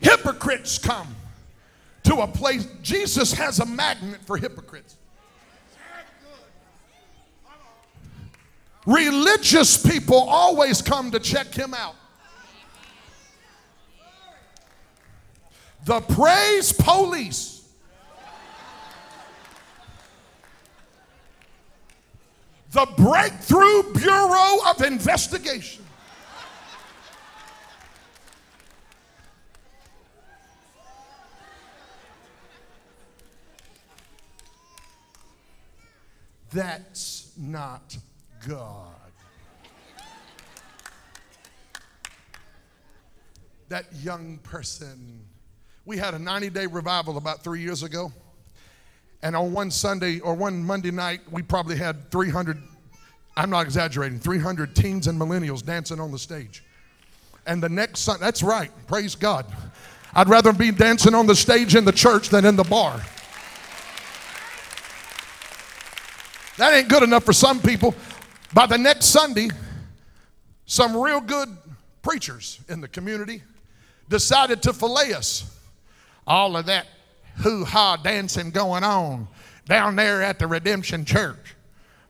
hypocrites 0.00 0.78
come 0.78 1.14
to 2.04 2.16
a 2.16 2.26
place. 2.26 2.66
Jesus 2.82 3.32
has 3.32 3.60
a 3.60 3.66
magnet 3.66 4.20
for 4.24 4.36
hypocrites. 4.36 4.96
Religious 8.86 9.76
people 9.76 10.16
always 10.16 10.80
come 10.80 11.10
to 11.10 11.20
check 11.20 11.54
him 11.54 11.74
out. 11.74 11.94
The 15.84 16.00
praise 16.00 16.72
police. 16.72 17.56
The 22.72 22.86
Breakthrough 22.96 23.92
Bureau 23.94 24.58
of 24.68 24.82
Investigation. 24.82 25.79
That's 36.52 37.32
not 37.36 37.96
God. 38.46 38.86
That 43.68 43.86
young 44.02 44.38
person 44.38 45.24
we 45.90 45.96
had 45.96 46.14
a 46.14 46.18
90 46.18 46.50
day 46.50 46.66
revival 46.66 47.16
about 47.16 47.42
three 47.42 47.60
years 47.60 47.82
ago. 47.82 48.12
And 49.22 49.34
on 49.34 49.52
one 49.52 49.70
Sunday 49.70 50.20
or 50.20 50.34
one 50.34 50.62
Monday 50.62 50.90
night, 50.92 51.20
we 51.30 51.42
probably 51.42 51.76
had 51.76 52.10
300, 52.12 52.62
I'm 53.36 53.50
not 53.50 53.62
exaggerating, 53.62 54.20
300 54.20 54.74
teens 54.74 55.08
and 55.08 55.20
millennials 55.20 55.64
dancing 55.64 55.98
on 55.98 56.12
the 56.12 56.18
stage. 56.18 56.62
And 57.46 57.62
the 57.62 57.68
next 57.68 58.00
Sunday, 58.00 58.20
that's 58.20 58.42
right, 58.42 58.70
praise 58.86 59.14
God. 59.14 59.46
I'd 60.14 60.28
rather 60.28 60.52
be 60.52 60.70
dancing 60.70 61.14
on 61.14 61.26
the 61.26 61.34
stage 61.34 61.74
in 61.74 61.84
the 61.84 61.92
church 61.92 62.28
than 62.28 62.44
in 62.44 62.56
the 62.56 62.64
bar. 62.64 63.02
That 66.60 66.74
ain't 66.74 66.90
good 66.90 67.02
enough 67.02 67.24
for 67.24 67.32
some 67.32 67.58
people. 67.58 67.94
By 68.52 68.66
the 68.66 68.76
next 68.76 69.06
Sunday, 69.06 69.48
some 70.66 70.94
real 70.94 71.22
good 71.22 71.48
preachers 72.02 72.60
in 72.68 72.82
the 72.82 72.88
community 72.88 73.40
decided 74.10 74.60
to 74.64 74.74
fillet 74.74 75.14
us 75.14 75.58
all 76.26 76.58
of 76.58 76.66
that 76.66 76.86
hoo 77.36 77.64
ha 77.64 77.96
dancing 77.96 78.50
going 78.50 78.84
on 78.84 79.26
down 79.64 79.96
there 79.96 80.20
at 80.20 80.38
the 80.38 80.46
Redemption 80.46 81.06
Church. 81.06 81.56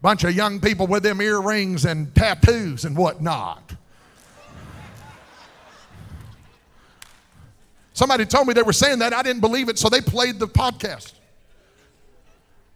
Bunch 0.02 0.24
of 0.24 0.34
young 0.34 0.58
people 0.58 0.88
with 0.88 1.04
them 1.04 1.20
earrings 1.20 1.84
and 1.84 2.12
tattoos 2.16 2.84
and 2.84 2.96
whatnot. 2.96 3.76
Somebody 7.92 8.24
told 8.24 8.48
me 8.48 8.54
they 8.54 8.62
were 8.62 8.72
saying 8.72 8.98
that. 8.98 9.12
I 9.12 9.22
didn't 9.22 9.42
believe 9.42 9.68
it, 9.68 9.78
so 9.78 9.88
they 9.88 10.00
played 10.00 10.40
the 10.40 10.48
podcast. 10.48 11.12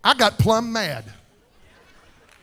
I 0.05 0.15
got 0.15 0.39
plumb 0.39 0.73
mad. 0.73 1.05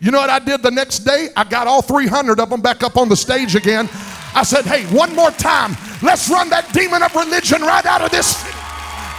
You 0.02 0.10
know 0.10 0.18
what 0.18 0.32
I 0.32 0.40
did 0.40 0.64
the 0.64 0.72
next 0.72 1.00
day? 1.00 1.30
I 1.38 1.44
got 1.44 1.68
all 1.68 1.84
300 1.84 2.40
of 2.40 2.50
them 2.50 2.60
back 2.60 2.82
up 2.82 2.98
on 2.98 3.08
the 3.08 3.16
stage 3.16 3.56
again. 3.56 3.88
I 4.34 4.42
said, 4.42 4.66
hey, 4.66 4.84
one 4.88 5.16
more 5.16 5.30
time, 5.30 5.78
let's 6.02 6.28
run 6.28 6.50
that 6.50 6.74
demon 6.74 7.04
of 7.04 7.14
religion 7.14 7.62
right 7.62 7.86
out 7.86 8.02
of 8.02 8.10
this 8.10 8.42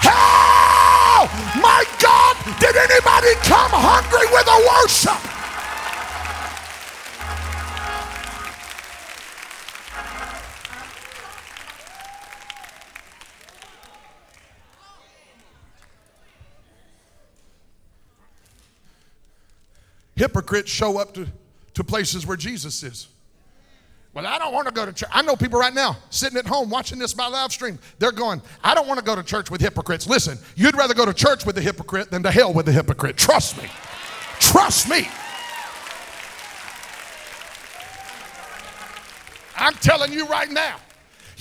Hell! 0.02 1.30
My 1.62 1.86
God, 2.02 2.34
did 2.58 2.74
anybody 2.74 3.30
come 3.46 3.70
hungry 3.70 4.26
with 4.34 4.48
a 4.50 4.58
worship? 4.74 5.31
Hypocrites 20.16 20.70
show 20.70 20.98
up 20.98 21.14
to, 21.14 21.26
to 21.74 21.84
places 21.84 22.26
where 22.26 22.36
Jesus 22.36 22.82
is. 22.82 23.08
Well, 24.14 24.26
I 24.26 24.38
don't 24.38 24.52
want 24.52 24.68
to 24.68 24.74
go 24.74 24.84
to 24.84 24.92
church. 24.92 25.08
I 25.10 25.22
know 25.22 25.36
people 25.36 25.58
right 25.58 25.72
now 25.72 25.96
sitting 26.10 26.36
at 26.36 26.46
home 26.46 26.68
watching 26.68 26.98
this 26.98 27.14
by 27.14 27.28
live 27.28 27.50
stream. 27.50 27.78
They're 27.98 28.12
going, 28.12 28.42
I 28.62 28.74
don't 28.74 28.86
want 28.86 28.98
to 28.98 29.04
go 29.04 29.16
to 29.16 29.22
church 29.22 29.50
with 29.50 29.62
hypocrites. 29.62 30.06
Listen, 30.06 30.36
you'd 30.54 30.76
rather 30.76 30.92
go 30.92 31.06
to 31.06 31.14
church 31.14 31.46
with 31.46 31.56
a 31.56 31.62
hypocrite 31.62 32.10
than 32.10 32.22
to 32.24 32.30
hell 32.30 32.52
with 32.52 32.68
a 32.68 32.72
hypocrite. 32.72 33.16
Trust 33.16 33.56
me. 33.56 33.70
Trust 34.38 34.88
me. 34.90 35.08
I'm 39.56 39.74
telling 39.74 40.12
you 40.12 40.26
right 40.26 40.50
now. 40.50 40.76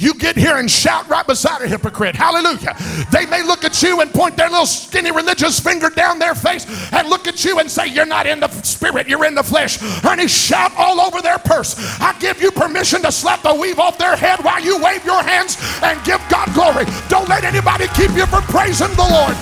You 0.01 0.15
get 0.15 0.35
here 0.35 0.57
and 0.57 0.69
shout 0.69 1.07
right 1.07 1.25
beside 1.25 1.61
a 1.61 1.67
hypocrite. 1.67 2.15
Hallelujah. 2.15 2.75
They 3.11 3.27
may 3.27 3.43
look 3.43 3.63
at 3.63 3.83
you 3.83 4.01
and 4.01 4.11
point 4.11 4.35
their 4.35 4.49
little 4.49 4.65
skinny 4.65 5.11
religious 5.11 5.59
finger 5.59 5.91
down 5.91 6.17
their 6.17 6.33
face 6.33 6.65
and 6.91 7.07
look 7.07 7.27
at 7.27 7.45
you 7.45 7.59
and 7.59 7.69
say, 7.69 7.85
You're 7.85 8.07
not 8.07 8.25
in 8.25 8.39
the 8.39 8.49
spirit, 8.63 9.07
you're 9.07 9.25
in 9.25 9.35
the 9.35 9.43
flesh. 9.43 9.77
Honey, 10.01 10.27
shout 10.27 10.71
all 10.75 10.99
over 10.99 11.21
their 11.21 11.37
purse. 11.37 11.75
I 12.01 12.17
give 12.17 12.41
you 12.41 12.49
permission 12.49 13.03
to 13.03 13.11
slap 13.11 13.43
the 13.43 13.53
weave 13.53 13.77
off 13.77 13.99
their 13.99 14.15
head 14.15 14.39
while 14.43 14.59
you 14.59 14.81
wave 14.81 15.05
your 15.05 15.21
hands 15.21 15.57
and 15.83 16.03
give 16.03 16.19
God 16.29 16.51
glory. 16.55 16.85
Don't 17.07 17.29
let 17.29 17.43
anybody 17.43 17.85
keep 17.93 18.09
you 18.17 18.25
from 18.25 18.41
praising 18.49 18.89
the 18.97 19.05
Lord. 19.05 19.37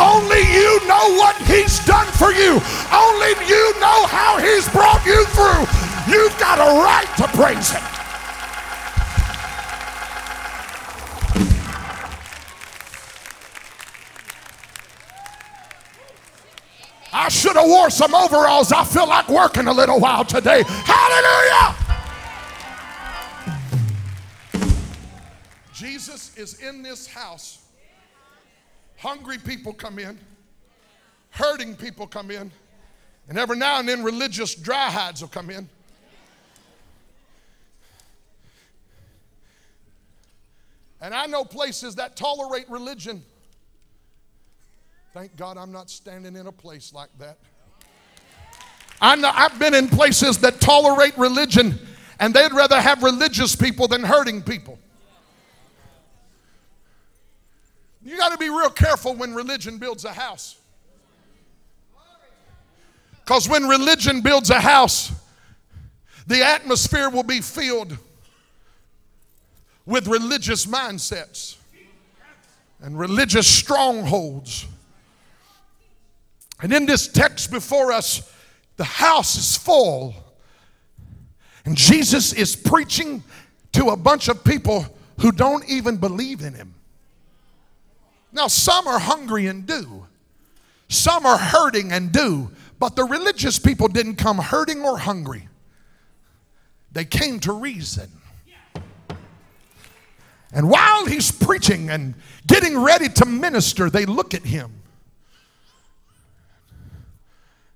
Only 0.00 0.40
you 0.48 0.88
know 0.88 1.20
what 1.20 1.36
He's 1.44 1.84
done 1.84 2.08
for 2.16 2.32
you, 2.32 2.56
only 2.96 3.36
you 3.44 3.64
know 3.76 4.08
how 4.08 4.40
He's 4.40 4.66
brought 4.70 5.04
you 5.04 5.20
through. 5.36 5.68
You've 6.08 6.36
got 6.40 6.56
a 6.56 6.80
right 6.80 7.08
to 7.18 7.28
praise 7.36 7.70
Him. 7.70 8.07
I 17.12 17.28
should 17.28 17.56
have 17.56 17.66
wore 17.66 17.90
some 17.90 18.14
overalls. 18.14 18.72
I 18.72 18.84
feel 18.84 19.08
like 19.08 19.28
working 19.28 19.66
a 19.66 19.72
little 19.72 19.98
while 19.98 20.24
today. 20.24 20.62
Hallelujah! 20.66 21.76
Jesus 25.72 26.36
is 26.36 26.60
in 26.60 26.82
this 26.82 27.06
house. 27.06 27.64
Hungry 28.96 29.38
people 29.38 29.72
come 29.72 29.98
in, 29.98 30.18
hurting 31.30 31.76
people 31.76 32.06
come 32.06 32.30
in, 32.30 32.50
and 33.28 33.38
every 33.38 33.56
now 33.56 33.78
and 33.78 33.88
then 33.88 34.02
religious 34.02 34.54
dry 34.54 34.90
hides 34.90 35.20
will 35.20 35.28
come 35.28 35.50
in. 35.50 35.68
And 41.00 41.14
I 41.14 41.26
know 41.26 41.44
places 41.44 41.94
that 41.94 42.16
tolerate 42.16 42.68
religion 42.68 43.22
Thank 45.14 45.36
God 45.36 45.56
I'm 45.56 45.72
not 45.72 45.90
standing 45.90 46.36
in 46.36 46.46
a 46.46 46.52
place 46.52 46.92
like 46.92 47.10
that. 47.18 47.38
I 49.00 49.16
know, 49.16 49.30
I've 49.32 49.58
been 49.58 49.74
in 49.74 49.88
places 49.88 50.38
that 50.38 50.60
tolerate 50.60 51.16
religion 51.16 51.78
and 52.20 52.34
they'd 52.34 52.52
rather 52.52 52.80
have 52.80 53.02
religious 53.02 53.54
people 53.54 53.88
than 53.88 54.02
hurting 54.02 54.42
people. 54.42 54.78
You 58.04 58.16
got 58.16 58.32
to 58.32 58.38
be 58.38 58.48
real 58.48 58.70
careful 58.70 59.14
when 59.14 59.34
religion 59.34 59.78
builds 59.78 60.04
a 60.04 60.12
house. 60.12 60.56
Because 63.24 63.48
when 63.48 63.68
religion 63.68 64.22
builds 64.22 64.50
a 64.50 64.60
house, 64.60 65.12
the 66.26 66.42
atmosphere 66.42 67.10
will 67.10 67.22
be 67.22 67.40
filled 67.40 67.96
with 69.84 70.06
religious 70.06 70.66
mindsets 70.66 71.56
and 72.80 72.98
religious 72.98 73.46
strongholds. 73.46 74.66
And 76.60 76.72
in 76.72 76.86
this 76.86 77.06
text 77.08 77.50
before 77.50 77.92
us, 77.92 78.32
the 78.76 78.84
house 78.84 79.36
is 79.36 79.56
full. 79.56 80.14
And 81.64 81.76
Jesus 81.76 82.32
is 82.32 82.56
preaching 82.56 83.22
to 83.72 83.90
a 83.90 83.96
bunch 83.96 84.28
of 84.28 84.42
people 84.44 84.86
who 85.20 85.32
don't 85.32 85.68
even 85.68 85.96
believe 85.96 86.42
in 86.42 86.54
him. 86.54 86.74
Now, 88.32 88.46
some 88.46 88.86
are 88.86 88.98
hungry 88.98 89.46
and 89.46 89.66
do, 89.66 90.06
some 90.88 91.26
are 91.26 91.38
hurting 91.38 91.92
and 91.92 92.12
do, 92.12 92.50
but 92.78 92.94
the 92.94 93.04
religious 93.04 93.58
people 93.58 93.88
didn't 93.88 94.16
come 94.16 94.38
hurting 94.38 94.82
or 94.82 94.98
hungry. 94.98 95.48
They 96.92 97.04
came 97.04 97.40
to 97.40 97.52
reason. 97.52 98.10
And 100.52 100.70
while 100.70 101.04
he's 101.04 101.30
preaching 101.30 101.90
and 101.90 102.14
getting 102.46 102.78
ready 102.78 103.08
to 103.10 103.26
minister, 103.26 103.90
they 103.90 104.06
look 104.06 104.32
at 104.32 104.44
him. 104.44 104.72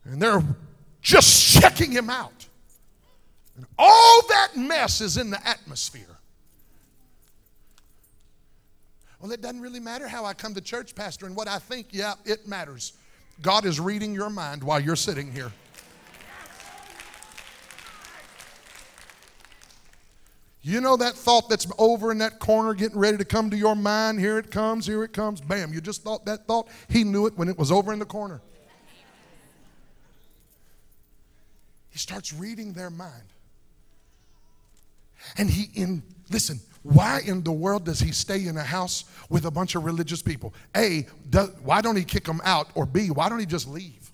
And 0.05 0.20
they're 0.20 0.42
just 1.00 1.61
checking 1.61 1.92
him 1.92 2.11
out. 2.11 2.46
And 3.57 3.66
all 3.78 4.22
that 4.28 4.57
mess 4.57 5.00
is 5.00 5.16
in 5.16 5.30
the 5.30 5.46
atmosphere. 5.46 6.07
Well, 9.20 9.30
it 9.30 9.40
doesn't 9.40 9.61
really 9.61 9.80
matter 9.80 10.09
how 10.09 10.24
I 10.24 10.34
come 10.34 10.53
to 10.55 10.61
church, 10.61 10.96
Pastor, 10.96 11.26
and 11.26 11.36
what 11.36 11.46
I 11.46 11.59
think. 11.59 11.88
Yeah, 11.90 12.14
it 12.24 12.48
matters. 12.48 12.94
God 13.40 13.64
is 13.64 13.78
reading 13.78 14.14
your 14.14 14.30
mind 14.30 14.64
while 14.64 14.80
you're 14.80 14.96
sitting 14.96 15.30
here. 15.30 15.53
You 20.64 20.80
know 20.80 20.96
that 20.96 21.14
thought 21.14 21.48
that's 21.48 21.66
over 21.76 22.12
in 22.12 22.18
that 22.18 22.38
corner 22.38 22.72
getting 22.72 22.98
ready 22.98 23.16
to 23.16 23.24
come 23.24 23.50
to 23.50 23.57
your 23.57 23.74
mind? 23.74 24.20
Here 24.20 24.38
it 24.38 24.50
comes, 24.53 24.86
here 24.86 25.03
it 25.03 25.12
comes. 25.12 25.40
Bam, 25.40 25.72
you 25.72 25.80
just 25.80 26.03
thought 26.03 26.24
that 26.26 26.46
thought. 26.46 26.68
He 26.88 27.03
knew 27.03 27.26
it 27.26 27.36
when 27.36 27.48
it 27.48 27.59
was 27.59 27.72
over 27.72 27.92
in 27.92 27.98
the 27.98 28.05
corner. 28.05 28.40
He 31.93 31.99
starts 31.99 32.32
reading 32.32 32.72
their 32.72 32.90
mind. 32.90 33.22
And 35.36 35.49
he 35.49 35.68
in 35.80 36.03
listen, 36.30 36.59
why 36.82 37.20
in 37.24 37.43
the 37.45 37.53
world 37.53 37.84
does 37.84 38.01
he 38.01 38.11
stay 38.11 38.47
in 38.47 38.57
a 38.57 38.62
house 38.62 39.05
with 39.28 39.45
a 39.45 39.51
bunch 39.51 39.74
of 39.74 39.84
religious 39.84 40.22
people? 40.22 40.53
A, 40.76 41.03
why 41.62 41.80
don't 41.80 41.97
he 41.97 42.05
kick 42.05 42.24
them 42.24 42.40
out? 42.45 42.68
Or 42.74 42.86
B, 42.86 43.11
why 43.11 43.28
don't 43.28 43.38
he 43.38 43.47
just 43.47 43.68
leave? 43.68 44.11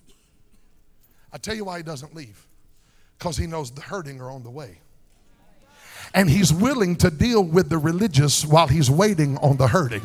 I 1.31 1.37
tell 1.37 1.55
you 1.55 1.65
why 1.65 1.77
he 1.77 1.83
doesn't 1.83 2.13
leave. 2.13 2.45
Because 3.17 3.37
he 3.37 3.47
knows 3.47 3.71
the 3.71 3.81
hurting 3.81 4.21
are 4.21 4.29
on 4.29 4.43
the 4.43 4.49
way. 4.49 4.79
And 6.13 6.29
he's 6.29 6.53
willing 6.53 6.95
to 6.97 7.09
deal 7.09 7.43
with 7.43 7.69
the 7.69 7.77
religious 7.77 8.45
while 8.45 8.67
he's 8.67 8.89
waiting 8.89 9.37
on 9.37 9.57
the 9.57 9.67
hurting. 9.67 10.03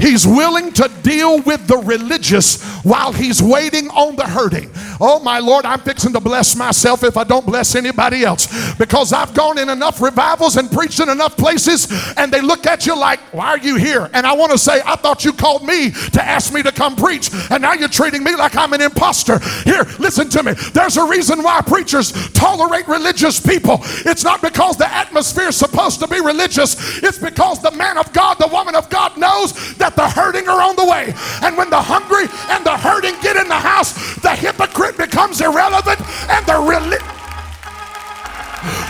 He's 0.00 0.26
willing 0.26 0.72
to 0.72 0.90
deal 1.02 1.40
with 1.42 1.66
the 1.66 1.76
religious 1.78 2.62
while 2.82 3.12
he's 3.12 3.42
waiting 3.42 3.88
on 3.90 4.16
the 4.16 4.26
hurting. 4.26 4.70
Oh, 5.00 5.20
my 5.20 5.38
Lord, 5.38 5.64
I'm 5.64 5.80
fixing 5.80 6.12
to 6.12 6.20
bless 6.20 6.56
myself 6.56 7.04
if 7.04 7.16
I 7.16 7.24
don't 7.24 7.46
bless 7.46 7.74
anybody 7.74 8.24
else 8.24 8.74
because 8.74 9.12
I've 9.12 9.34
gone 9.34 9.58
in 9.58 9.68
enough 9.68 10.00
revivals 10.00 10.56
and 10.56 10.70
preached 10.70 11.00
in 11.00 11.08
enough 11.08 11.36
places, 11.36 11.88
and 12.16 12.32
they 12.32 12.40
look 12.40 12.66
at 12.66 12.86
you 12.86 12.98
like, 12.98 13.20
Why 13.32 13.48
are 13.48 13.58
you 13.58 13.76
here? 13.76 14.10
And 14.12 14.26
I 14.26 14.32
want 14.32 14.52
to 14.52 14.58
say, 14.58 14.80
I 14.84 14.96
thought 14.96 15.24
you 15.24 15.32
called 15.32 15.64
me 15.64 15.90
to 15.90 16.22
ask 16.22 16.52
me 16.52 16.62
to 16.62 16.72
come 16.72 16.96
preach, 16.96 17.30
and 17.50 17.62
now 17.62 17.74
you're 17.74 17.88
treating 17.88 18.24
me 18.24 18.36
like 18.36 18.56
I'm 18.56 18.72
an 18.72 18.80
imposter. 18.80 19.38
Here, 19.64 19.86
listen 19.98 20.28
to 20.30 20.42
me. 20.42 20.52
There's 20.72 20.96
a 20.96 21.04
reason 21.04 21.42
why 21.42 21.60
preachers 21.62 22.12
tolerate 22.32 22.88
religious 22.88 23.40
people. 23.40 23.78
It's 24.06 24.24
not 24.24 24.42
because 24.42 24.76
the 24.76 24.90
atmosphere 24.92 25.48
is 25.48 25.56
supposed 25.56 26.00
to 26.00 26.08
be 26.08 26.20
religious, 26.20 27.02
it's 27.02 27.18
because 27.18 27.62
the 27.62 27.72
man 27.72 27.98
of 27.98 28.12
God, 28.12 28.38
the 28.38 28.48
woman 28.48 28.74
of 28.74 28.88
God 28.90 29.16
knows 29.16 29.76
that 29.76 29.89
the 29.96 30.08
hurting 30.08 30.48
are 30.48 30.62
on 30.62 30.76
the 30.76 30.84
way. 30.84 31.14
And 31.42 31.56
when 31.56 31.70
the 31.70 31.80
hungry 31.80 32.26
and 32.50 32.64
the 32.64 32.76
hurting 32.76 33.14
get 33.22 33.36
in 33.36 33.48
the 33.48 33.54
house, 33.54 33.94
the 34.20 34.30
hypocrite 34.30 34.96
becomes 34.96 35.40
irrelevant 35.40 36.00
and 36.28 36.46
the 36.46 36.58
religion. 36.58 37.06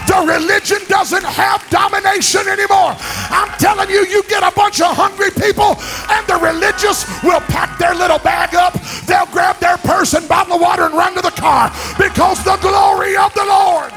The 0.08 0.26
religion 0.26 0.78
doesn't 0.88 1.22
have 1.22 1.62
domination 1.70 2.48
anymore. 2.48 2.96
I'm 3.30 3.50
telling 3.58 3.88
you, 3.88 4.04
you 4.06 4.24
get 4.24 4.42
a 4.42 4.50
bunch 4.54 4.80
of 4.80 4.96
hungry 4.96 5.30
people, 5.30 5.78
and 6.10 6.26
the 6.26 6.38
religious 6.42 7.06
will 7.22 7.40
pack 7.46 7.78
their 7.78 7.94
little 7.94 8.18
bag 8.18 8.56
up. 8.56 8.74
They'll 9.06 9.26
grab 9.26 9.58
their 9.60 9.76
purse 9.78 10.14
and 10.14 10.28
bottle 10.28 10.54
of 10.54 10.60
water 10.60 10.82
and 10.86 10.94
run 10.94 11.14
to 11.14 11.22
the 11.22 11.30
car 11.30 11.70
because 11.96 12.42
the 12.42 12.56
glory 12.56 13.16
of 13.16 13.32
the 13.34 13.44
Lord 13.46 13.92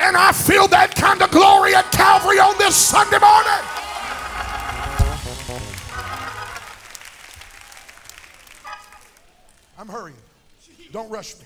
And 0.00 0.16
I 0.16 0.32
feel 0.32 0.68
that 0.68 0.94
kind 0.94 1.20
of 1.22 1.30
glory 1.30 1.74
at 1.74 1.90
Calvary 1.90 2.38
on 2.38 2.56
this 2.58 2.76
Sunday 2.76 3.18
morning. 3.18 3.50
I'm 9.78 9.88
hurrying. 9.88 10.16
Don't 10.92 11.10
rush 11.10 11.38
me. 11.38 11.44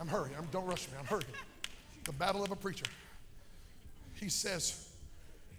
I'm 0.00 0.08
hurrying. 0.08 0.34
I'm, 0.36 0.46
don't 0.46 0.66
rush 0.66 0.88
me. 0.88 0.94
I'm 0.98 1.06
hurrying. 1.06 1.26
The 2.04 2.12
battle 2.12 2.42
of 2.42 2.50
a 2.50 2.56
preacher. 2.56 2.86
He 4.14 4.28
says, 4.28 4.88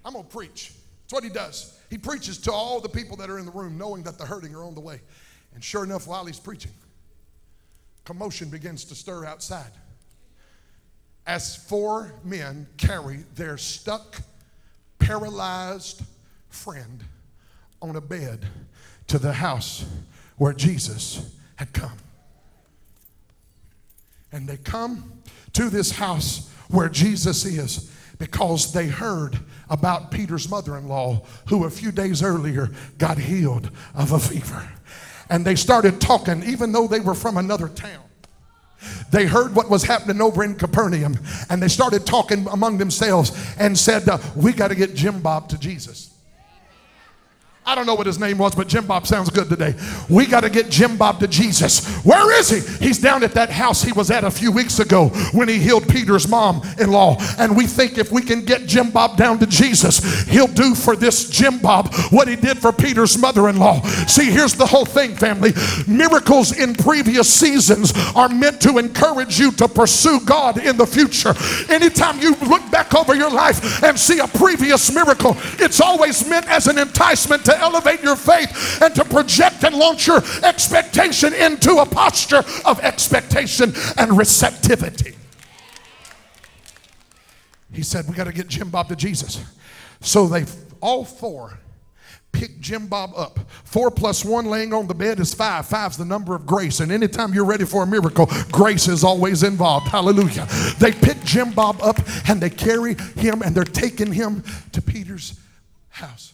I'm 0.03 0.13
going 0.13 0.25
to 0.25 0.29
preach. 0.31 0.73
That's 1.03 1.13
what 1.13 1.23
he 1.23 1.29
does. 1.29 1.79
He 1.89 1.97
preaches 1.97 2.37
to 2.39 2.51
all 2.51 2.81
the 2.81 2.89
people 2.89 3.15
that 3.17 3.29
are 3.29 3.39
in 3.39 3.45
the 3.45 3.51
room, 3.51 3.77
knowing 3.77 4.03
that 4.03 4.17
the 4.17 4.25
hurting 4.25 4.53
are 4.55 4.63
on 4.63 4.75
the 4.75 4.81
way. 4.81 5.01
And 5.55 5.63
sure 5.63 5.83
enough, 5.83 6.05
while 6.05 6.25
he's 6.25 6.39
preaching, 6.39 6.71
commotion 8.03 8.49
begins 8.49 8.83
to 8.85 8.95
stir 8.95 9.25
outside 9.25 9.71
as 11.27 11.55
four 11.55 12.13
men 12.23 12.65
carry 12.77 13.25
their 13.35 13.57
stuck, 13.57 14.21
paralyzed 14.97 16.01
friend 16.49 17.03
on 17.81 17.97
a 17.97 18.01
bed 18.01 18.47
to 19.07 19.19
the 19.19 19.33
house 19.33 19.85
where 20.37 20.53
Jesus 20.53 21.35
had 21.57 21.73
come. 21.73 21.97
And 24.31 24.47
they 24.47 24.57
come 24.57 25.21
to 25.53 25.69
this 25.69 25.91
house 25.91 26.49
where 26.69 26.89
Jesus 26.89 27.45
is 27.45 27.91
because 28.19 28.73
they 28.73 28.87
heard 28.87 29.37
about 29.69 30.11
Peter's 30.11 30.49
mother 30.49 30.77
in 30.77 30.87
law, 30.87 31.23
who 31.49 31.65
a 31.65 31.69
few 31.69 31.91
days 31.91 32.23
earlier 32.23 32.69
got 32.97 33.17
healed 33.17 33.69
of 33.93 34.11
a 34.11 34.19
fever. 34.19 34.67
And 35.29 35.45
they 35.45 35.55
started 35.55 35.99
talking, 35.99 36.43
even 36.43 36.71
though 36.71 36.87
they 36.87 36.99
were 36.99 37.13
from 37.13 37.37
another 37.37 37.67
town. 37.67 38.06
They 39.11 39.25
heard 39.25 39.55
what 39.55 39.69
was 39.69 39.83
happening 39.83 40.21
over 40.21 40.43
in 40.43 40.55
Capernaum 40.55 41.19
and 41.49 41.61
they 41.61 41.67
started 41.67 42.05
talking 42.05 42.47
among 42.47 42.77
themselves 42.77 43.31
and 43.57 43.77
said, 43.77 44.07
uh, 44.07 44.19
We 44.35 44.53
got 44.53 44.69
to 44.69 44.75
get 44.75 44.93
Jim 44.93 45.21
Bob 45.21 45.49
to 45.49 45.57
Jesus. 45.57 46.13
I 47.67 47.75
don't 47.75 47.85
know 47.85 47.95
what 47.95 48.07
his 48.07 48.17
name 48.17 48.37
was, 48.37 48.55
but 48.55 48.69
Jim 48.69 48.85
Bob 48.85 49.05
sounds 49.05 49.29
good 49.29 49.49
today. 49.49 49.75
We 50.07 50.25
got 50.25 50.41
to 50.41 50.49
get 50.49 50.69
Jim 50.69 50.95
Bob 50.95 51.19
to 51.19 51.27
Jesus. 51.27 51.85
Where 52.05 52.39
is 52.39 52.49
he? 52.49 52.85
He's 52.85 52.97
down 52.97 53.25
at 53.25 53.33
that 53.33 53.49
house 53.49 53.83
he 53.83 53.91
was 53.91 54.09
at 54.09 54.23
a 54.23 54.31
few 54.31 54.53
weeks 54.53 54.79
ago 54.79 55.09
when 55.33 55.49
he 55.49 55.59
healed 55.59 55.85
Peter's 55.89 56.29
mom 56.29 56.61
in 56.79 56.91
law. 56.91 57.17
And 57.37 57.57
we 57.57 57.67
think 57.67 57.97
if 57.97 58.09
we 58.09 58.21
can 58.21 58.45
get 58.45 58.67
Jim 58.67 58.89
Bob 58.89 59.17
down 59.17 59.37
to 59.39 59.45
Jesus, 59.45 60.23
he'll 60.29 60.47
do 60.47 60.75
for 60.75 60.95
this 60.95 61.29
Jim 61.29 61.59
Bob 61.59 61.93
what 62.09 62.29
he 62.29 62.37
did 62.37 62.57
for 62.57 62.71
Peter's 62.71 63.17
mother 63.17 63.49
in 63.49 63.57
law. 63.57 63.81
See, 64.07 64.31
here's 64.31 64.53
the 64.53 64.65
whole 64.65 64.85
thing, 64.85 65.17
family. 65.17 65.51
Miracles 65.87 66.57
in 66.57 66.73
previous 66.73 67.31
seasons 67.33 67.91
are 68.15 68.29
meant 68.29 68.61
to 68.61 68.77
encourage 68.77 69.39
you 69.39 69.51
to 69.51 69.67
pursue 69.67 70.21
God 70.21 70.57
in 70.57 70.77
the 70.77 70.87
future. 70.87 71.33
Anytime 71.69 72.21
you 72.21 72.33
look 72.47 72.71
back 72.71 72.95
over 72.95 73.13
your 73.13 73.29
life 73.29 73.83
and 73.83 73.99
see 73.99 74.19
a 74.19 74.27
previous 74.27 74.89
miracle, 74.93 75.35
it's 75.59 75.81
always 75.81 76.25
meant 76.29 76.47
as 76.47 76.67
an 76.67 76.77
enticement 76.77 77.43
to 77.43 77.56
elevate 77.59 78.01
your 78.01 78.15
faith 78.15 78.81
and 78.81 78.93
to 78.95 79.05
project 79.05 79.63
and 79.63 79.75
launch 79.75 80.07
your 80.07 80.21
expectation 80.43 81.33
into 81.33 81.77
a 81.77 81.85
posture 81.85 82.43
of 82.65 82.79
expectation 82.81 83.73
and 83.97 84.17
receptivity. 84.17 85.15
He 87.71 87.83
said, 87.83 88.07
We 88.07 88.15
got 88.15 88.25
to 88.25 88.33
get 88.33 88.47
Jim 88.47 88.69
Bob 88.69 88.89
to 88.89 88.95
Jesus. 88.95 89.43
So 90.01 90.27
they 90.27 90.45
all 90.81 91.03
four 91.03 91.59
pick 92.31 92.59
Jim 92.59 92.87
Bob 92.87 93.11
up. 93.15 93.39
Four 93.63 93.89
plus 93.89 94.23
one 94.23 94.45
laying 94.45 94.73
on 94.73 94.87
the 94.87 94.93
bed 94.93 95.19
is 95.19 95.33
five. 95.33 95.65
Five's 95.65 95.97
the 95.97 96.05
number 96.05 96.35
of 96.35 96.45
grace. 96.45 96.79
And 96.79 96.91
anytime 96.91 97.33
you're 97.33 97.45
ready 97.45 97.65
for 97.65 97.83
a 97.83 97.87
miracle, 97.87 98.27
grace 98.51 98.87
is 98.87 99.03
always 99.03 99.43
involved. 99.43 99.87
Hallelujah. 99.87 100.47
They 100.79 100.91
pick 100.91 101.21
Jim 101.23 101.51
Bob 101.51 101.81
up 101.81 101.97
and 102.27 102.39
they 102.39 102.49
carry 102.49 102.95
him 103.15 103.41
and 103.41 103.55
they're 103.55 103.63
taking 103.63 104.13
him 104.13 104.43
to 104.71 104.81
Peter's 104.81 105.39
house. 105.89 106.33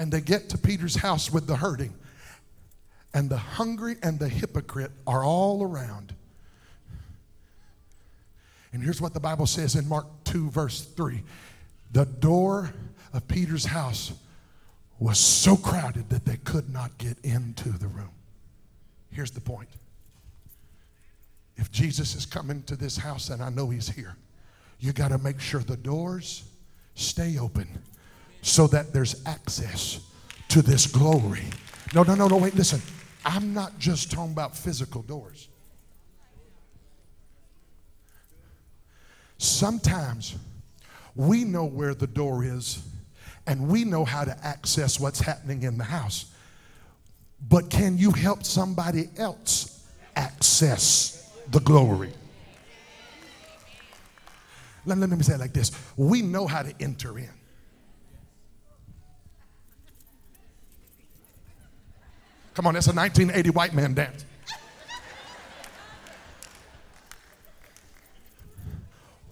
And 0.00 0.10
they 0.10 0.22
get 0.22 0.48
to 0.48 0.56
Peter's 0.56 0.96
house 0.96 1.30
with 1.30 1.46
the 1.46 1.56
hurting. 1.56 1.92
And 3.12 3.28
the 3.28 3.36
hungry 3.36 3.96
and 4.02 4.18
the 4.18 4.30
hypocrite 4.30 4.92
are 5.06 5.22
all 5.22 5.62
around. 5.62 6.14
And 8.72 8.82
here's 8.82 8.98
what 8.98 9.12
the 9.12 9.20
Bible 9.20 9.44
says 9.44 9.76
in 9.76 9.86
Mark 9.86 10.06
2, 10.24 10.48
verse 10.48 10.80
3 10.80 11.22
the 11.92 12.06
door 12.06 12.72
of 13.12 13.28
Peter's 13.28 13.66
house 13.66 14.12
was 14.98 15.18
so 15.18 15.54
crowded 15.54 16.08
that 16.08 16.24
they 16.24 16.36
could 16.36 16.72
not 16.72 16.96
get 16.96 17.18
into 17.22 17.68
the 17.68 17.88
room. 17.88 18.12
Here's 19.10 19.32
the 19.32 19.40
point. 19.40 19.68
If 21.56 21.70
Jesus 21.70 22.14
is 22.14 22.24
coming 22.24 22.62
to 22.62 22.76
this 22.76 22.96
house, 22.96 23.28
and 23.28 23.42
I 23.42 23.50
know 23.50 23.68
he's 23.68 23.90
here, 23.90 24.16
you 24.78 24.94
got 24.94 25.08
to 25.08 25.18
make 25.18 25.40
sure 25.40 25.60
the 25.60 25.76
doors 25.76 26.44
stay 26.94 27.38
open 27.38 27.68
so 28.42 28.66
that 28.68 28.92
there's 28.92 29.24
access 29.26 30.00
to 30.48 30.62
this 30.62 30.86
glory. 30.86 31.44
No, 31.94 32.02
no, 32.02 32.14
no, 32.14 32.28
no, 32.28 32.36
wait, 32.36 32.54
listen. 32.54 32.80
I'm 33.24 33.52
not 33.52 33.78
just 33.78 34.10
talking 34.10 34.32
about 34.32 34.56
physical 34.56 35.02
doors. 35.02 35.48
Sometimes 39.38 40.36
we 41.14 41.44
know 41.44 41.64
where 41.64 41.94
the 41.94 42.06
door 42.06 42.44
is 42.44 42.82
and 43.46 43.68
we 43.68 43.84
know 43.84 44.04
how 44.04 44.24
to 44.24 44.36
access 44.44 45.00
what's 45.00 45.20
happening 45.20 45.62
in 45.62 45.78
the 45.78 45.84
house. 45.84 46.26
But 47.48 47.70
can 47.70 47.96
you 47.96 48.10
help 48.10 48.44
somebody 48.44 49.08
else 49.16 49.86
access 50.14 51.32
the 51.50 51.60
glory? 51.60 52.12
Let, 54.84 54.98
let 54.98 55.10
me 55.10 55.22
say 55.22 55.34
it 55.34 55.40
like 55.40 55.52
this 55.52 55.72
we 55.96 56.22
know 56.22 56.46
how 56.46 56.62
to 56.62 56.74
enter 56.80 57.18
in. 57.18 57.39
Come 62.54 62.66
on, 62.66 62.74
that's 62.74 62.88
a 62.88 62.92
1980 62.92 63.50
white 63.50 63.74
man 63.74 63.94
dance. 63.94 64.24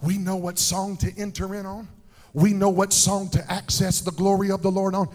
We 0.01 0.17
know 0.17 0.37
what 0.37 0.57
song 0.57 0.97
to 0.97 1.11
enter 1.17 1.55
in 1.55 1.65
on. 1.65 1.87
We 2.33 2.53
know 2.53 2.69
what 2.69 2.93
song 2.93 3.29
to 3.29 3.51
access 3.51 4.01
the 4.01 4.11
glory 4.11 4.49
of 4.51 4.61
the 4.61 4.71
Lord 4.71 4.95
on. 4.95 5.09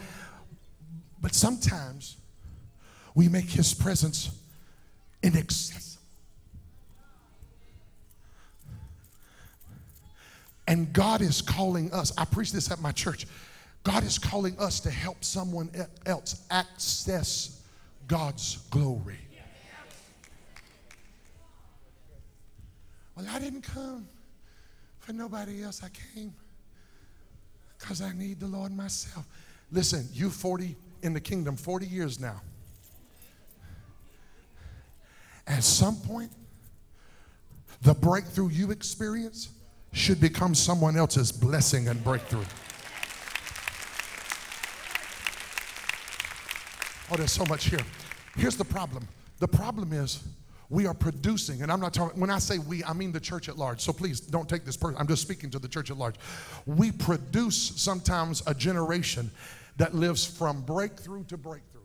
But 1.22 1.34
sometimes 1.34 2.16
we 3.14 3.28
make 3.28 3.46
his 3.46 3.72
presence 3.72 4.30
inaccessible. 5.22 6.02
And 10.66 10.92
God 10.92 11.20
is 11.20 11.40
calling 11.40 11.92
us. 11.92 12.12
I 12.18 12.24
preach 12.24 12.52
this 12.52 12.70
at 12.70 12.80
my 12.80 12.92
church. 12.92 13.26
God 13.84 14.02
is 14.02 14.18
calling 14.18 14.58
us 14.58 14.80
to 14.80 14.90
help 14.90 15.24
someone 15.24 15.70
else 16.06 16.42
access 16.50 17.62
God's 18.06 18.58
glory. 18.70 19.18
Well, 23.16 23.26
I 23.30 23.38
didn't 23.38 23.62
come 23.62 24.08
for 24.98 25.12
nobody 25.12 25.62
else. 25.62 25.82
I 25.84 25.88
came 26.14 26.34
because 27.78 28.00
I 28.00 28.12
need 28.12 28.40
the 28.40 28.46
Lord 28.46 28.72
myself. 28.72 29.26
Listen, 29.70 30.08
you 30.12 30.30
40 30.30 30.76
in 31.02 31.12
the 31.12 31.20
kingdom, 31.20 31.56
40 31.56 31.86
years 31.86 32.18
now. 32.18 32.40
At 35.46 35.62
some 35.62 35.96
point, 35.96 36.32
the 37.82 37.94
breakthrough 37.94 38.48
you 38.48 38.70
experience 38.70 39.50
should 39.92 40.20
become 40.20 40.54
someone 40.54 40.96
else's 40.96 41.30
blessing 41.30 41.88
and 41.88 42.02
breakthrough. 42.02 42.44
Oh, 47.14 47.16
there's 47.16 47.30
so 47.30 47.44
much 47.44 47.66
here. 47.66 47.78
Here's 48.36 48.56
the 48.56 48.64
problem 48.64 49.06
the 49.38 49.46
problem 49.46 49.92
is 49.92 50.24
we 50.68 50.84
are 50.86 50.94
producing, 50.94 51.62
and 51.62 51.70
I'm 51.70 51.78
not 51.78 51.94
talking, 51.94 52.18
when 52.18 52.30
I 52.30 52.40
say 52.40 52.58
we, 52.58 52.82
I 52.82 52.92
mean 52.92 53.12
the 53.12 53.20
church 53.20 53.48
at 53.48 53.56
large. 53.56 53.80
So 53.80 53.92
please 53.92 54.18
don't 54.18 54.48
take 54.48 54.64
this 54.64 54.76
person, 54.76 54.96
I'm 54.98 55.06
just 55.06 55.22
speaking 55.22 55.48
to 55.50 55.60
the 55.60 55.68
church 55.68 55.92
at 55.92 55.96
large. 55.96 56.16
We 56.66 56.90
produce 56.90 57.56
sometimes 57.56 58.42
a 58.48 58.54
generation 58.54 59.30
that 59.76 59.94
lives 59.94 60.26
from 60.26 60.62
breakthrough 60.62 61.22
to 61.24 61.36
breakthrough. 61.36 61.82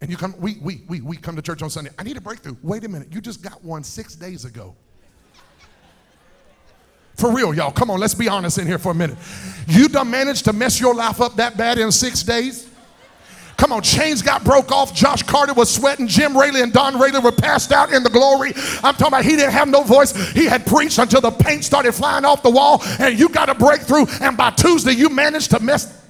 And 0.00 0.10
you 0.10 0.16
come, 0.16 0.34
we, 0.40 0.56
we, 0.60 0.82
we, 0.88 1.00
we 1.00 1.16
come 1.16 1.36
to 1.36 1.42
church 1.42 1.62
on 1.62 1.70
Sunday. 1.70 1.90
I 1.96 2.02
need 2.02 2.16
a 2.16 2.20
breakthrough. 2.20 2.56
Wait 2.60 2.82
a 2.82 2.88
minute, 2.88 3.12
you 3.12 3.20
just 3.20 3.40
got 3.40 3.62
one 3.62 3.84
six 3.84 4.16
days 4.16 4.44
ago. 4.44 4.74
For 7.16 7.32
real, 7.32 7.54
y'all. 7.54 7.70
Come 7.70 7.90
on, 7.90 7.98
let's 7.98 8.14
be 8.14 8.28
honest 8.28 8.58
in 8.58 8.66
here 8.66 8.78
for 8.78 8.92
a 8.92 8.94
minute. 8.94 9.16
You 9.66 9.88
done 9.88 10.10
managed 10.10 10.44
to 10.44 10.52
mess 10.52 10.80
your 10.80 10.94
life 10.94 11.20
up 11.20 11.36
that 11.36 11.56
bad 11.56 11.78
in 11.78 11.90
six 11.90 12.22
days? 12.22 12.68
Come 13.56 13.72
on, 13.72 13.82
chains 13.82 14.20
got 14.20 14.44
broke 14.44 14.70
off. 14.70 14.94
Josh 14.94 15.22
Carter 15.22 15.54
was 15.54 15.74
sweating. 15.74 16.06
Jim 16.06 16.36
Raley 16.36 16.60
and 16.60 16.74
Dawn 16.74 17.00
Raley 17.00 17.20
were 17.20 17.32
passed 17.32 17.72
out 17.72 17.90
in 17.90 18.02
the 18.02 18.10
glory. 18.10 18.52
I'm 18.84 18.94
talking 18.94 19.06
about 19.06 19.24
he 19.24 19.30
didn't 19.30 19.52
have 19.52 19.68
no 19.68 19.82
voice. 19.82 20.14
He 20.32 20.44
had 20.44 20.66
preached 20.66 20.98
until 20.98 21.22
the 21.22 21.30
paint 21.30 21.64
started 21.64 21.92
flying 21.92 22.26
off 22.26 22.42
the 22.42 22.50
wall, 22.50 22.82
and 23.00 23.18
you 23.18 23.30
got 23.30 23.48
a 23.48 23.54
breakthrough. 23.54 24.04
And 24.20 24.36
by 24.36 24.50
Tuesday, 24.50 24.92
you 24.92 25.08
managed 25.08 25.52
to 25.52 25.60
mess 25.60 26.05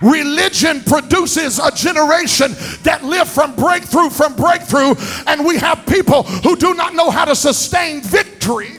Religion 0.00 0.80
produces 0.82 1.58
a 1.58 1.70
generation 1.72 2.52
that 2.82 3.02
live 3.02 3.28
from 3.28 3.54
breakthrough 3.56 4.10
from 4.10 4.34
breakthrough, 4.36 4.94
and 5.26 5.44
we 5.44 5.58
have 5.58 5.84
people 5.86 6.22
who 6.22 6.56
do 6.56 6.74
not 6.74 6.94
know 6.94 7.10
how 7.10 7.24
to 7.24 7.34
sustain 7.34 8.00
victory. 8.00 8.72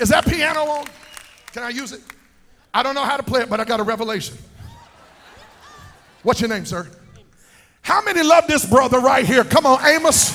Is 0.00 0.08
that 0.08 0.24
piano 0.24 0.60
on? 0.60 0.86
Can 1.52 1.62
I 1.62 1.68
use 1.68 1.92
it? 1.92 2.00
I 2.72 2.82
don't 2.82 2.94
know 2.94 3.04
how 3.04 3.16
to 3.16 3.22
play 3.22 3.42
it, 3.42 3.50
but 3.50 3.60
I 3.60 3.64
got 3.64 3.80
a 3.80 3.82
revelation. 3.82 4.38
What's 6.22 6.40
your 6.40 6.48
name, 6.48 6.64
sir? 6.64 6.88
How 7.82 8.02
many 8.02 8.22
love 8.22 8.46
this 8.46 8.64
brother 8.64 9.00
right 9.00 9.26
here? 9.26 9.44
Come 9.44 9.66
on, 9.66 9.84
Amos. 9.84 10.30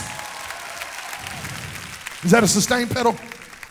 Is 2.23 2.31
that 2.31 2.43
a 2.43 2.47
sustain 2.47 2.87
pedal? 2.87 3.15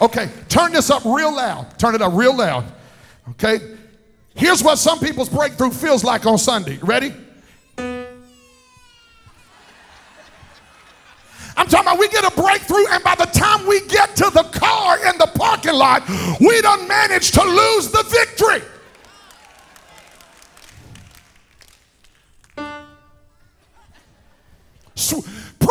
Okay, 0.01 0.28
turn 0.49 0.72
this 0.72 0.90
up 0.90 1.05
real 1.05 1.34
loud. 1.34 1.78
Turn 1.78 1.95
it 1.95 2.03
up 2.03 2.12
real 2.14 2.36
loud. 2.36 2.64
Okay? 3.30 3.61
Here's 4.34 4.62
what 4.62 4.78
some 4.78 4.99
people's 4.99 5.28
breakthrough 5.28 5.70
feels 5.70 6.03
like 6.05 6.26
on 6.26 6.38
Sunday. 6.38 6.78
Ready? 6.82 7.14
I'm 11.57 11.68
talking 11.68 11.86
about 11.86 11.99
we 11.99 12.09
get 12.09 12.24
a 12.24 12.34
breakthrough, 12.34 12.86
and 12.90 13.03
by 13.05 13.14
the 13.14 13.26
time 13.26 13.66
we 13.66 13.80
get 13.86 14.16
to 14.16 14.30
the 14.30 14.42
car 14.53 14.99
in 15.07 15.16
the 15.18 15.30
parking 15.34 15.74
lot, 15.74 16.03
we 16.40 16.61
don't 16.61 16.88
manage 16.88 17.30
to 17.32 17.42
lose 17.42 17.90
the 17.90 18.03
victory. 18.09 18.62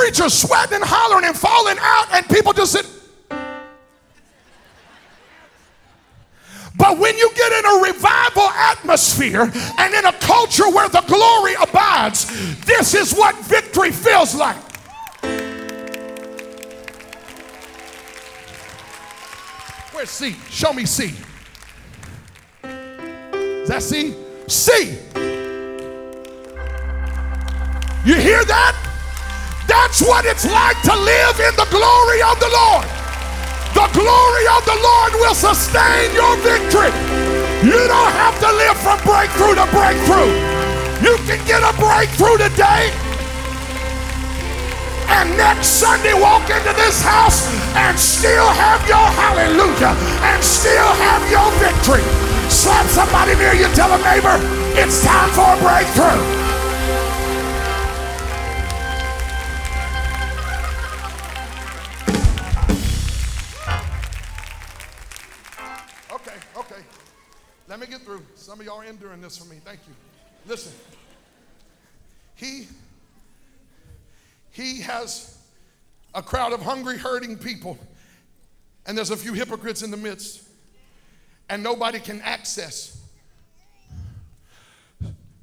preachers 0.03 0.33
sweating 0.33 0.75
and 0.75 0.83
hollering 0.83 1.25
and 1.25 1.37
falling 1.37 1.77
out, 1.79 2.07
and 2.11 2.27
people 2.29 2.53
just 2.53 2.73
sit. 2.73 2.85
But 6.75 6.97
when 6.97 7.17
you 7.17 7.31
get 7.35 7.51
in 7.51 7.65
a 7.65 7.83
revival 7.83 8.49
atmosphere 8.49 9.51
and 9.77 9.93
in 9.93 10.05
a 10.05 10.13
culture 10.13 10.69
where 10.69 10.89
the 10.89 11.01
glory 11.01 11.53
abides, 11.61 12.25
this 12.65 12.93
is 12.93 13.13
what 13.13 13.35
victory 13.45 13.91
feels 13.91 14.35
like. 14.35 14.57
Where's 19.93 20.09
C? 20.09 20.35
Show 20.49 20.73
me 20.73 20.85
C. 20.85 21.13
Is 22.63 23.69
that 23.69 23.81
C? 23.81 24.15
C. 24.47 24.97
You 28.05 28.15
hear 28.15 28.43
that? 28.43 28.75
That's 29.67 30.01
what 30.01 30.25
it's 30.25 30.45
like 30.45 30.81
to 30.81 30.95
live 30.95 31.39
in 31.39 31.55
the 31.55 31.67
glory 31.69 32.21
of 32.21 32.39
the 32.39 32.49
Lord. 32.49 33.02
The 33.83 33.99
glory 33.99 34.45
of 34.47 34.63
the 34.63 34.79
Lord 34.79 35.11
will 35.19 35.35
sustain 35.35 36.15
your 36.15 36.39
victory. 36.39 36.87
You 37.67 37.75
don't 37.75 38.13
have 38.15 38.39
to 38.39 38.49
live 38.55 38.79
from 38.79 38.95
breakthrough 39.03 39.59
to 39.59 39.67
breakthrough. 39.75 40.31
You 41.03 41.19
can 41.27 41.43
get 41.43 41.59
a 41.67 41.75
breakthrough 41.75 42.37
today 42.39 42.95
and 45.11 45.35
next 45.35 45.83
Sunday 45.83 46.13
walk 46.15 46.47
into 46.49 46.71
this 46.79 47.03
house 47.03 47.43
and 47.75 47.99
still 47.99 48.47
have 48.55 48.87
your 48.87 49.07
hallelujah 49.19 49.91
and 50.31 50.39
still 50.41 50.91
have 51.03 51.19
your 51.27 51.51
victory. 51.59 52.03
Slap 52.47 52.87
somebody 52.87 53.35
near 53.35 53.51
you, 53.51 53.67
tell 53.75 53.91
a 53.91 53.99
neighbor, 53.99 54.39
it's 54.79 55.03
time 55.03 55.29
for 55.35 55.43
a 55.43 55.59
breakthrough. 55.59 56.52
Some 68.53 68.59
of 68.59 68.67
y'all 68.67 68.81
are 68.81 68.85
enduring 68.85 69.19
this 69.19 69.35
for 69.35 69.45
me. 69.45 69.59
Thank 69.65 69.79
you. 69.87 69.95
Listen. 70.45 70.73
He 72.35 72.67
he 74.51 74.81
has 74.81 75.39
a 76.13 76.21
crowd 76.21 76.53
of 76.53 76.61
hungry, 76.61 76.99
hurting 76.99 77.39
people, 77.39 77.79
and 78.85 78.95
there's 78.95 79.09
a 79.09 79.17
few 79.17 79.33
hypocrites 79.33 79.81
in 79.81 79.89
the 79.89 79.97
midst, 79.97 80.43
and 81.49 81.63
nobody 81.63 81.97
can 81.97 82.21
access. 82.21 83.01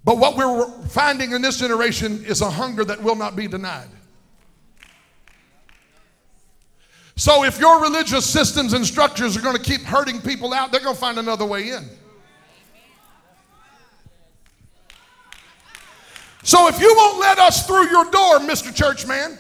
But 0.05 0.19
what 0.19 0.37
we're 0.37 0.71
finding 0.87 1.33
in 1.33 1.43
this 1.43 1.59
generation 1.59 2.25
is 2.25 2.43
a 2.43 2.51
hunger 2.51 2.85
that 2.85 3.03
will 3.03 3.17
not 3.17 3.35
be 3.35 3.49
denied. 3.49 3.89
So 7.17 7.43
if 7.43 7.59
your 7.59 7.83
religious 7.83 8.25
systems 8.25 8.73
and 8.73 8.87
structures 8.87 9.37
are 9.37 9.41
going 9.41 9.57
to 9.57 9.63
keep 9.63 9.81
hurting 9.81 10.21
people 10.21 10.55
out, 10.55 10.71
they're 10.71 10.81
going 10.81 10.95
to 10.95 11.01
find 11.01 11.19
another 11.19 11.45
way 11.45 11.71
in. 11.71 11.91
So 16.51 16.67
if 16.67 16.81
you 16.81 16.93
won't 16.97 17.21
let 17.21 17.39
us 17.39 17.65
through 17.65 17.91
your 17.91 18.07
door, 18.07 18.41
Mr. 18.41 18.75
Churchman, 18.75 19.39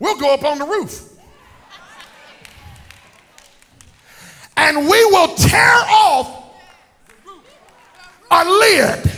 we'll 0.00 0.18
go 0.18 0.34
up 0.34 0.42
on 0.42 0.58
the 0.58 0.64
roof. 0.64 1.08
And 4.56 4.76
we 4.76 5.04
will 5.04 5.32
tear 5.36 5.76
off 5.86 6.58
a 8.28 8.44
lid. 8.44 9.12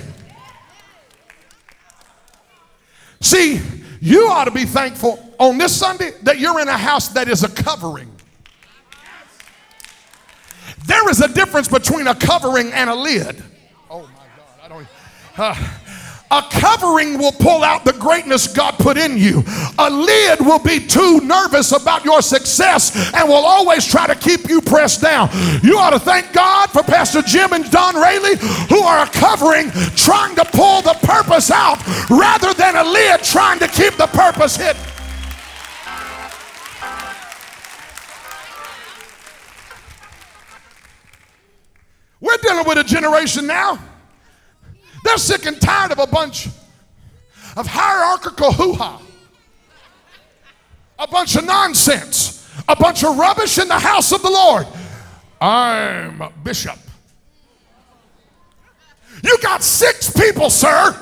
See, 3.23 3.63
you 4.03 4.29
ought 4.29 4.45
to 4.45 4.51
be 4.51 4.67
thankful 4.67 5.35
on 5.39 5.57
this 5.57 5.75
Sunday 5.75 6.11
that 6.25 6.39
you're 6.39 6.61
in 6.61 6.69
a 6.69 6.77
house 6.77 7.09
that 7.09 7.27
is 7.27 7.43
a 7.43 7.49
covering. 7.49 8.15
There 10.85 11.09
is 11.09 11.23
a 11.23 11.29
difference 11.29 11.69
between 11.69 12.07
a 12.07 12.15
covering 12.15 12.71
and 12.75 12.91
a 12.91 12.95
lid. 12.95 13.43
Oh 13.89 14.03
my 14.03 14.27
God, 14.37 14.61
I 14.63 14.69
don't. 14.69 14.87
Uh, 15.39 15.69
a 16.31 16.43
covering 16.51 17.19
will 17.19 17.33
pull 17.33 17.63
out 17.63 17.85
the 17.85 17.93
greatness 17.93 18.49
God 18.49 18.73
put 18.79 18.97
in 18.97 19.17
you. 19.17 19.45
A 19.79 19.89
lid 19.89 20.41
will 20.41 20.59
be 20.59 20.85
too 20.85 21.21
nervous 21.21 21.73
about 21.73 22.05
your 22.05 22.21
success 22.21 23.13
and 23.15 23.29
will 23.29 23.45
always 23.45 23.87
try 23.87 24.07
to 24.07 24.15
keep 24.15 24.49
you 24.49 24.61
pressed 24.61 25.03
down. 25.03 25.31
You 25.63 25.79
ought 25.79 25.91
to 25.91 26.01
thank 26.01 26.33
God 26.33 26.71
for 26.71 26.83
Pastor 26.83 27.23
Jim 27.23 27.53
and 27.53 27.71
Dawn 27.71 27.95
Raley, 27.95 28.37
who 28.69 28.81
are 28.81 29.05
a 29.05 29.11
covering 29.11 29.71
trying 29.95 30.35
to 30.37 30.45
pull 30.45 30.83
the 30.83 30.99
purpose 31.03 31.51
out 31.51 31.79
rather 32.11 32.53
than 32.55 32.77
a 32.77 32.85
lid 32.85 33.23
trying 33.23 33.61
to 33.61 33.69
keep 33.69 33.95
the 33.95 34.09
purpose 34.09 34.57
hidden. 34.57 34.83
We're 42.21 42.39
dealing 42.39 42.67
with 42.67 42.79
a 42.79 42.85
generation 42.85 43.47
now 43.47 43.79
they're 45.07 45.19
sick 45.19 45.47
and 45.47 45.61
tired 45.61 45.93
of 45.93 45.99
a 45.99 46.07
bunch 46.07 46.49
of 47.57 47.67
hierarchical 47.67 48.53
hoo 48.53 48.75
ha, 48.75 49.01
a 50.99 51.07
bunch 51.07 51.37
of 51.37 51.45
nonsense, 51.45 52.51
a 52.69 52.77
bunch 52.77 53.05
of 53.05 53.17
rubbish 53.17 53.59
in 53.59 53.69
the 53.69 53.79
house 53.79 54.13
of 54.13 54.23
the 54.23 54.31
Lord. 54.31 54.67
I'm 55.41 56.21
a 56.21 56.33
bishop. 56.43 56.79
You 59.23 59.39
got 59.43 59.63
six 59.63 60.11
people, 60.11 60.51
sir, 60.51 60.97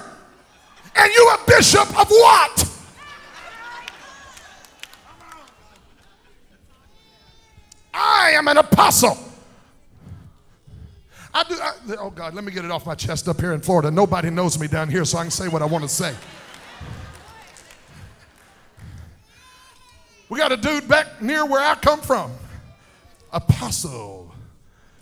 and 0.96 1.12
you 1.12 1.28
a 1.30 1.38
bishop 1.46 1.88
of 1.98 2.08
what? 2.08 2.70
I 7.92 8.32
am 8.32 8.48
an 8.48 8.58
apostle. 8.58 9.23
I 11.36 11.42
do. 11.42 11.56
I, 11.60 11.96
oh 11.98 12.10
God, 12.10 12.32
let 12.34 12.44
me 12.44 12.52
get 12.52 12.64
it 12.64 12.70
off 12.70 12.86
my 12.86 12.94
chest 12.94 13.28
up 13.28 13.40
here 13.40 13.52
in 13.52 13.60
Florida. 13.60 13.90
Nobody 13.90 14.30
knows 14.30 14.58
me 14.58 14.68
down 14.68 14.88
here, 14.88 15.04
so 15.04 15.18
I 15.18 15.22
can 15.22 15.32
say 15.32 15.48
what 15.48 15.62
I 15.62 15.66
want 15.66 15.82
to 15.82 15.88
say. 15.88 16.14
We 20.28 20.38
got 20.38 20.52
a 20.52 20.56
dude 20.56 20.88
back 20.88 21.20
near 21.20 21.44
where 21.44 21.60
I 21.60 21.74
come 21.74 22.00
from, 22.00 22.32
apostle, 23.32 24.32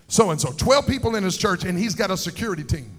so 0.08 0.30
and 0.30 0.40
so. 0.40 0.52
Twelve 0.52 0.86
people 0.86 1.16
in 1.16 1.22
his 1.22 1.36
church, 1.36 1.64
and 1.64 1.78
he's 1.78 1.94
got 1.94 2.10
a 2.10 2.16
security 2.16 2.64
team. 2.64 2.90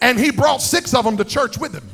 And 0.00 0.18
he 0.18 0.30
brought 0.30 0.62
six 0.62 0.94
of 0.94 1.04
them 1.04 1.16
to 1.16 1.24
church 1.24 1.58
with 1.58 1.74
him. 1.74 1.88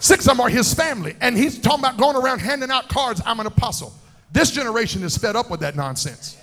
Six 0.00 0.26
of 0.26 0.36
them 0.36 0.40
are 0.40 0.48
his 0.48 0.74
family, 0.74 1.16
and 1.20 1.36
he's 1.36 1.58
talking 1.58 1.80
about 1.80 1.96
going 1.96 2.16
around 2.16 2.40
handing 2.40 2.70
out 2.70 2.88
cards. 2.88 3.20
I'm 3.24 3.40
an 3.40 3.46
apostle. 3.46 3.92
This 4.32 4.50
generation 4.50 5.02
is 5.02 5.16
fed 5.16 5.34
up 5.34 5.50
with 5.50 5.60
that 5.60 5.76
nonsense. 5.76 6.37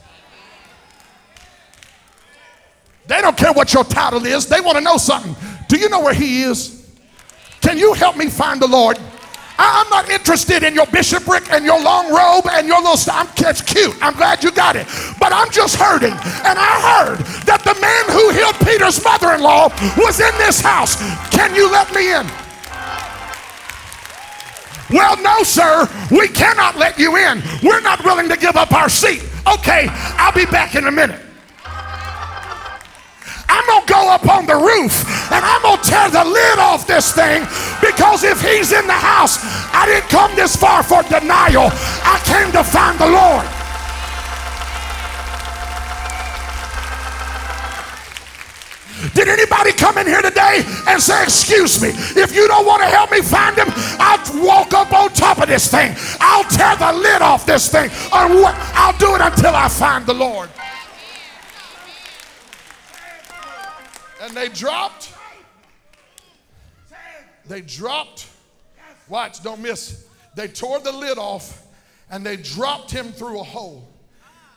They 3.08 3.22
don't 3.22 3.38
care 3.38 3.54
what 3.54 3.74
your 3.74 3.84
title 3.84 4.26
is. 4.26 4.48
They 4.48 4.62
want 4.62 4.78
to 4.78 4.84
know 4.84 4.98
something. 4.98 5.36
Do 5.68 5.78
you 5.78 5.90
know 5.90 6.02
where 6.02 6.14
he 6.14 6.44
is? 6.44 6.90
Can 7.62 7.78
you 7.78 7.94
help 7.94 8.18
me 8.18 8.30
find 8.30 8.62
the 8.62 8.68
Lord? 8.68 9.00
I, 9.58 9.82
am 9.82 9.90
not 9.90 10.10
interested 10.10 10.64
in 10.64 10.76
your 10.76 10.86
bishopric 10.88 11.52
and 11.52 11.64
your 11.64 11.82
long 11.82 12.14
robe 12.14 12.46
and 12.52 12.68
your 12.68 12.80
little 12.80 12.98
stuff. 12.98 13.36
That's 13.36 13.62
cute. 13.62 13.96
I'm 14.02 14.14
glad 14.14 14.44
you 14.44 14.52
got 14.52 14.76
it. 14.76 14.86
But 15.20 15.32
I'm 15.32 15.50
just 15.50 15.76
hurting. 15.76 16.12
And 16.12 16.60
I 16.60 16.74
heard 16.84 17.20
that 17.46 17.64
the 17.64 17.74
man 17.80 18.04
who 18.12 18.30
healed 18.32 18.56
Peter's 18.68 19.02
mother 19.04 19.34
in 19.34 19.42
law 19.42 19.70
was 19.98 20.20
in 20.20 20.38
this 20.38 20.60
house. 20.60 20.96
Can 21.32 21.56
you 21.56 21.72
let 21.72 21.94
me 21.94 22.14
in? 22.14 22.28
Well, 24.92 25.20
no, 25.22 25.44
sir. 25.44 25.90
We 26.12 26.28
cannot 26.28 26.76
let 26.76 27.00
you 27.00 27.16
in. 27.16 27.42
We're 27.64 27.82
not 27.82 28.04
willing 28.04 28.30
to 28.30 28.38
give 28.38 28.56
up 28.56 28.72
our 28.74 28.90
seat. 28.90 29.24
Okay, 29.48 29.88
I'll 29.90 30.34
be 30.34 30.46
back 30.46 30.76
in 30.76 30.86
a 30.88 30.92
minute. 30.92 31.25
I'm 33.48 33.66
going 33.68 33.86
to 33.86 33.94
go 33.94 34.10
up 34.10 34.28
on 34.28 34.46
the 34.46 34.56
roof 34.56 35.06
and 35.32 35.44
I'm 35.44 35.62
going 35.62 35.80
to 35.80 35.90
tear 35.90 36.10
the 36.10 36.26
lid 36.26 36.60
off 36.60 36.88
this 36.88 37.12
thing 37.12 37.44
because 37.82 38.24
if 38.24 38.42
he's 38.42 38.72
in 38.72 38.88
the 38.88 38.94
house, 38.94 39.40
I 39.74 39.86
didn't 39.86 40.10
come 40.10 40.36
this 40.36 40.56
far 40.56 40.84
for 40.84 41.04
denial. 41.04 41.70
I 42.04 42.22
came 42.26 42.52
to 42.54 42.64
find 42.64 42.98
the 43.00 43.10
Lord. 43.10 43.46
Did 49.14 49.28
anybody 49.28 49.72
come 49.72 49.98
in 49.98 50.08
here 50.08 50.22
today 50.22 50.64
and 50.88 51.02
say, 51.02 51.24
Excuse 51.24 51.82
me, 51.82 51.90
if 52.22 52.36
you 52.36 52.48
don't 52.48 52.66
want 52.66 52.82
to 52.82 52.88
help 52.88 53.12
me 53.12 53.22
find 53.22 53.56
him, 53.56 53.68
I'll 54.00 54.44
walk 54.44 54.74
up 54.74 54.92
on 54.94 55.10
top 55.10 55.40
of 55.40 55.48
this 55.48 55.70
thing. 55.70 55.96
I'll 56.20 56.44
tear 56.46 56.76
the 56.76 56.98
lid 56.98 57.22
off 57.22 57.46
this 57.46 57.70
thing. 57.70 57.90
Or 58.12 58.28
I'll 58.74 58.98
do 58.98 59.16
it 59.16 59.22
until 59.22 59.56
I 59.56 59.70
find 59.70 60.06
the 60.06 60.14
Lord. 60.14 60.50
And 64.26 64.36
they 64.36 64.50
dropped. 64.50 65.14
They 67.48 67.62
dropped. 67.62 68.28
Watch, 69.08 69.44
don't 69.44 69.62
miss. 69.62 70.08
They 70.36 70.48
tore 70.48 70.80
the 70.80 70.92
lid 70.92 71.20
off 71.20 71.64
and 72.10 72.26
they 72.26 72.36
dropped 72.36 72.90
him 72.90 73.12
through 73.12 73.40
a 73.40 73.44
hole. 73.44 73.88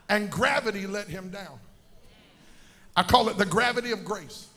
And 0.09 0.31
gravity 0.31 0.87
let 0.87 1.07
him 1.07 1.29
down. 1.29 1.59
I 2.97 3.03
call 3.03 3.29
it 3.29 3.37
the 3.37 3.45
gravity 3.45 3.93
of 3.93 4.07
grace. 4.07 4.49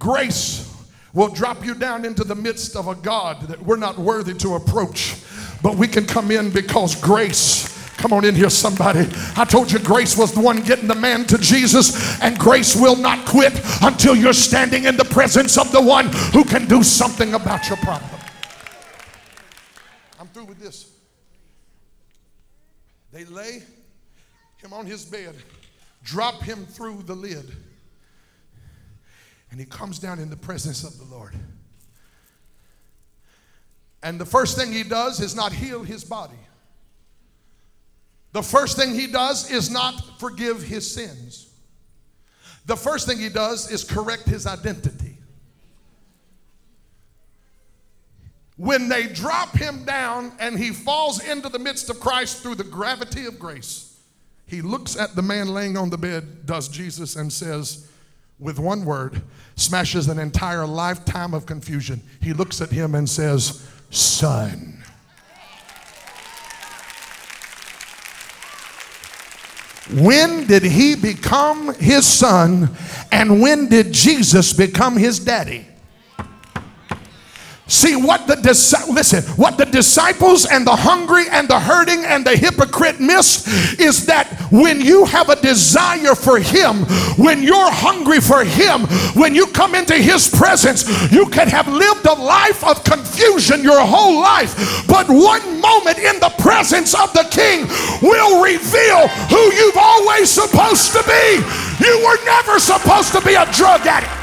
Grace 0.00 0.68
will 1.12 1.28
drop 1.28 1.64
you 1.64 1.74
down 1.74 2.04
into 2.04 2.24
the 2.24 2.34
midst 2.34 2.74
of 2.74 2.88
a 2.88 2.96
God 2.96 3.42
that 3.42 3.62
we're 3.62 3.76
not 3.76 3.96
worthy 3.96 4.34
to 4.34 4.56
approach, 4.56 5.16
but 5.62 5.76
we 5.76 5.86
can 5.86 6.04
come 6.04 6.32
in 6.32 6.50
because 6.50 7.00
grace 7.00 7.79
Come 8.00 8.14
on 8.14 8.24
in 8.24 8.34
here, 8.34 8.48
somebody. 8.48 9.06
I 9.36 9.44
told 9.44 9.70
you 9.70 9.78
grace 9.78 10.16
was 10.16 10.32
the 10.32 10.40
one 10.40 10.62
getting 10.62 10.88
the 10.88 10.94
man 10.94 11.26
to 11.26 11.36
Jesus, 11.36 12.18
and 12.22 12.38
grace 12.38 12.74
will 12.74 12.96
not 12.96 13.26
quit 13.26 13.52
until 13.82 14.16
you're 14.16 14.32
standing 14.32 14.84
in 14.84 14.96
the 14.96 15.04
presence 15.04 15.58
of 15.58 15.70
the 15.70 15.82
one 15.82 16.06
who 16.32 16.42
can 16.42 16.66
do 16.66 16.82
something 16.82 17.34
about 17.34 17.68
your 17.68 17.76
problem. 17.76 18.18
I'm 20.18 20.28
through 20.28 20.46
with 20.46 20.58
this. 20.58 20.90
They 23.12 23.26
lay 23.26 23.62
him 24.56 24.72
on 24.72 24.86
his 24.86 25.04
bed, 25.04 25.34
drop 26.02 26.42
him 26.42 26.64
through 26.64 27.02
the 27.02 27.14
lid, 27.14 27.54
and 29.50 29.60
he 29.60 29.66
comes 29.66 29.98
down 29.98 30.18
in 30.18 30.30
the 30.30 30.38
presence 30.38 30.84
of 30.84 30.96
the 30.96 31.14
Lord. 31.14 31.34
And 34.02 34.18
the 34.18 34.24
first 34.24 34.56
thing 34.56 34.72
he 34.72 34.84
does 34.84 35.20
is 35.20 35.36
not 35.36 35.52
heal 35.52 35.82
his 35.82 36.02
body. 36.02 36.38
The 38.32 38.42
first 38.42 38.76
thing 38.76 38.94
he 38.94 39.06
does 39.06 39.50
is 39.50 39.70
not 39.70 40.18
forgive 40.20 40.62
his 40.62 40.92
sins. 40.92 41.48
The 42.66 42.76
first 42.76 43.06
thing 43.06 43.18
he 43.18 43.28
does 43.28 43.70
is 43.70 43.82
correct 43.82 44.26
his 44.26 44.46
identity. 44.46 45.16
When 48.56 48.88
they 48.88 49.06
drop 49.06 49.56
him 49.56 49.84
down 49.84 50.32
and 50.38 50.58
he 50.58 50.70
falls 50.70 51.26
into 51.26 51.48
the 51.48 51.58
midst 51.58 51.88
of 51.88 51.98
Christ 51.98 52.42
through 52.42 52.56
the 52.56 52.64
gravity 52.64 53.26
of 53.26 53.38
grace, 53.38 53.98
he 54.46 54.60
looks 54.60 54.96
at 54.96 55.16
the 55.16 55.22
man 55.22 55.48
laying 55.48 55.76
on 55.76 55.90
the 55.90 55.96
bed, 55.96 56.44
does 56.44 56.68
Jesus, 56.68 57.16
and 57.16 57.32
says, 57.32 57.88
with 58.38 58.58
one 58.58 58.84
word, 58.84 59.22
smashes 59.56 60.08
an 60.08 60.18
entire 60.18 60.66
lifetime 60.66 61.34
of 61.34 61.46
confusion. 61.46 62.00
He 62.20 62.32
looks 62.32 62.60
at 62.60 62.70
him 62.70 62.94
and 62.94 63.08
says, 63.08 63.66
Son. 63.90 64.79
When 69.92 70.46
did 70.46 70.62
he 70.62 70.94
become 70.94 71.74
his 71.74 72.06
son? 72.06 72.70
And 73.10 73.40
when 73.40 73.68
did 73.68 73.92
Jesus 73.92 74.52
become 74.52 74.96
his 74.96 75.18
daddy? 75.18 75.66
See 77.70 77.94
what 77.94 78.26
the 78.26 78.34
listen, 78.90 79.22
what 79.36 79.56
the 79.56 79.64
disciples 79.64 80.44
and 80.44 80.66
the 80.66 80.74
hungry 80.74 81.26
and 81.30 81.46
the 81.46 81.60
hurting 81.60 82.04
and 82.04 82.26
the 82.26 82.36
hypocrite 82.36 82.98
missed 82.98 83.46
is 83.78 84.06
that 84.06 84.26
when 84.50 84.80
you 84.80 85.04
have 85.04 85.28
a 85.28 85.40
desire 85.40 86.16
for 86.16 86.40
him, 86.40 86.82
when 87.14 87.44
you're 87.44 87.70
hungry 87.70 88.18
for 88.18 88.42
him, 88.42 88.86
when 89.14 89.36
you 89.36 89.46
come 89.46 89.76
into 89.76 89.94
his 89.94 90.28
presence, 90.28 90.82
you 91.12 91.26
can 91.26 91.46
have 91.46 91.68
lived 91.68 92.04
a 92.06 92.14
life 92.14 92.66
of 92.66 92.82
confusion 92.82 93.62
your 93.62 93.86
whole 93.86 94.20
life, 94.20 94.84
but 94.88 95.06
one 95.08 95.60
moment 95.60 95.98
in 95.98 96.18
the 96.18 96.34
presence 96.42 96.92
of 96.98 97.12
the 97.12 97.22
king 97.30 97.70
will 98.02 98.42
reveal 98.42 99.06
who 99.30 99.42
you've 99.54 99.78
always 99.78 100.28
supposed 100.28 100.90
to 100.90 101.04
be. 101.06 101.38
You 101.86 102.02
were 102.02 102.18
never 102.24 102.58
supposed 102.58 103.12
to 103.12 103.20
be 103.20 103.34
a 103.34 103.46
drug 103.52 103.86
addict. 103.86 104.19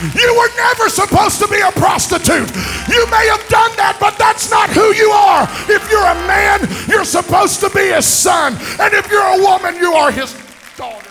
You 0.00 0.34
were 0.34 0.48
never 0.56 0.88
supposed 0.88 1.40
to 1.40 1.48
be 1.48 1.60
a 1.60 1.70
prostitute. 1.72 2.48
You 2.88 3.04
may 3.10 3.28
have 3.28 3.46
done 3.48 3.76
that, 3.76 3.98
but 4.00 4.16
that's 4.16 4.50
not 4.50 4.70
who 4.70 4.94
you 4.94 5.10
are. 5.10 5.44
If 5.68 5.90
you're 5.90 6.06
a 6.06 6.14
man, 6.26 6.66
you're 6.88 7.04
supposed 7.04 7.60
to 7.60 7.68
be 7.70 7.92
his 7.92 8.06
son. 8.06 8.54
And 8.80 8.94
if 8.94 9.10
you're 9.10 9.20
a 9.20 9.42
woman, 9.42 9.76
you 9.76 9.92
are 9.92 10.10
his 10.10 10.34
daughter. 10.76 11.06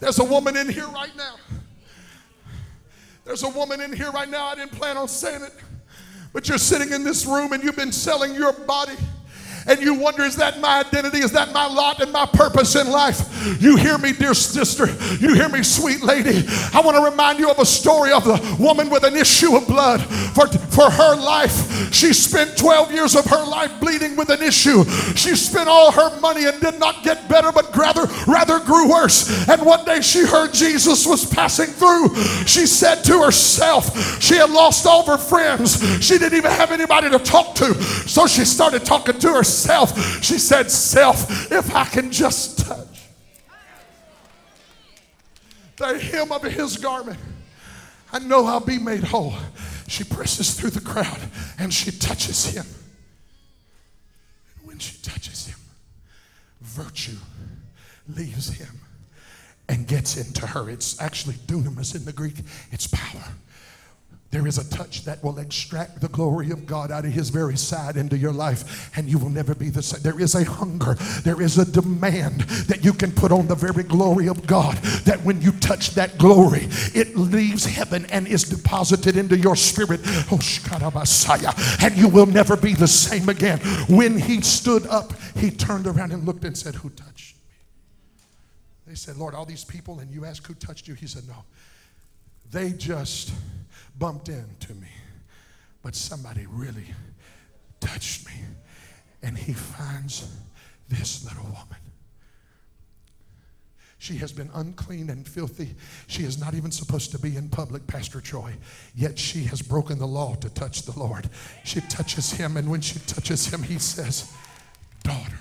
There's 0.00 0.18
a 0.18 0.24
woman 0.24 0.56
in 0.56 0.68
here 0.68 0.88
right 0.88 1.16
now. 1.16 1.36
There's 3.24 3.42
a 3.42 3.48
woman 3.48 3.80
in 3.80 3.92
here 3.92 4.10
right 4.10 4.28
now. 4.28 4.46
I 4.46 4.54
didn't 4.54 4.72
plan 4.72 4.98
on 4.98 5.08
saying 5.08 5.42
it. 5.42 5.52
But 6.32 6.48
you're 6.48 6.58
sitting 6.58 6.92
in 6.92 7.02
this 7.02 7.26
room 7.26 7.52
and 7.52 7.62
you've 7.62 7.76
been 7.76 7.92
selling 7.92 8.34
your 8.34 8.52
body 8.52 8.96
and 9.70 9.80
you 9.80 9.94
wonder, 9.94 10.24
is 10.24 10.34
that 10.34 10.58
my 10.58 10.80
identity? 10.80 11.18
Is 11.18 11.30
that 11.30 11.52
my 11.52 11.64
lot 11.64 12.00
and 12.00 12.10
my 12.10 12.26
purpose 12.26 12.74
in 12.74 12.90
life? 12.90 13.20
You 13.62 13.76
hear 13.76 13.98
me, 13.98 14.12
dear 14.12 14.34
sister. 14.34 14.86
You 15.24 15.32
hear 15.34 15.48
me, 15.48 15.62
sweet 15.62 16.02
lady. 16.02 16.44
I 16.74 16.80
want 16.84 16.96
to 16.96 17.04
remind 17.04 17.38
you 17.38 17.48
of 17.48 17.60
a 17.60 17.64
story 17.64 18.10
of 18.10 18.24
the 18.24 18.56
woman 18.58 18.90
with 18.90 19.04
an 19.04 19.14
issue 19.14 19.56
of 19.56 19.68
blood. 19.68 20.02
For, 20.34 20.48
for 20.48 20.90
her 20.90 21.14
life, 21.14 21.94
she 21.94 22.12
spent 22.12 22.58
12 22.58 22.90
years 22.90 23.14
of 23.14 23.24
her 23.26 23.46
life 23.46 23.78
bleeding 23.78 24.16
with 24.16 24.30
an 24.30 24.42
issue. 24.42 24.82
She 25.14 25.36
spent 25.36 25.68
all 25.68 25.92
her 25.92 26.18
money 26.18 26.46
and 26.46 26.60
did 26.60 26.80
not 26.80 27.04
get 27.04 27.28
better, 27.28 27.52
but 27.52 27.74
rather, 27.76 28.06
rather 28.26 28.58
grew 28.58 28.90
worse. 28.90 29.48
And 29.48 29.62
one 29.62 29.84
day 29.84 30.00
she 30.00 30.26
heard 30.26 30.52
Jesus 30.52 31.06
was 31.06 31.24
passing 31.24 31.66
through. 31.66 32.16
She 32.44 32.66
said 32.66 33.04
to 33.04 33.22
herself, 33.22 34.20
she 34.20 34.34
had 34.34 34.50
lost 34.50 34.84
all 34.84 35.06
her 35.06 35.18
friends. 35.18 35.78
She 36.04 36.18
didn't 36.18 36.36
even 36.36 36.50
have 36.50 36.72
anybody 36.72 37.08
to 37.08 37.20
talk 37.20 37.54
to. 37.56 37.80
So 38.08 38.26
she 38.26 38.44
started 38.44 38.84
talking 38.84 39.18
to 39.20 39.28
herself 39.28 39.59
herself. 39.66 40.22
She 40.22 40.38
said, 40.38 40.70
Self, 40.70 41.50
if 41.52 41.74
I 41.74 41.84
can 41.84 42.10
just 42.10 42.58
touch 42.58 42.86
the 45.76 45.98
hem 45.98 46.30
of 46.30 46.42
his 46.42 46.76
garment, 46.76 47.18
I 48.12 48.18
know 48.18 48.44
I'll 48.46 48.60
be 48.60 48.78
made 48.78 49.04
whole. 49.04 49.34
She 49.88 50.04
presses 50.04 50.54
through 50.54 50.70
the 50.70 50.80
crowd 50.80 51.18
and 51.58 51.72
she 51.72 51.90
touches 51.90 52.46
him. 52.46 52.66
And 54.58 54.68
when 54.68 54.78
she 54.78 55.00
touches 55.02 55.46
him, 55.46 55.58
virtue 56.60 57.16
leaves 58.08 58.50
him 58.50 58.80
and 59.68 59.86
gets 59.86 60.16
into 60.16 60.46
her. 60.46 60.68
It's 60.68 61.00
actually 61.00 61.34
dunamis 61.34 61.94
in 61.94 62.04
the 62.04 62.12
Greek, 62.12 62.34
it's 62.72 62.86
power. 62.86 63.24
There 64.30 64.46
is 64.46 64.58
a 64.58 64.70
touch 64.70 65.04
that 65.06 65.24
will 65.24 65.40
extract 65.40 66.00
the 66.00 66.08
glory 66.08 66.52
of 66.52 66.64
God 66.64 66.92
out 66.92 67.04
of 67.04 67.10
His 67.12 67.30
very 67.30 67.56
side 67.56 67.96
into 67.96 68.16
your 68.16 68.32
life, 68.32 68.96
and 68.96 69.08
you 69.08 69.18
will 69.18 69.28
never 69.28 69.56
be 69.56 69.70
the 69.70 69.82
same. 69.82 70.02
There 70.02 70.20
is 70.20 70.36
a 70.36 70.44
hunger, 70.44 70.94
there 71.24 71.42
is 71.42 71.58
a 71.58 71.64
demand 71.64 72.42
that 72.68 72.84
you 72.84 72.92
can 72.92 73.10
put 73.10 73.32
on 73.32 73.48
the 73.48 73.56
very 73.56 73.82
glory 73.82 74.28
of 74.28 74.46
God. 74.46 74.76
That 75.04 75.20
when 75.24 75.42
you 75.42 75.50
touch 75.52 75.90
that 75.90 76.16
glory, 76.16 76.68
it 76.94 77.16
leaves 77.16 77.64
heaven 77.64 78.06
and 78.06 78.28
is 78.28 78.44
deposited 78.44 79.16
into 79.16 79.36
your 79.36 79.56
spirit. 79.56 80.00
Oh, 80.30 80.38
Messiah, 80.94 81.52
and 81.82 81.96
you 81.96 82.08
will 82.08 82.26
never 82.26 82.56
be 82.56 82.74
the 82.74 82.86
same 82.86 83.28
again. 83.28 83.58
When 83.88 84.16
he 84.16 84.42
stood 84.42 84.86
up, 84.86 85.12
he 85.36 85.50
turned 85.50 85.88
around 85.88 86.12
and 86.12 86.24
looked 86.24 86.44
and 86.44 86.56
said, 86.56 86.76
Who 86.76 86.90
touched 86.90 87.34
me? 87.34 87.42
They 88.86 88.94
said, 88.94 89.16
Lord, 89.16 89.34
all 89.34 89.44
these 89.44 89.64
people, 89.64 89.98
and 89.98 90.08
you 90.10 90.24
asked 90.24 90.46
who 90.46 90.54
touched 90.54 90.86
you? 90.86 90.94
He 90.94 91.08
said, 91.08 91.26
No. 91.26 91.44
They 92.50 92.70
just 92.72 93.32
bumped 93.98 94.28
into 94.28 94.74
me, 94.74 94.88
but 95.82 95.94
somebody 95.94 96.46
really 96.48 96.86
touched 97.80 98.26
me. 98.26 98.32
And 99.22 99.36
he 99.36 99.52
finds 99.52 100.28
this 100.88 101.24
little 101.24 101.44
woman. 101.44 101.76
She 103.98 104.16
has 104.16 104.32
been 104.32 104.48
unclean 104.54 105.10
and 105.10 105.28
filthy. 105.28 105.74
She 106.06 106.22
is 106.22 106.40
not 106.40 106.54
even 106.54 106.70
supposed 106.70 107.10
to 107.10 107.18
be 107.18 107.36
in 107.36 107.50
public, 107.50 107.86
Pastor 107.86 108.22
Troy. 108.22 108.54
Yet 108.94 109.18
she 109.18 109.44
has 109.44 109.60
broken 109.60 109.98
the 109.98 110.06
law 110.06 110.36
to 110.36 110.48
touch 110.48 110.82
the 110.82 110.98
Lord. 110.98 111.28
She 111.64 111.82
touches 111.82 112.32
him, 112.32 112.56
and 112.56 112.70
when 112.70 112.80
she 112.80 112.98
touches 113.00 113.52
him, 113.52 113.62
he 113.62 113.78
says, 113.78 114.32
Daughter. 115.02 115.38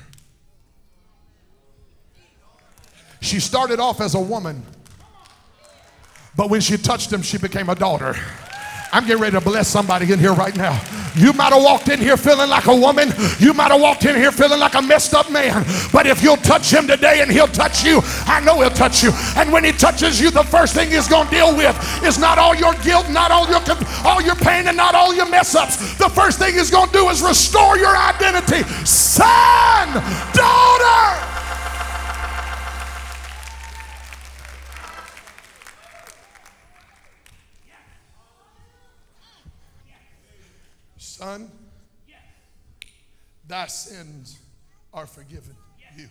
She 3.21 3.39
started 3.39 3.79
off 3.79 4.01
as 4.01 4.13
a 4.13 4.19
woman, 4.19 4.61
but 6.39 6.49
when 6.49 6.61
she 6.61 6.77
touched 6.77 7.11
him, 7.11 7.21
she 7.21 7.37
became 7.37 7.67
a 7.67 7.75
daughter. 7.75 8.15
I'm 8.93 9.05
getting 9.05 9.21
ready 9.21 9.33
to 9.33 9.41
bless 9.41 9.67
somebody 9.67 10.09
in 10.09 10.19
here 10.19 10.31
right 10.31 10.55
now. 10.55 10.81
You 11.13 11.33
might 11.33 11.51
have 11.51 11.61
walked 11.61 11.89
in 11.89 11.99
here 11.99 12.15
feeling 12.15 12.49
like 12.49 12.67
a 12.67 12.73
woman. 12.73 13.11
You 13.39 13.53
might 13.53 13.71
have 13.71 13.81
walked 13.81 14.05
in 14.05 14.15
here 14.15 14.31
feeling 14.31 14.57
like 14.57 14.73
a 14.73 14.81
messed 14.81 15.13
up 15.13 15.29
man. 15.33 15.65
But 15.91 16.07
if 16.07 16.23
you'll 16.23 16.37
touch 16.37 16.71
him 16.71 16.87
today 16.87 17.21
and 17.21 17.29
he'll 17.29 17.49
touch 17.49 17.83
you, 17.83 17.99
I 18.25 18.39
know 18.39 18.61
he'll 18.61 18.69
touch 18.69 19.03
you. 19.03 19.11
And 19.35 19.51
when 19.51 19.65
he 19.65 19.73
touches 19.73 20.21
you, 20.21 20.31
the 20.31 20.45
first 20.45 20.75
thing 20.75 20.89
he's 20.89 21.09
going 21.09 21.27
to 21.27 21.35
deal 21.35 21.57
with 21.57 21.75
is 22.05 22.17
not 22.17 22.37
all 22.37 22.55
your 22.55 22.73
guilt, 22.75 23.09
not 23.09 23.31
all 23.31 23.45
your 23.49 23.59
all 24.05 24.21
your 24.21 24.35
pain, 24.35 24.65
and 24.69 24.77
not 24.77 24.95
all 24.95 25.13
your 25.13 25.29
mess 25.29 25.55
ups. 25.55 25.97
The 25.97 26.07
first 26.07 26.39
thing 26.39 26.53
he's 26.53 26.71
going 26.71 26.87
to 26.87 26.93
do 26.93 27.09
is 27.09 27.21
restore 27.21 27.77
your 27.77 27.97
identity. 27.97 28.63
Son, 28.85 29.91
daughter. 30.31 31.28
Son, 41.19 41.51
thy 43.45 43.67
sins 43.67 44.39
are 44.93 45.05
forgiven 45.05 45.53
you. 45.97 46.07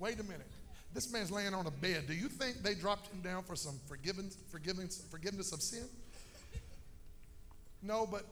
Wait 0.00 0.18
a 0.18 0.24
minute. 0.24 0.48
This 0.92 1.12
man's 1.12 1.30
laying 1.30 1.54
on 1.54 1.68
a 1.68 1.70
bed. 1.70 2.08
Do 2.08 2.12
you 2.12 2.28
think 2.28 2.64
they 2.64 2.74
dropped 2.74 3.06
him 3.06 3.20
down 3.20 3.44
for 3.44 3.54
some 3.54 3.78
forgiveness, 3.86 4.36
forgiveness, 4.50 5.04
forgiveness 5.12 5.52
of 5.52 5.62
sin? 5.62 5.84
No, 7.84 8.04
but 8.04 8.24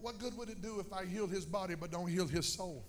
what 0.00 0.18
good 0.18 0.38
would 0.38 0.48
it 0.48 0.62
do 0.62 0.80
if 0.80 0.90
I 0.90 1.04
healed 1.04 1.30
his 1.30 1.44
body 1.44 1.74
but 1.74 1.90
don't 1.90 2.08
heal 2.08 2.26
his 2.26 2.50
soul? 2.50 2.82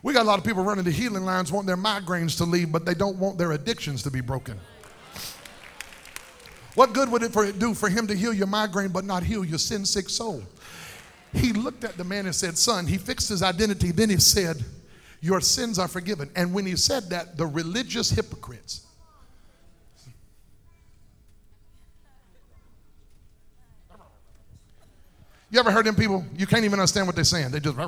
We 0.00 0.12
got 0.12 0.22
a 0.22 0.28
lot 0.28 0.38
of 0.38 0.44
people 0.44 0.62
running 0.62 0.84
the 0.84 0.92
healing 0.92 1.24
lines, 1.24 1.50
want 1.50 1.66
their 1.66 1.76
migraines 1.76 2.36
to 2.36 2.44
leave, 2.44 2.70
but 2.70 2.86
they 2.86 2.94
don't 2.94 3.16
want 3.16 3.36
their 3.36 3.50
addictions 3.50 4.04
to 4.04 4.12
be 4.12 4.20
broken. 4.20 4.60
What 6.76 6.92
good 6.92 7.10
would 7.10 7.22
it 7.22 7.58
do 7.58 7.72
for 7.72 7.88
him 7.88 8.06
to 8.06 8.14
heal 8.14 8.34
your 8.34 8.46
migraine 8.46 8.90
but 8.90 9.04
not 9.04 9.22
heal 9.22 9.42
your 9.44 9.58
sin 9.58 9.86
sick 9.86 10.10
soul? 10.10 10.42
He 11.32 11.54
looked 11.54 11.84
at 11.84 11.96
the 11.96 12.04
man 12.04 12.26
and 12.26 12.34
said, 12.34 12.56
Son, 12.58 12.86
he 12.86 12.98
fixed 12.98 13.30
his 13.30 13.42
identity. 13.42 13.92
Then 13.92 14.10
he 14.10 14.18
said, 14.18 14.62
Your 15.22 15.40
sins 15.40 15.78
are 15.78 15.88
forgiven. 15.88 16.30
And 16.36 16.52
when 16.52 16.66
he 16.66 16.76
said 16.76 17.08
that, 17.10 17.38
the 17.38 17.46
religious 17.46 18.10
hypocrites, 18.10 18.82
You 25.50 25.60
ever 25.60 25.70
heard 25.70 25.86
them 25.86 25.94
people? 25.94 26.24
You 26.36 26.46
can't 26.46 26.64
even 26.64 26.78
understand 26.78 27.06
what 27.06 27.14
they're 27.14 27.24
saying. 27.24 27.52
They 27.52 27.60
just. 27.60 27.78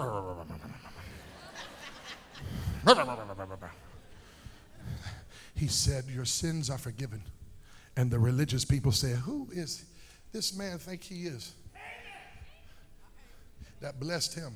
He 5.55 5.67
said, 5.67 6.05
Your 6.07 6.25
sins 6.25 6.71
are 6.71 6.79
forgiven. 6.79 7.21
And 7.99 8.13
the 8.13 8.19
religious 8.21 8.65
people 8.65 8.93
say, 8.93 9.11
Who 9.11 9.49
is 9.51 9.85
this 10.33 10.57
man 10.57 10.79
think 10.79 11.03
he 11.03 11.27
is? 11.27 11.53
That 13.81 13.99
blessed 13.99 14.35
him. 14.37 14.55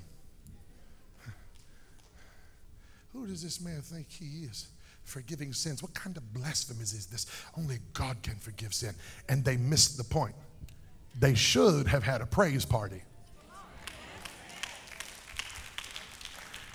Who 3.13 3.27
does 3.27 3.43
this 3.43 3.61
man 3.61 3.81
think 3.81 4.09
he 4.09 4.45
is? 4.45 4.69
Forgiving 5.03 5.53
sins. 5.53 5.83
What 5.83 5.93
kind 5.93 6.17
of 6.17 6.33
blasphemy 6.33 6.83
is 6.83 7.07
this? 7.07 7.27
Only 7.59 7.79
God 7.95 8.23
can 8.23 8.37
forgive 8.37 8.73
sin. 8.73 8.95
And 9.29 9.45
they 9.45 9.57
missed 9.57 9.99
the 9.99 10.05
point. 10.05 10.37
They 11.19 11.35
should 11.35 11.89
have 11.89 12.05
had 12.05 12.21
a 12.21 12.27
praise 12.27 12.65
party. 12.65 13.03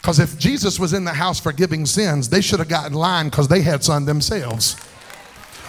Because 0.01 0.19
if 0.19 0.37
Jesus 0.37 0.81
was 0.81 0.91
in 0.91 1.05
the 1.05 1.13
house 1.13 1.39
forgiving 1.39 1.85
sins, 1.85 2.27
they 2.27 2.41
should 2.41 2.59
have 2.59 2.69
gotten 2.69 2.93
line 2.93 3.29
because 3.29 3.47
they 3.47 3.61
had 3.61 3.85
some 3.85 4.03
themselves 4.03 4.75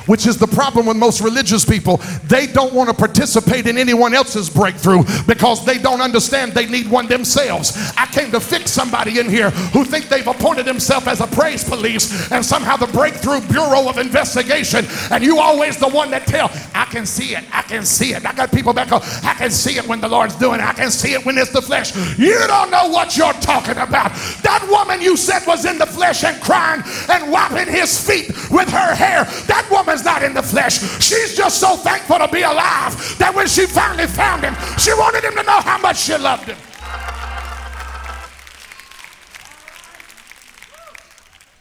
which 0.07 0.27
is 0.27 0.37
the 0.37 0.47
problem 0.47 0.87
with 0.87 0.97
most 0.97 1.21
religious 1.21 1.65
people. 1.65 1.99
They 2.25 2.47
don't 2.47 2.73
want 2.73 2.89
to 2.89 2.95
participate 2.95 3.67
in 3.67 3.79
anyone 3.79 4.15
else's 4.15 4.49
breakthrough 4.51 5.03
because 5.27 5.65
they 5.65 5.79
don't 5.79 6.01
understand 6.01 6.53
they 6.53 6.67
need 6.67 6.91
one 6.91 7.07
themselves. 7.07 7.77
I 7.97 8.07
came 8.07 8.31
to 8.33 8.41
fix 8.41 8.71
somebody 8.71 9.19
in 9.19 9.29
here 9.29 9.51
who 9.51 9.85
think 9.85 10.09
they've 10.09 10.27
appointed 10.27 10.65
themselves 10.65 11.07
as 11.07 11.21
a 11.21 11.27
praise 11.27 11.65
police 11.65 12.31
and 12.33 12.45
somehow 12.45 12.77
the 12.77 12.87
breakthrough 12.87 13.41
bureau 13.49 13.89
of 13.89 13.99
investigation 13.99 14.87
and 15.11 15.23
you 15.23 15.39
always 15.39 15.77
the 15.77 15.89
one 15.89 16.11
that 16.11 16.27
tell 16.27 16.51
I 16.75 16.85
can 16.87 17.07
see 17.07 17.35
it 17.35 17.45
I 17.53 17.63
can 17.63 17.85
see 17.85 18.15
it 18.15 18.25
I 18.25 18.33
got 18.33 18.53
people 18.53 18.73
back 18.73 18.89
home 18.89 19.03
I 19.23 19.35
can 19.35 19.51
see 19.51 19.77
it 19.79 19.87
when 19.87 20.01
the 20.01 20.09
Lord's 20.09 20.37
doing 20.37 20.61
it 20.61 20.67
I 20.67 20.73
can 20.73 20.91
see 20.91 21.13
it 21.13 21.25
when 21.25 21.37
it's 21.39 21.53
the 21.53 21.63
flesh 21.63 21.95
you 22.19 22.39
don't 22.47 22.71
know 22.71 22.89
what 22.89 23.17
you're 23.17 23.33
talking 23.35 23.77
about 23.79 24.13
that 24.43 24.67
woman 24.71 25.01
you 25.01 25.17
said 25.17 25.47
was 25.47 25.65
in 25.65 25.79
the 25.79 25.87
flesh 25.87 26.25
and 26.25 26.41
crying 26.43 26.83
and 27.11 27.31
wiping 27.31 27.73
his 27.73 28.01
feet 28.07 28.29
with 28.51 28.69
her 28.69 28.95
hair 28.95 29.25
that 29.47 29.67
woman 29.71 29.98
is 29.99 30.05
not 30.05 30.23
in 30.23 30.35
the 30.35 30.43
flesh. 30.43 30.79
She's 31.03 31.37
just 31.37 31.61
so 31.61 31.77
thankful 31.77 32.19
to 32.19 32.29
be 32.29 32.43
alive 32.43 33.19
that 33.19 33.35
when 33.35 33.47
she 33.47 33.67
finally 33.67 34.07
found 34.07 34.45
him, 34.45 34.55
she 34.79 34.93
wanted 34.93 35.25
him 35.25 35.35
to 35.37 35.43
know 35.43 35.61
how 35.61 35.79
much 35.79 35.99
she 35.99 36.17
loved 36.17 36.45
him. 36.45 36.59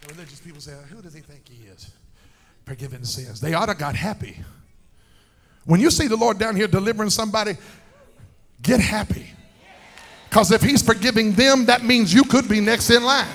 The 0.01 0.13
religious 0.13 0.39
people 0.39 0.61
say, 0.61 0.73
Who 0.89 1.01
does 1.01 1.13
he 1.13 1.21
think 1.21 1.47
he 1.47 1.67
is? 1.67 1.91
Forgiving 2.65 3.03
sins. 3.03 3.41
They 3.41 3.53
ought 3.53 3.67
to 3.67 3.75
got 3.75 3.95
happy. 3.95 4.38
When 5.65 5.79
you 5.79 5.91
see 5.91 6.07
the 6.07 6.15
Lord 6.15 6.38
down 6.38 6.55
here 6.55 6.67
delivering 6.67 7.09
somebody, 7.09 7.57
get 8.61 8.79
happy. 8.79 9.27
Because 10.29 10.51
if 10.51 10.61
he's 10.61 10.81
forgiving 10.81 11.33
them, 11.33 11.65
that 11.65 11.83
means 11.83 12.13
you 12.13 12.23
could 12.23 12.47
be 12.47 12.61
next 12.61 12.89
in 12.89 13.03
line. 13.03 13.27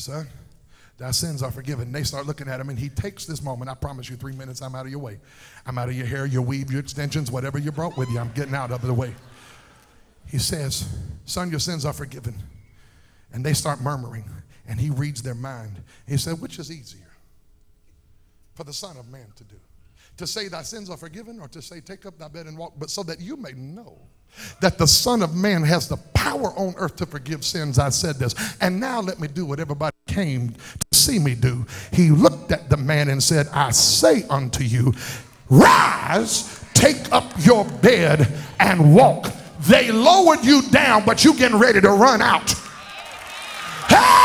Son, 0.00 0.26
thy 0.98 1.10
sins 1.10 1.42
are 1.42 1.50
forgiven. 1.50 1.92
They 1.92 2.02
start 2.02 2.26
looking 2.26 2.48
at 2.48 2.60
him, 2.60 2.68
and 2.68 2.78
he 2.78 2.88
takes 2.88 3.26
this 3.26 3.42
moment. 3.42 3.70
I 3.70 3.74
promise 3.74 4.10
you, 4.10 4.16
three 4.16 4.34
minutes, 4.34 4.60
I'm 4.60 4.74
out 4.74 4.86
of 4.86 4.90
your 4.90 5.00
way. 5.00 5.18
I'm 5.66 5.78
out 5.78 5.88
of 5.88 5.94
your 5.94 6.06
hair, 6.06 6.26
your 6.26 6.42
weave, 6.42 6.70
your 6.70 6.80
extensions, 6.80 7.30
whatever 7.30 7.58
you 7.58 7.72
brought 7.72 7.96
with 7.96 8.08
you, 8.10 8.18
I'm 8.18 8.32
getting 8.32 8.54
out 8.54 8.70
of 8.70 8.82
the 8.82 8.94
way. 8.94 9.14
He 10.26 10.38
says, 10.38 10.88
Son, 11.24 11.50
your 11.50 11.60
sins 11.60 11.84
are 11.84 11.92
forgiven. 11.92 12.34
And 13.32 13.44
they 13.44 13.52
start 13.52 13.80
murmuring, 13.80 14.28
and 14.66 14.80
he 14.80 14.90
reads 14.90 15.22
their 15.22 15.34
mind. 15.34 15.82
He 16.06 16.16
said, 16.16 16.40
Which 16.40 16.58
is 16.58 16.70
easier 16.70 17.10
for 18.54 18.64
the 18.64 18.72
Son 18.72 18.96
of 18.96 19.08
Man 19.08 19.26
to 19.36 19.44
do? 19.44 19.56
To 20.16 20.26
say, 20.26 20.48
Thy 20.48 20.62
sins 20.62 20.90
are 20.90 20.96
forgiven, 20.96 21.38
or 21.40 21.48
to 21.48 21.62
say, 21.62 21.80
Take 21.80 22.06
up 22.06 22.18
thy 22.18 22.28
bed 22.28 22.46
and 22.46 22.58
walk, 22.58 22.74
but 22.78 22.90
so 22.90 23.02
that 23.04 23.20
you 23.20 23.36
may 23.36 23.52
know 23.52 23.98
that 24.60 24.78
the 24.78 24.86
Son 24.86 25.22
of 25.22 25.34
Man 25.34 25.62
has 25.64 25.88
the 25.88 25.96
power 26.14 26.48
on 26.56 26.74
earth 26.76 26.96
to 26.96 27.06
forgive 27.06 27.44
sins. 27.44 27.78
I 27.78 27.88
said 27.90 28.16
this. 28.16 28.34
And 28.60 28.80
now 28.80 29.00
let 29.00 29.20
me 29.20 29.28
do 29.28 29.44
what 29.46 29.60
everybody 29.60 29.96
came 30.06 30.50
to 30.50 30.98
see 30.98 31.18
me 31.18 31.34
do. 31.34 31.66
He 31.92 32.10
looked 32.10 32.52
at 32.52 32.68
the 32.68 32.76
man 32.76 33.08
and 33.08 33.22
said, 33.22 33.48
I 33.52 33.70
say 33.70 34.24
unto 34.28 34.64
you, 34.64 34.94
rise, 35.48 36.64
take 36.74 37.10
up 37.12 37.32
your 37.38 37.64
bed, 37.64 38.28
and 38.58 38.94
walk. 38.94 39.32
They 39.60 39.90
lowered 39.90 40.44
you 40.44 40.62
down, 40.70 41.04
but 41.04 41.24
you 41.24 41.34
getting 41.34 41.58
ready 41.58 41.80
to 41.80 41.90
run 41.90 42.22
out. 42.22 42.54
I 43.88 44.19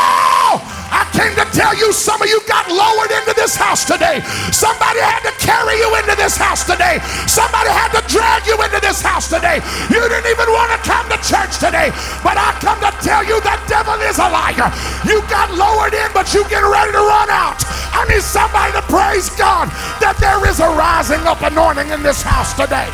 came 1.16 1.32
to 1.32 1.48
tell 1.56 1.72
you 1.72 1.88
some 1.96 2.20
of 2.20 2.28
you 2.28 2.36
got 2.44 2.68
lowered 2.68 3.08
into 3.08 3.32
this 3.32 3.56
house 3.56 3.88
today. 3.88 4.20
Somebody 4.52 5.00
had 5.00 5.24
to 5.24 5.32
carry 5.40 5.80
you 5.80 5.88
into 5.96 6.12
this 6.12 6.36
house 6.36 6.68
today. 6.68 7.00
Somebody 7.24 7.72
had 7.72 7.88
to 7.96 8.04
drag 8.04 8.44
you 8.44 8.60
into 8.60 8.76
this 8.84 9.00
house 9.00 9.32
today. 9.32 9.64
You 9.88 10.04
didn't 10.04 10.28
even 10.28 10.52
want 10.52 10.76
to 10.76 10.80
come 10.84 11.08
to 11.08 11.16
church 11.24 11.56
today. 11.56 11.88
But 12.20 12.36
I 12.36 12.52
come 12.60 12.76
to 12.84 12.92
tell 13.00 13.24
you 13.24 13.40
the 13.40 13.56
devil 13.64 13.96
is 14.04 14.20
a 14.20 14.28
liar. 14.28 14.68
You 15.08 15.24
got 15.32 15.48
lowered 15.56 15.96
in, 15.96 16.12
but 16.12 16.28
you 16.36 16.44
get 16.52 16.60
ready 16.60 16.92
to 16.92 17.00
run 17.00 17.32
out. 17.32 17.64
I 17.96 18.04
need 18.12 18.20
somebody 18.20 18.76
to 18.76 18.84
praise 18.84 19.32
God 19.40 19.72
that 20.04 20.20
there 20.20 20.44
is 20.44 20.60
a 20.60 20.68
rising 20.76 21.24
up 21.24 21.40
anointing 21.40 21.88
in 21.96 22.04
this 22.04 22.20
house 22.20 22.52
today. 22.52 22.92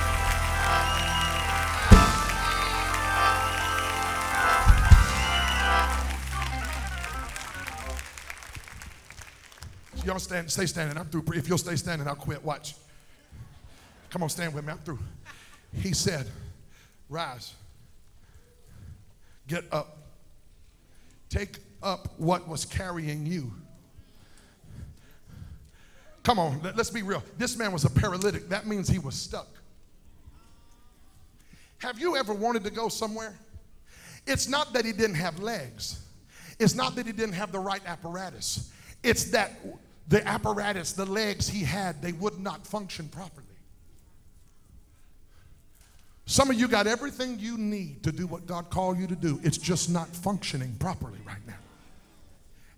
Y'all 10.04 10.18
stand, 10.18 10.50
stay 10.50 10.66
standing. 10.66 10.98
I'm 10.98 11.06
through. 11.06 11.24
If 11.34 11.48
you'll 11.48 11.58
stay 11.58 11.76
standing, 11.76 12.08
I'll 12.08 12.16
quit. 12.16 12.44
Watch. 12.44 12.74
Come 14.10 14.22
on, 14.22 14.28
stand 14.28 14.52
with 14.52 14.64
me. 14.64 14.72
I'm 14.72 14.78
through. 14.78 14.98
He 15.74 15.92
said, 15.92 16.26
Rise. 17.08 17.54
Get 19.46 19.64
up. 19.72 19.98
Take 21.28 21.58
up 21.82 22.08
what 22.18 22.48
was 22.48 22.64
carrying 22.64 23.26
you. 23.26 23.52
Come 26.22 26.38
on, 26.38 26.60
let, 26.62 26.78
us 26.78 26.90
be 26.90 27.02
real. 27.02 27.22
This 27.36 27.56
man 27.56 27.72
was 27.72 27.84
a 27.84 27.90
paralytic. 27.90 28.48
That 28.48 28.66
means 28.66 28.88
he 28.88 28.98
was 28.98 29.14
stuck. 29.14 29.48
Have 31.78 31.98
you 31.98 32.16
ever 32.16 32.32
wanted 32.32 32.62
to 32.64 32.70
go 32.70 32.88
somewhere? 32.88 33.34
It's 34.26 34.48
not 34.48 34.72
that 34.72 34.84
he 34.84 34.92
didn't 34.92 35.16
have 35.16 35.40
legs, 35.40 36.00
it's 36.58 36.74
not 36.74 36.94
that 36.94 37.06
he 37.06 37.12
didn't 37.12 37.34
have 37.34 37.50
the 37.50 37.58
right 37.58 37.82
apparatus. 37.86 38.70
It's 39.02 39.24
that 39.32 39.52
the 40.12 40.28
apparatus, 40.28 40.92
the 40.92 41.06
legs 41.06 41.48
he 41.48 41.64
had, 41.64 42.02
they 42.02 42.12
would 42.12 42.38
not 42.38 42.66
function 42.66 43.08
properly. 43.08 43.46
Some 46.26 46.50
of 46.50 46.60
you 46.60 46.68
got 46.68 46.86
everything 46.86 47.38
you 47.38 47.56
need 47.56 48.02
to 48.02 48.12
do 48.12 48.26
what 48.26 48.46
God 48.46 48.68
called 48.68 48.98
you 48.98 49.06
to 49.06 49.16
do. 49.16 49.40
It's 49.42 49.56
just 49.56 49.88
not 49.88 50.08
functioning 50.08 50.76
properly 50.78 51.18
right 51.26 51.38
now 51.38 51.41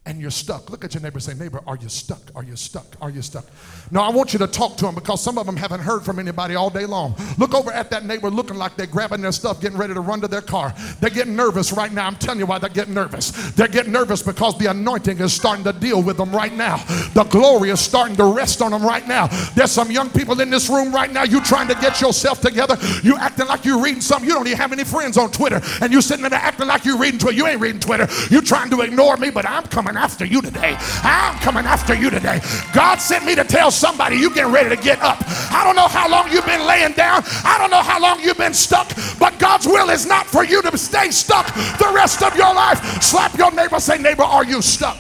and 0.07 0.21
you're 0.21 0.31
stuck. 0.31 0.69
Look 0.69 0.85
at 0.85 0.93
your 0.93 1.03
neighbor 1.03 1.19
say, 1.19 1.33
Neighbor, 1.33 1.63
are 1.67 1.77
you 1.77 1.89
stuck? 1.89 2.21
Are 2.35 2.45
you 2.45 2.57
stuck? 2.57 2.85
Are 3.01 3.09
you 3.09 3.23
stuck? 3.23 3.47
No, 3.91 4.03
I 4.03 4.11
want 4.11 4.35
you 4.35 4.39
to 4.41 4.47
talk 4.47 4.77
to 4.77 4.85
them 4.85 4.95
because 4.95 5.23
some 5.23 5.39
of 5.39 5.47
them 5.47 5.57
haven't 5.57 5.81
heard 5.81 6.03
from 6.05 6.19
anybody 6.19 6.55
all 6.57 6.69
day 6.69 6.85
long. 6.85 7.15
Look 7.39 7.55
over 7.55 7.73
at 7.73 7.91
that 7.91 8.05
neighbor 8.05 8.29
looking 8.29 8.57
like 8.57 8.77
they're 8.77 8.87
grabbing 8.87 9.23
their 9.23 9.33
stuff, 9.33 9.63
getting 9.63 9.79
ready 9.79 9.95
to 9.95 10.01
run 10.01 10.21
to 10.21 10.29
their 10.29 10.43
car. 10.43 10.75
They're 11.01 11.09
getting 11.09 11.35
nervous 11.35 11.73
right 11.73 11.91
now. 11.91 12.07
I'm 12.07 12.17
telling 12.17 12.39
you 12.39 12.47
why 12.47 12.59
they're 12.59 12.69
getting 12.69 12.93
nervous. 12.93 13.31
They're 13.53 13.69
getting 13.69 13.93
nervous 13.93 14.23
because 14.23 14.59
the 14.59 14.67
anointing 14.67 15.19
is 15.21 15.33
starting 15.33 15.65
to 15.65 15.73
deal 15.73 16.03
with 16.03 16.19
them 16.19 16.33
right 16.33 16.53
now. 16.53 16.77
The 17.15 17.27
glory 17.31 17.71
is 17.71 17.81
starting 17.81 18.17
to 18.17 18.25
rest 18.25 18.61
on 18.61 18.73
them 18.73 18.83
right 18.83 19.07
now. 19.09 19.29
There's 19.55 19.73
some 19.73 19.91
young 19.91 20.11
people 20.11 20.39
in 20.41 20.51
this 20.51 20.69
room 20.69 20.95
right 20.95 21.11
now. 21.11 21.23
You 21.23 21.41
trying 21.41 21.69
to 21.69 21.75
get 21.77 22.03
yourself 22.03 22.43
together. 22.43 22.77
You 23.03 23.17
acting 23.17 23.47
like 23.47 23.65
you're 23.65 23.81
reading 23.81 24.03
something. 24.03 24.29
You 24.29 24.35
don't 24.35 24.47
even 24.47 24.59
have 24.59 24.73
any 24.73 24.85
friends 24.85 25.17
on 25.17 25.31
Twitter. 25.31 25.63
And 25.81 25.93
you 25.93 26.03
sitting 26.03 26.29
there 26.29 26.35
acting 26.35 26.67
like 26.67 26.85
you're 26.85 26.99
reading 26.99 27.19
Twitter. 27.19 27.37
You 27.37 27.47
ain't 27.47 27.61
reading 27.61 27.81
Twitter. 27.81 28.07
You 28.31 28.43
trying 28.43 28.69
to 28.71 28.83
ignore 28.83 29.17
me, 29.17 29.31
but 29.31 29.49
I'm 29.49 29.65
coming 29.65 29.94
coming 29.95 30.03
after 30.03 30.25
you 30.25 30.43
today. 30.43 30.77
I'm 31.05 31.39
coming 31.39 31.65
after 31.65 31.95
you 31.95 32.11
today. 32.11 32.41
God 32.73 32.97
sent 32.97 33.25
me 33.25 33.37
to 33.37 33.45
tell 33.45 33.71
somebody 33.71 34.17
you 34.17 34.35
getting 34.35 34.53
ready 34.53 34.75
to 34.75 34.83
get 34.83 35.01
up. 35.03 35.19
I 35.53 35.63
don't 35.65 35.77
know 35.77 35.87
how 35.87 36.09
long 36.09 36.31
you've 36.33 36.47
been 36.47 36.67
laying 36.67 36.93
down. 36.95 37.23
I 37.45 37.59
don't 37.59 37.71
know 37.71 37.83
how 37.83 38.01
long 38.01 38.21
you've 38.21 38.39
been 38.39 38.55
stuck, 38.55 38.89
but 39.21 39.39
God's 39.39 39.67
will 39.67 39.91
is 39.91 40.05
not 40.07 40.27
for 40.27 40.45
you 40.45 40.63
to 40.63 40.77
stay 40.77 41.11
stuck 41.11 41.47
the 41.79 41.93
rest 41.95 42.23
of 42.23 42.37
your 42.37 42.53
life. 42.53 43.03
Slap 43.03 43.39
your 43.39 43.53
neighbor, 43.53 43.79
say, 43.79 43.99
neighbor, 43.99 44.25
are 44.25 44.45
you 44.45 44.63
stuck? 44.63 44.99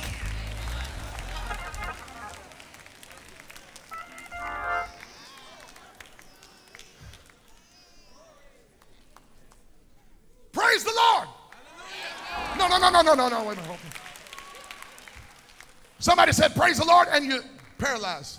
Somebody 16.05 16.33
said, 16.33 16.55
Praise 16.55 16.77
the 16.77 16.85
Lord, 16.85 17.09
and 17.11 17.25
you're 17.25 17.41
paralyzed. 17.79 18.39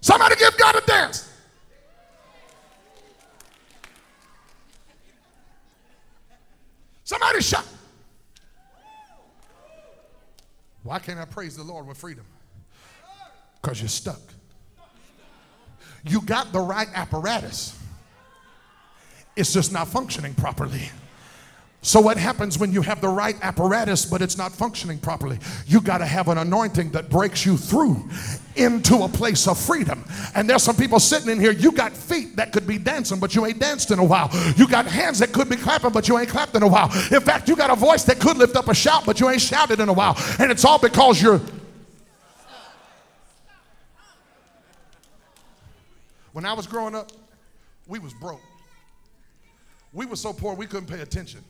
Somebody 0.00 0.34
give 0.34 0.58
God 0.58 0.74
a 0.74 0.80
dance. 0.80 1.32
Somebody 7.04 7.40
shout. 7.40 7.64
Why 10.82 10.98
can't 10.98 11.20
I 11.20 11.26
praise 11.26 11.56
the 11.56 11.62
Lord 11.62 11.86
with 11.86 11.98
freedom? 11.98 12.24
Because 13.62 13.80
you're 13.80 13.88
stuck. 13.88 14.20
You 16.02 16.20
got 16.20 16.52
the 16.52 16.58
right 16.58 16.88
apparatus, 16.96 17.78
it's 19.36 19.52
just 19.52 19.72
not 19.72 19.86
functioning 19.86 20.34
properly. 20.34 20.90
So, 21.84 22.00
what 22.00 22.16
happens 22.16 22.58
when 22.58 22.72
you 22.72 22.80
have 22.80 23.02
the 23.02 23.10
right 23.10 23.36
apparatus 23.42 24.06
but 24.06 24.22
it's 24.22 24.38
not 24.38 24.52
functioning 24.52 24.98
properly? 24.98 25.38
You 25.66 25.82
got 25.82 25.98
to 25.98 26.06
have 26.06 26.28
an 26.28 26.38
anointing 26.38 26.92
that 26.92 27.10
breaks 27.10 27.44
you 27.44 27.58
through 27.58 28.08
into 28.56 29.02
a 29.02 29.08
place 29.08 29.46
of 29.46 29.60
freedom. 29.60 30.02
And 30.34 30.48
there's 30.48 30.62
some 30.62 30.76
people 30.76 30.98
sitting 30.98 31.28
in 31.28 31.38
here, 31.38 31.52
you 31.52 31.72
got 31.72 31.92
feet 31.92 32.36
that 32.36 32.52
could 32.52 32.66
be 32.66 32.78
dancing, 32.78 33.20
but 33.20 33.34
you 33.34 33.44
ain't 33.44 33.58
danced 33.58 33.90
in 33.90 33.98
a 33.98 34.04
while. 34.04 34.30
You 34.56 34.66
got 34.66 34.86
hands 34.86 35.18
that 35.18 35.32
could 35.32 35.50
be 35.50 35.56
clapping, 35.56 35.90
but 35.90 36.08
you 36.08 36.18
ain't 36.18 36.30
clapped 36.30 36.54
in 36.54 36.62
a 36.62 36.66
while. 36.66 36.90
In 37.12 37.20
fact, 37.20 37.50
you 37.50 37.54
got 37.54 37.68
a 37.68 37.76
voice 37.76 38.02
that 38.04 38.18
could 38.18 38.38
lift 38.38 38.56
up 38.56 38.68
a 38.68 38.74
shout, 38.74 39.04
but 39.04 39.20
you 39.20 39.28
ain't 39.28 39.42
shouted 39.42 39.78
in 39.78 39.90
a 39.90 39.92
while. 39.92 40.16
And 40.38 40.50
it's 40.50 40.64
all 40.64 40.78
because 40.78 41.20
you're 41.20 41.40
When 46.32 46.46
I 46.46 46.54
was 46.54 46.66
growing 46.66 46.94
up, 46.94 47.12
we 47.86 47.98
was 47.98 48.14
broke. 48.14 48.40
We 49.92 50.06
were 50.06 50.16
so 50.16 50.32
poor 50.32 50.54
we 50.54 50.66
couldn't 50.66 50.88
pay 50.88 51.00
attention. 51.02 51.44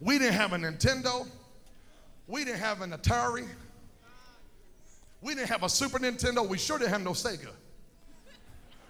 We 0.00 0.18
didn't 0.18 0.34
have 0.34 0.52
a 0.52 0.56
Nintendo. 0.56 1.26
We 2.26 2.44
didn't 2.44 2.60
have 2.60 2.82
an 2.82 2.90
Atari. 2.92 3.46
We 5.20 5.34
didn't 5.34 5.48
have 5.48 5.62
a 5.64 5.68
Super 5.68 5.98
Nintendo. 5.98 6.46
We 6.46 6.58
sure 6.58 6.78
didn't 6.78 6.92
have 6.92 7.02
no 7.02 7.10
Sega. 7.10 7.50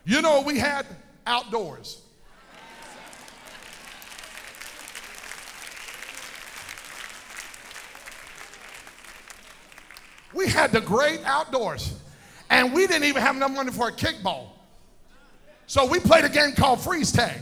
You 0.05 0.21
know 0.21 0.39
what 0.39 0.47
we 0.47 0.59
had? 0.59 0.87
Outdoors. 1.27 2.03
We 10.35 10.47
had 10.47 10.73
the 10.73 10.81
great 10.81 11.21
outdoors. 11.25 11.95
And 12.51 12.73
we 12.73 12.87
didn't 12.87 13.05
even 13.05 13.23
have 13.23 13.37
enough 13.37 13.51
money 13.51 13.71
for 13.71 13.89
a 13.89 13.93
kickball. 13.93 14.49
So 15.67 15.85
we 15.85 16.01
played 16.01 16.25
a 16.25 16.29
game 16.29 16.53
called 16.53 16.81
freeze 16.81 17.13
tag. 17.13 17.41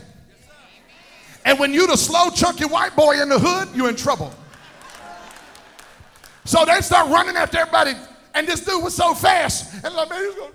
And 1.47 1.57
when 1.57 1.73
you 1.73 1.87
the 1.87 1.95
slow, 1.95 2.29
chunky 2.29 2.65
white 2.65 2.93
boy 2.93 3.21
in 3.21 3.29
the 3.29 3.39
hood, 3.39 3.69
you're 3.73 3.87
in 3.87 3.95
trouble. 3.95 4.33
So 6.43 6.65
they 6.65 6.81
start 6.81 7.09
running 7.09 7.37
after 7.37 7.59
everybody. 7.59 7.93
And 8.35 8.45
this 8.45 8.65
dude 8.65 8.83
was 8.83 8.93
so 8.93 9.13
fast. 9.13 9.73
And 9.81 9.95
like, 9.95 10.09
man, 10.09 10.25
he's 10.25 10.35
going 10.35 10.51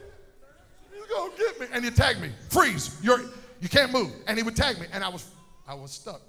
he's 0.92 1.06
gonna 1.06 1.32
get 1.38 1.60
me. 1.60 1.66
And 1.72 1.82
he 1.82 1.90
tagged 1.90 2.20
me. 2.20 2.30
Freeze. 2.50 2.98
You're 3.02 3.22
you 3.58 3.70
can't 3.70 3.90
move. 3.90 4.12
And 4.26 4.36
he 4.36 4.42
would 4.42 4.54
tag 4.54 4.78
me. 4.78 4.86
And 4.92 5.02
I 5.02 5.08
was 5.08 5.26
I 5.66 5.72
was 5.72 5.92
stuck. 5.92 6.20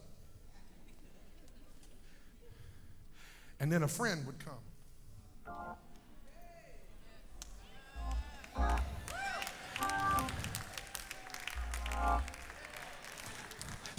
And 3.59 3.69
then 3.69 3.83
a 3.83 3.87
friend 3.89 4.25
would 4.25 4.39
come. 4.39 4.62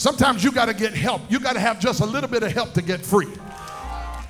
Sometimes 0.05 0.45
you 0.45 0.53
got 0.53 0.67
to 0.67 0.75
get 0.75 0.93
help. 0.93 1.23
You 1.31 1.41
got 1.41 1.55
to 1.55 1.61
have 1.61 1.81
just 1.81 2.03
a 2.03 2.05
little 2.05 2.29
bit 2.29 2.43
of 2.43 2.53
help 2.53 2.75
to 2.75 2.83
get 2.83 3.01
free. 3.01 3.33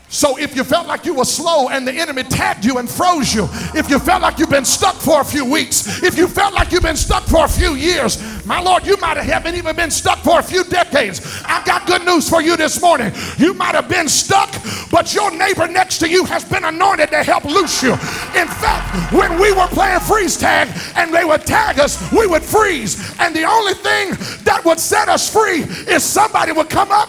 So 0.08 0.38
if 0.38 0.54
you 0.54 0.62
felt 0.62 0.86
like 0.86 1.04
you 1.04 1.14
were 1.14 1.24
slow 1.24 1.68
and 1.68 1.84
the 1.84 1.92
enemy 1.92 2.22
tagged 2.22 2.64
you 2.64 2.78
and 2.78 2.88
froze 2.88 3.34
you, 3.34 3.48
if 3.74 3.90
you 3.90 3.98
felt 3.98 4.22
like 4.22 4.38
you've 4.38 4.50
been 4.50 4.64
stuck 4.64 4.94
for 4.94 5.20
a 5.20 5.24
few 5.24 5.44
weeks, 5.44 6.04
if 6.04 6.16
you 6.16 6.28
felt 6.28 6.54
like 6.54 6.70
you've 6.70 6.84
been 6.84 6.94
stuck 6.94 7.24
for 7.24 7.44
a 7.44 7.48
few 7.48 7.74
years, 7.74 8.46
my 8.46 8.60
Lord, 8.60 8.86
you 8.86 8.96
might 8.98 9.16
have 9.16 9.44
not 9.44 9.54
even 9.54 9.74
been 9.74 9.90
stuck 9.90 10.20
for 10.20 10.38
a 10.38 10.42
few 10.44 10.62
decades. 10.62 11.42
I've 11.44 11.64
got 11.64 11.88
good 11.88 12.04
news 12.04 12.30
for 12.30 12.40
you 12.40 12.56
this 12.56 12.80
morning. 12.80 13.12
You 13.36 13.54
might 13.54 13.74
have 13.74 13.88
been 13.88 14.08
stuck, 14.08 14.54
but 14.92 15.12
your 15.12 15.36
neighbor 15.36 15.66
next 15.66 15.98
to 15.98 16.08
you 16.08 16.24
has 16.26 16.44
been 16.44 16.62
anointed 16.62 17.10
to 17.10 17.24
help 17.24 17.44
loose 17.44 17.82
you. 17.82 17.96
In 18.36 18.48
fact, 18.48 19.12
when 19.12 19.38
we 19.40 19.52
were 19.52 19.68
playing 19.68 20.00
freeze 20.00 20.36
tag 20.36 20.68
and 20.96 21.14
they 21.14 21.24
would 21.24 21.46
tag 21.46 21.78
us, 21.78 22.12
we 22.12 22.26
would 22.26 22.42
freeze. 22.42 23.14
And 23.20 23.34
the 23.34 23.44
only 23.44 23.74
thing 23.74 24.10
that 24.44 24.62
would 24.64 24.80
set 24.80 25.08
us 25.08 25.32
free 25.32 25.62
is 25.62 26.02
somebody 26.02 26.52
would 26.52 26.68
come 26.68 26.90
up 26.90 27.08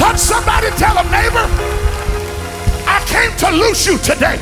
Touch 0.00 0.16
somebody, 0.16 0.70
tell 0.78 0.94
them, 0.94 1.10
neighbor, 1.12 1.44
I 2.88 3.04
came 3.06 3.36
to 3.36 3.50
loose 3.54 3.86
you 3.86 3.98
today. 3.98 4.40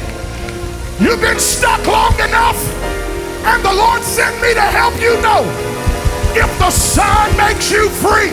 You've 1.00 1.20
been 1.20 1.40
stuck 1.40 1.84
long 1.84 2.14
enough, 2.14 2.56
and 3.44 3.64
the 3.64 3.72
Lord 3.72 4.02
sent 4.02 4.40
me 4.40 4.54
to 4.54 4.60
help 4.60 4.94
you 5.00 5.20
know 5.20 5.67
if 6.36 6.58
the 6.58 6.70
Son 6.70 7.36
makes 7.36 7.70
you 7.70 7.88
free, 7.88 8.32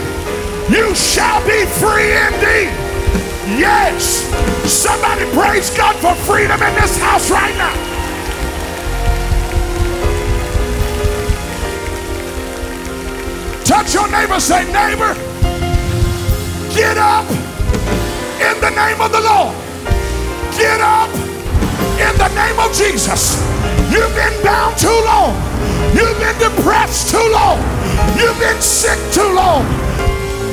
you 0.70 0.96
shall 0.96 1.40
be 1.46 1.66
free 1.66 2.12
indeed. 2.12 2.74
Yes. 3.60 4.26
Somebody 4.66 5.26
praise 5.32 5.70
God 5.78 5.96
for 5.98 6.16
freedom 6.26 6.62
in 6.62 6.74
this 6.76 6.98
house 7.00 7.30
right 7.30 7.56
now. 7.56 7.74
Touch 13.64 13.94
your 13.94 14.10
neighbor, 14.10 14.40
say, 14.40 14.66
neighbor. 14.72 15.14
Get 16.74 16.98
up 16.98 17.30
in 17.30 18.60
the 18.62 18.72
name 18.72 19.00
of 19.02 19.12
the 19.12 19.22
Lord. 19.22 19.56
Get 20.58 20.82
up 20.82 21.10
in 22.00 22.18
the 22.18 22.30
name 22.36 22.60
of 22.60 22.74
Jesus. 22.74 23.42
You've 23.92 24.14
been 24.16 24.44
down 24.44 24.76
too 24.76 25.02
long. 25.06 25.36
You've 25.94 26.18
been 26.20 26.38
depressed 26.40 27.12
too 27.12 27.30
long. 27.32 27.75
You've 28.18 28.40
been 28.40 28.62
sick 28.62 29.00
too 29.12 29.34
long. 29.34 29.66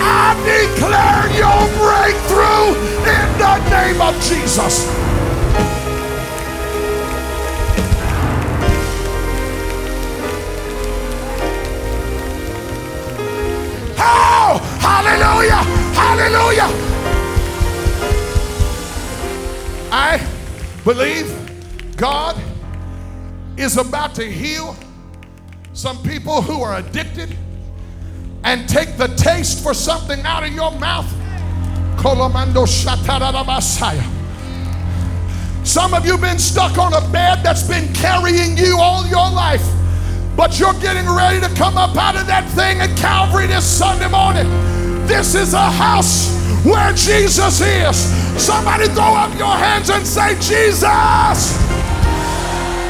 I 0.00 0.34
declare 0.44 1.28
your 1.36 1.62
breakthrough 1.78 2.74
in 3.06 3.26
the 3.38 3.54
name 3.70 4.00
of 4.00 4.14
Jesus. 4.22 4.86
Oh, 13.98 14.58
hallelujah, 14.80 15.62
hallelujah. 15.94 16.68
I 19.92 20.20
believe 20.84 21.30
God 21.96 22.36
is 23.56 23.76
about 23.76 24.14
to 24.16 24.24
heal 24.24 24.76
some 25.74 26.02
people 26.02 26.42
who 26.42 26.62
are 26.62 26.76
addicted 26.76 27.34
and 28.44 28.68
take 28.68 28.98
the 28.98 29.08
taste 29.08 29.62
for 29.62 29.72
something 29.72 30.20
out 30.20 30.44
of 30.44 30.52
your 30.52 30.70
mouth. 30.72 31.10
Some 35.64 35.94
of 35.94 36.04
you 36.04 36.18
been 36.18 36.38
stuck 36.38 36.76
on 36.76 36.92
a 36.92 37.00
bed 37.12 37.42
that's 37.42 37.66
been 37.66 37.92
carrying 37.94 38.56
you 38.58 38.76
all 38.78 39.06
your 39.06 39.30
life, 39.30 39.64
but 40.36 40.58
you're 40.58 40.74
getting 40.74 41.08
ready 41.08 41.40
to 41.40 41.48
come 41.54 41.78
up 41.78 41.96
out 41.96 42.16
of 42.16 42.26
that 42.26 42.48
thing 42.50 42.80
at 42.80 42.94
Calvary 42.98 43.46
this 43.46 43.64
Sunday 43.64 44.08
morning. 44.08 44.48
This 45.06 45.34
is 45.34 45.54
a 45.54 45.70
house 45.70 46.36
where 46.64 46.92
Jesus 46.92 47.60
is. 47.60 47.96
Somebody 48.42 48.88
throw 48.88 49.14
up 49.14 49.36
your 49.38 49.56
hands 49.56 49.88
and 49.88 50.06
say, 50.06 50.34
Jesus, 50.34 51.56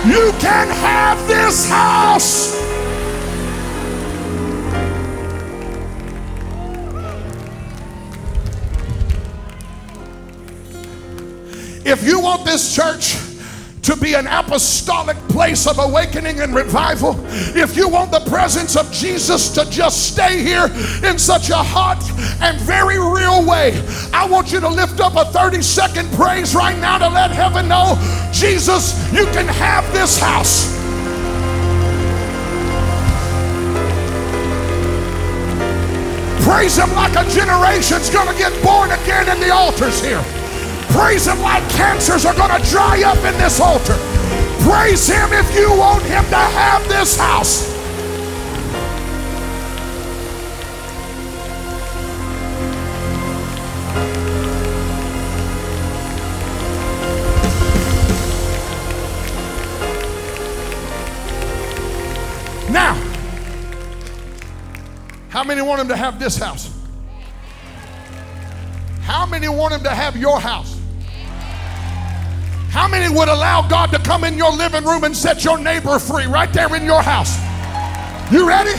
you 0.05 0.33
can 0.41 0.69
have 0.69 1.29
this 1.29 1.69
house. 1.69 2.62
If 11.93 12.05
you 12.05 12.21
want 12.21 12.47
this 12.47 12.75
church 12.75 13.19
to 13.83 13.95
be 13.95 14.15
an 14.15 14.27
apostolic 14.27 15.19
place 15.29 15.67
of 15.67 15.79
awakening 15.79 16.41
and 16.41 16.55
revival, 16.55 17.15
if 17.55 17.77
you 17.77 17.87
want 17.87 18.11
the 18.11 18.21
presence 18.21 18.77
of 18.77 18.91
Jesus 18.91 19.51
to 19.51 19.69
just 19.69 20.11
stay 20.11 20.43
here 20.43 20.71
in 21.05 21.19
such 21.19 21.51
a 21.51 21.57
hot 21.57 22.03
and 22.41 22.59
very 22.63 22.97
real 22.99 23.45
way, 23.45 23.79
I 24.11 24.27
want 24.27 24.53
you 24.53 24.59
to 24.61 24.71
lift 24.71 25.01
up 25.01 25.17
a 25.17 25.31
30 25.33 25.61
second 25.61 26.11
praise 26.15 26.55
right 26.55 26.79
now 26.79 26.97
to 26.97 27.11
let 27.11 27.31
heaven 27.31 27.69
know 27.69 27.99
Jesus, 28.33 28.95
you 29.13 29.27
can 29.27 29.47
have 29.47 29.85
this 29.93 30.19
house. 30.19 30.73
Praise 36.43 36.79
Him 36.79 36.91
like 36.95 37.17
a 37.17 37.31
generation's 37.31 38.09
gonna 38.09 38.37
get 38.39 38.51
born 38.65 38.91
again 38.93 39.29
in 39.29 39.47
the 39.47 39.53
altars 39.53 40.03
here. 40.03 40.25
Praise 40.93 41.27
Him 41.27 41.41
like 41.41 41.67
cancers 41.71 42.27
are 42.27 42.35
going 42.35 42.51
to 42.51 42.71
dry 42.71 43.03
up 43.03 43.17
in 43.25 43.37
this 43.39 43.61
altar. 43.61 43.97
Praise 44.61 45.09
Him 45.09 45.33
if 45.33 45.57
you 45.57 45.71
want 45.71 46.03
Him 46.03 46.23
to 46.25 46.37
have 46.37 46.87
this 46.87 47.17
house. 47.17 47.73
Now, 62.71 62.95
how 65.31 65.43
many 65.43 65.63
want 65.63 65.81
Him 65.81 65.89
to 65.89 65.97
have 65.97 66.19
this 66.19 66.37
house? 66.37 66.71
How 69.01 69.25
many 69.25 69.49
want 69.49 69.73
Him 69.73 69.83
to 69.85 69.91
have 69.91 70.19
your 70.19 70.39
house? 70.39 70.82
How 72.73 72.89
many 72.89 73.15
would 73.15 73.29
allow 73.29 73.61
God 73.69 73.91
to 73.93 73.99
come 73.99 74.25
in 74.25 74.39
your 74.39 74.51
living 74.51 74.83
room 74.83 75.05
and 75.05 75.15
set 75.15 75.45
your 75.45 75.59
neighbor 75.59 75.99
free 75.99 76.25
right 76.25 76.51
there 76.51 76.75
in 76.75 76.87
your 76.87 77.03
house? 77.03 77.37
You 78.33 78.49
ready? 78.49 78.73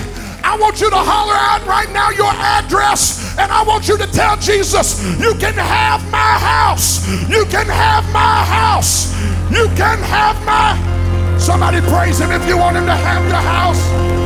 I 0.43 0.57
want 0.59 0.81
you 0.81 0.89
to 0.89 0.95
holler 0.95 1.35
out 1.35 1.63
right 1.67 1.87
now 1.93 2.09
your 2.09 2.31
address, 2.31 3.37
and 3.37 3.51
I 3.51 3.61
want 3.61 3.87
you 3.87 3.95
to 3.99 4.07
tell 4.07 4.35
Jesus, 4.37 4.99
You 5.21 5.35
can 5.35 5.53
have 5.53 6.03
my 6.09 6.17
house. 6.17 7.07
You 7.29 7.45
can 7.45 7.67
have 7.67 8.03
my 8.11 8.43
house. 8.43 9.13
You 9.51 9.67
can 9.77 9.99
have 9.99 10.43
my. 10.43 11.37
Somebody 11.37 11.79
praise 11.81 12.19
Him 12.19 12.31
if 12.31 12.47
you 12.47 12.57
want 12.57 12.75
Him 12.75 12.87
to 12.87 12.95
have 12.95 13.23
your 13.25 13.35
house. 13.35 14.22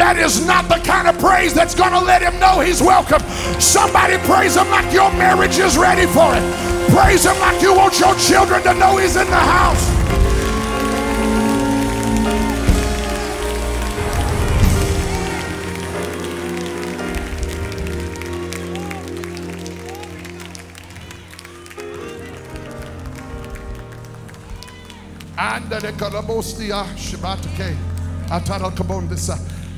That 0.00 0.16
is 0.16 0.46
not 0.46 0.66
the 0.66 0.76
kind 0.76 1.06
of 1.06 1.18
praise 1.18 1.52
that's 1.52 1.74
going 1.74 1.92
to 1.92 2.00
let 2.00 2.22
him 2.22 2.40
know 2.40 2.60
he's 2.60 2.80
welcome. 2.80 3.20
Somebody 3.60 4.16
praise 4.24 4.56
him 4.56 4.66
like 4.70 4.90
your 4.94 5.12
marriage 5.12 5.58
is 5.58 5.76
ready 5.76 6.06
for 6.06 6.32
it. 6.32 6.88
Praise 6.88 7.26
him 7.26 7.38
like 7.38 7.60
you 7.60 7.74
want 7.74 8.00
your 8.00 8.14
children 8.14 8.62
to 8.62 8.72
know 8.72 8.96
he's 8.96 9.16
in 9.16 9.26
the 9.26 9.36
house. 9.36 10.00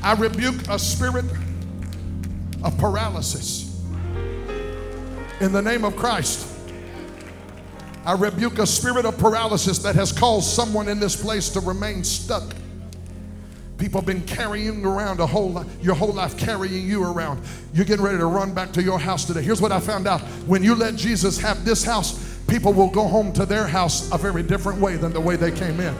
I 0.03 0.13
rebuke 0.13 0.67
a 0.69 0.77
spirit 0.77 1.25
of 2.61 2.77
paralysis 2.77 3.81
in 5.39 5.53
the 5.53 5.61
name 5.61 5.85
of 5.85 5.95
Christ. 5.95 6.49
I 8.05 8.13
rebuke 8.13 8.59
a 8.59 8.67
spirit 8.67 9.05
of 9.05 9.17
paralysis 9.17 9.79
that 9.79 9.95
has 9.95 10.11
caused 10.11 10.49
someone 10.49 10.89
in 10.89 10.99
this 10.99 11.15
place 11.15 11.47
to 11.51 11.61
remain 11.61 12.03
stuck. 12.03 12.53
People 13.77 14.01
have 14.01 14.05
been 14.05 14.23
carrying 14.23 14.85
around 14.85 15.21
a 15.21 15.25
whole 15.25 15.65
your 15.81 15.95
whole 15.95 16.11
life, 16.11 16.37
carrying 16.37 16.85
you 16.85 17.03
around. 17.03 17.41
You're 17.73 17.85
getting 17.85 18.03
ready 18.03 18.17
to 18.17 18.25
run 18.25 18.53
back 18.53 18.73
to 18.73 18.83
your 18.83 18.99
house 18.99 19.23
today. 19.23 19.41
Here's 19.41 19.61
what 19.61 19.71
I 19.71 19.79
found 19.79 20.05
out: 20.05 20.19
when 20.47 20.63
you 20.63 20.75
let 20.75 20.97
Jesus 20.97 21.37
have 21.39 21.63
this 21.63 21.83
house, 21.83 22.37
people 22.47 22.73
will 22.73 22.89
go 22.89 23.07
home 23.07 23.31
to 23.33 23.45
their 23.45 23.67
house 23.67 24.11
a 24.11 24.17
very 24.17 24.43
different 24.43 24.81
way 24.81 24.97
than 24.97 25.13
the 25.13 25.21
way 25.21 25.37
they 25.37 25.51
came 25.51 25.79
in. 25.79 25.95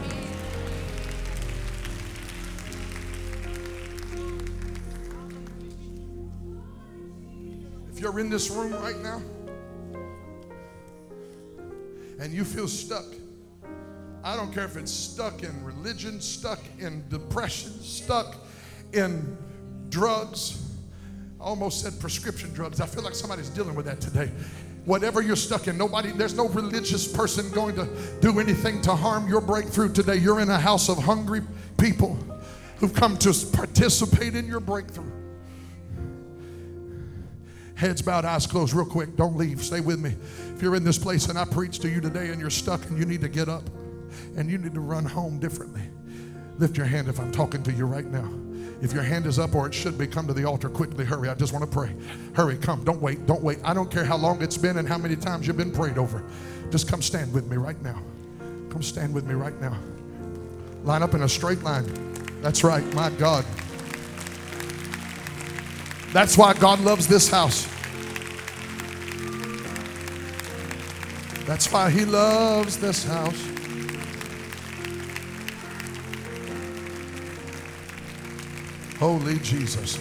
You're 8.14 8.20
in 8.20 8.30
this 8.30 8.52
room 8.52 8.74
right 8.74 9.00
now 9.00 9.24
and 12.20 12.32
you 12.32 12.46
feel 12.46 12.68
stuck, 12.68 13.06
I 14.24 14.36
don't 14.36 14.54
care 14.54 14.66
if 14.66 14.78
it's 14.78 14.92
stuck 14.92 15.42
in 15.42 15.64
religion, 15.64 16.22
stuck 16.22 16.60
in 16.78 17.04
depression, 17.10 17.72
stuck 17.82 18.36
in 18.94 19.36
drugs. 19.90 20.62
I 21.42 21.46
almost 21.46 21.82
said 21.82 22.00
prescription 22.00 22.54
drugs. 22.54 22.80
I 22.82 22.86
feel 22.86 23.02
like 23.02 23.16
somebody's 23.16 23.50
dealing 23.50 23.74
with 23.74 23.88
that 23.88 24.00
today 24.00 24.32
whatever 24.86 25.22
you're 25.22 25.36
stuck 25.36 25.68
in. 25.68 25.76
Nobody, 25.78 26.12
there's 26.12 26.36
no 26.36 26.50
religious 26.50 27.08
person 27.08 27.50
going 27.52 27.74
to 27.78 27.88
do 28.20 28.40
anything 28.40 28.82
to 28.82 28.94
harm 28.94 29.28
your 29.28 29.42
breakthrough 29.42 29.92
today. 29.92 30.18
You're 30.18 30.42
in 30.42 30.50
a 30.50 30.60
house 30.60 30.88
of 30.90 30.98
hungry 30.98 31.42
people 31.78 32.16
who've 32.78 32.94
come 32.94 33.18
to 33.20 33.34
participate 33.54 34.36
in 34.36 34.46
your 34.46 34.60
breakthrough. 34.60 35.23
Heads 37.76 38.02
bowed, 38.02 38.26
eyes 38.26 38.46
closed, 38.46 38.74
real 38.74 38.86
quick. 38.86 39.16
Don't 39.16 39.36
leave. 39.36 39.64
Stay 39.64 39.80
with 39.80 40.00
me. 40.00 40.16
If 40.56 40.62
you're 40.62 40.76
in 40.76 40.84
this 40.84 40.98
place 40.98 41.28
and 41.28 41.38
I 41.38 41.46
preach 41.46 41.80
to 41.80 41.90
you 41.90 42.02
today 42.02 42.30
and 42.30 42.40
you're 42.40 42.50
stuck 42.50 42.86
and 42.90 42.98
you 42.98 43.06
need 43.06 43.22
to 43.22 43.30
get 43.30 43.50
up 43.50 43.64
and 44.38 44.50
you 44.50 44.58
need 44.58 44.74
to 44.74 44.80
run 44.80 45.06
home 45.06 45.40
differently, 45.40 45.82
lift 46.60 46.78
your 46.78 46.86
hand 46.86 47.08
if 47.08 47.20
I'm 47.20 47.32
talking 47.32 47.64
to 47.64 47.72
you 47.72 47.86
right 47.86 48.06
now. 48.06 48.30
If 48.82 48.92
your 48.92 49.04
hand 49.04 49.26
is 49.26 49.40
up 49.40 49.56
or 49.56 49.66
it 49.66 49.74
should 49.74 49.98
be, 49.98 50.06
come 50.06 50.28
to 50.28 50.34
the 50.34 50.44
altar 50.44 50.70
quickly. 50.70 51.06
Hurry. 51.06 51.30
I 51.30 51.36
just 51.36 51.54
want 51.54 51.64
to 51.64 51.72
pray. 51.72 51.96
Hurry, 52.34 52.58
come. 52.58 52.84
Don't 52.84 53.02
wait. 53.02 53.26
Don't 53.26 53.42
wait. 53.42 53.60
I 53.64 53.74
don't 53.74 53.90
care 53.90 54.04
how 54.04 54.18
long 54.18 54.42
it's 54.42 54.58
been 54.58 54.78
and 54.78 54.88
how 54.88 54.98
many 54.98 55.16
times 55.16 55.48
you've 55.48 55.58
been 55.58 55.72
prayed 55.72 55.98
over. 55.98 56.24
Just 56.70 56.90
come 56.90 57.02
stand 57.02 57.32
with 57.34 57.50
me 57.50 57.56
right 57.56 57.82
now. 57.82 58.02
Come 58.70 58.84
stand 58.84 59.14
with 59.14 59.26
me 59.26 59.36
right 59.36 59.60
now. 59.62 59.78
Line 60.84 61.02
up 61.02 61.14
in 61.14 61.24
a 61.24 61.30
straight 61.30 61.64
line. 61.64 61.86
That's 62.42 62.64
right. 62.64 62.84
My 62.94 63.10
God. 63.12 63.46
That's 66.14 66.38
why 66.38 66.54
God 66.54 66.80
loves 66.80 67.08
this 67.08 67.28
house. 67.28 67.68
That's 71.48 71.72
why 71.72 71.90
He 71.90 72.06
loves 72.06 72.78
this 72.78 73.04
house. 73.04 73.50
Holy 79.00 79.40
Jesus. 79.40 79.98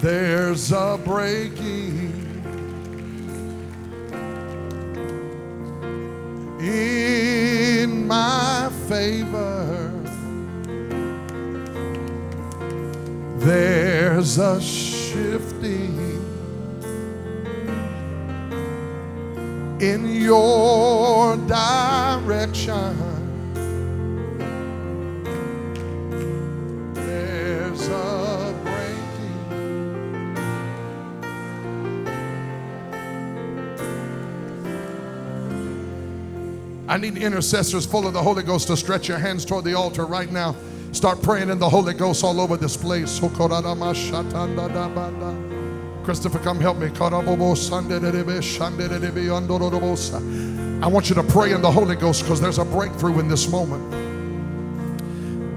There's 0.00 0.72
a 0.72 0.98
breaking 1.04 2.29
favor. 8.90 9.92
There's 13.38 14.36
a 14.38 14.60
shifting 14.60 15.96
in 19.80 20.06
your 20.06 21.36
direction. 21.36 23.09
I 36.90 36.96
need 36.96 37.16
intercessors 37.18 37.86
full 37.86 38.08
of 38.08 38.14
the 38.14 38.20
Holy 38.20 38.42
Ghost 38.42 38.66
to 38.66 38.76
stretch 38.76 39.06
your 39.06 39.18
hands 39.18 39.44
toward 39.44 39.64
the 39.64 39.74
altar 39.74 40.06
right 40.06 40.28
now. 40.28 40.56
Start 40.90 41.22
praying 41.22 41.48
in 41.48 41.60
the 41.60 41.68
Holy 41.68 41.94
Ghost 41.94 42.24
all 42.24 42.40
over 42.40 42.56
this 42.56 42.76
place. 42.76 43.20
Christopher, 46.02 46.40
come 46.40 46.58
help 46.58 46.78
me. 46.78 46.88
I 46.88 46.90
want 50.88 51.08
you 51.08 51.14
to 51.14 51.22
pray 51.22 51.52
in 51.52 51.62
the 51.62 51.70
Holy 51.70 51.94
Ghost 51.94 52.22
because 52.22 52.40
there's 52.40 52.58
a 52.58 52.64
breakthrough 52.64 53.20
in 53.20 53.28
this 53.28 53.48
moment. 53.48 53.92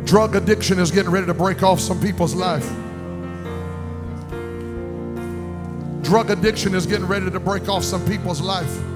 Drug 0.05 0.35
addiction 0.35 0.77
is 0.77 0.91
getting 0.91 1.09
ready 1.09 1.25
to 1.25 1.33
break 1.33 1.63
off 1.63 1.79
some 1.79 1.99
people's 1.99 2.35
life. 2.35 2.69
Drug 6.03 6.29
addiction 6.29 6.75
is 6.75 6.85
getting 6.85 7.07
ready 7.07 7.31
to 7.31 7.39
break 7.39 7.69
off 7.69 7.83
some 7.83 8.05
people's 8.05 8.39
life. 8.39 8.92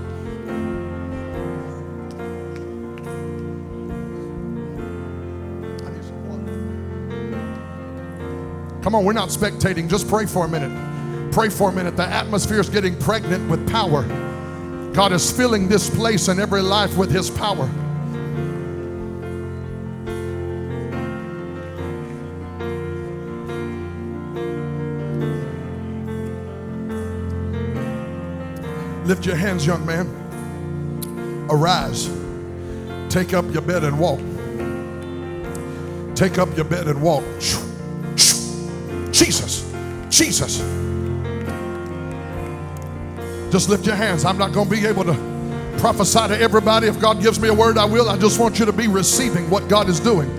Come 8.87 8.95
on, 8.95 9.03
we're 9.03 9.11
not 9.11 9.27
spectating. 9.27 9.89
Just 9.89 10.07
pray 10.07 10.25
for 10.25 10.45
a 10.45 10.47
minute. 10.47 11.33
Pray 11.33 11.49
for 11.49 11.69
a 11.69 11.73
minute. 11.73 11.97
The 11.97 12.05
atmosphere 12.05 12.61
is 12.61 12.69
getting 12.69 12.97
pregnant 12.97 13.49
with 13.49 13.69
power. 13.69 14.03
God 14.93 15.11
is 15.11 15.29
filling 15.29 15.67
this 15.67 15.89
place 15.89 16.29
and 16.29 16.39
every 16.39 16.61
life 16.61 16.95
with 16.95 17.11
His 17.11 17.29
power. 17.29 17.65
Lift 29.05 29.25
your 29.25 29.35
hands, 29.35 29.65
young 29.65 29.85
man. 29.85 30.07
Arise. 31.49 32.09
Take 33.09 33.33
up 33.33 33.43
your 33.51 33.63
bed 33.63 33.83
and 33.83 33.99
walk. 33.99 34.21
Take 36.15 36.37
up 36.37 36.55
your 36.55 36.63
bed 36.63 36.87
and 36.87 37.01
walk. 37.01 37.25
Jesus, 39.17 39.65
Jesus. 40.09 40.59
Just 43.51 43.67
lift 43.67 43.87
your 43.87 43.95
hands. 43.95 44.25
I'm 44.25 44.37
not 44.37 44.53
going 44.53 44.69
to 44.69 44.75
be 44.75 44.85
able 44.85 45.05
to 45.05 45.15
prophesy 45.79 46.27
to 46.27 46.39
everybody. 46.39 46.85
If 46.85 46.99
God 46.99 47.19
gives 47.19 47.39
me 47.39 47.47
a 47.47 47.53
word, 47.53 47.79
I 47.79 47.85
will. 47.85 48.09
I 48.09 48.17
just 48.17 48.39
want 48.39 48.59
you 48.59 48.65
to 48.65 48.73
be 48.73 48.87
receiving 48.87 49.49
what 49.49 49.67
God 49.67 49.89
is 49.89 49.99
doing. 49.99 50.29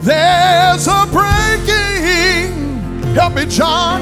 There's 0.00 0.86
a 0.86 1.06
breaking. 1.12 2.54
Help 3.12 3.34
me, 3.34 3.44
John. 3.44 4.00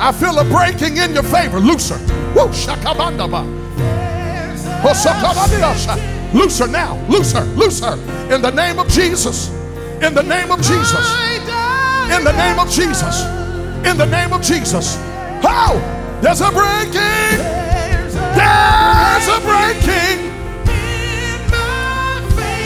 I 0.00 0.12
feel 0.12 0.38
a 0.38 0.44
breaking 0.44 0.96
in 0.96 1.12
your 1.12 1.24
favor. 1.24 1.60
Looser. 1.60 1.98
Woo, 2.34 2.48
shakabandaba. 2.48 3.44
Looser 6.34 6.66
now, 6.66 6.98
looser, 7.08 7.44
looser. 7.56 7.92
In 8.32 8.42
the 8.42 8.50
name 8.50 8.78
of 8.78 8.88
Jesus. 8.88 9.48
In 10.02 10.14
the 10.14 10.22
name 10.22 10.50
of 10.50 10.60
Jesus. 10.60 11.06
In 12.10 12.24
the 12.24 12.32
name 12.32 12.58
of 12.58 12.70
Jesus. 12.70 13.22
In 13.86 13.96
the 13.96 14.06
name 14.06 14.32
of 14.32 14.42
Jesus. 14.42 14.96
How? 15.42 15.72
Oh, 15.74 16.20
there's 16.20 16.40
a 16.40 16.50
breaking. 16.50 17.38
There's 18.36 19.28
a 19.28 19.40
breaking. 19.40 20.32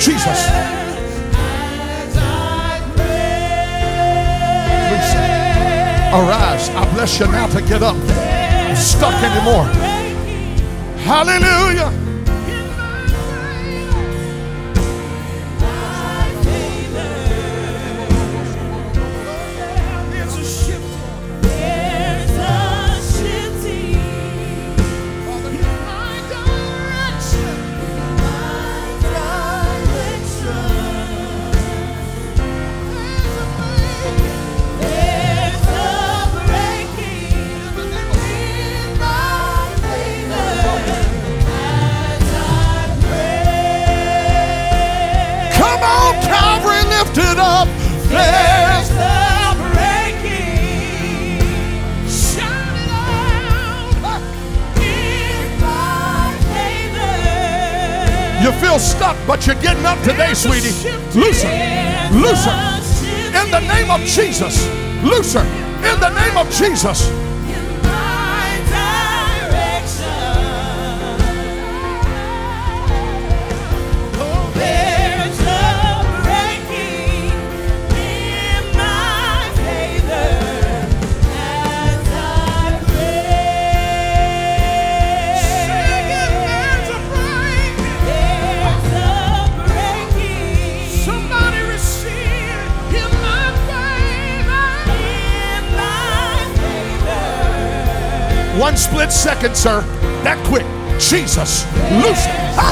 Jesus. 0.01 0.71
Arise. 6.13 6.69
I 6.71 6.91
bless 6.95 7.21
you 7.21 7.27
now 7.27 7.47
to 7.47 7.63
get 7.63 7.83
up. 7.83 7.97
I'm 7.97 8.75
Stuck 8.75 9.15
anymore. 9.23 9.67
Hallelujah. 11.05 12.10
You 58.43 58.53
feel 58.53 58.79
stuck, 58.79 59.17
but 59.27 59.47
you're 59.47 59.55
getting 59.57 59.85
up 59.85 59.99
today, 60.03 60.33
sweetie. 60.33 60.73
Looser, 61.15 61.53
looser. 62.11 62.57
In 63.37 63.51
the 63.51 63.61
name 63.61 63.91
of 63.91 64.01
Jesus. 64.01 64.67
Looser. 65.05 65.45
In 65.85 66.01
the 66.01 66.11
name 66.11 66.37
of 66.37 66.51
Jesus. 66.51 67.30
One 98.71 98.77
split 98.77 99.11
second, 99.11 99.57
sir. 99.57 99.81
That 100.23 100.39
quick. 100.47 100.63
Jesus. 101.01 101.67
Loose. 101.91 102.23
Ah, 102.55 102.71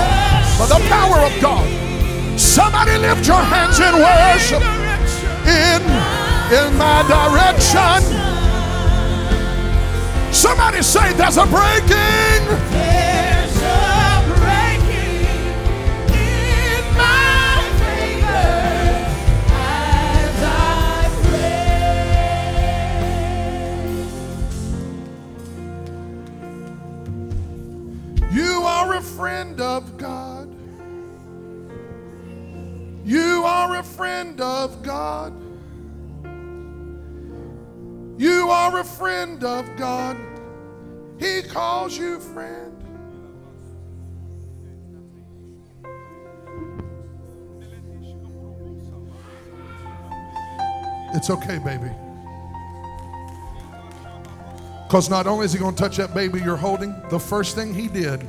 by 0.55 0.67
the 0.71 0.79
power 0.87 1.27
of 1.27 1.35
God. 1.43 1.67
Somebody 2.39 2.97
lift 2.99 3.27
your 3.27 3.43
hands 3.43 3.81
in 3.83 3.99
worship. 3.99 4.63
In, 5.43 5.83
in 6.55 6.79
my 6.79 7.03
direction. 7.11 7.99
Somebody 10.33 10.83
say 10.83 11.13
there's 11.15 11.37
a 11.37 11.47
breaking. 11.51 12.88
God. 35.09 35.33
You 38.21 38.51
are 38.51 38.81
a 38.81 38.85
friend 38.85 39.43
of 39.43 39.65
God. 39.77 40.19
He 41.19 41.41
calls 41.43 41.97
you 41.97 42.21
friend. 42.21 42.75
It's 51.15 51.31
okay, 51.31 51.59
baby. 51.59 51.91
Because 54.87 55.09
not 55.09 55.27
only 55.27 55.47
is 55.47 55.55
he 55.55 55.59
going 55.59 55.75
to 55.75 55.83
touch 55.83 55.97
that 55.97 56.13
baby 56.13 56.39
you're 56.41 56.57
holding, 56.57 56.95
the 57.09 57.19
first 57.19 57.55
thing 57.55 57.73
he 57.73 57.89
did, 57.89 58.29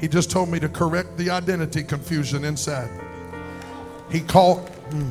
he 0.00 0.08
just 0.08 0.28
told 0.28 0.48
me 0.48 0.58
to 0.58 0.68
correct 0.68 1.16
the 1.16 1.30
identity 1.30 1.84
confusion 1.84 2.44
inside. 2.44 2.90
He 4.10 4.20
called, 4.20 4.68
Hmm. 4.90 5.10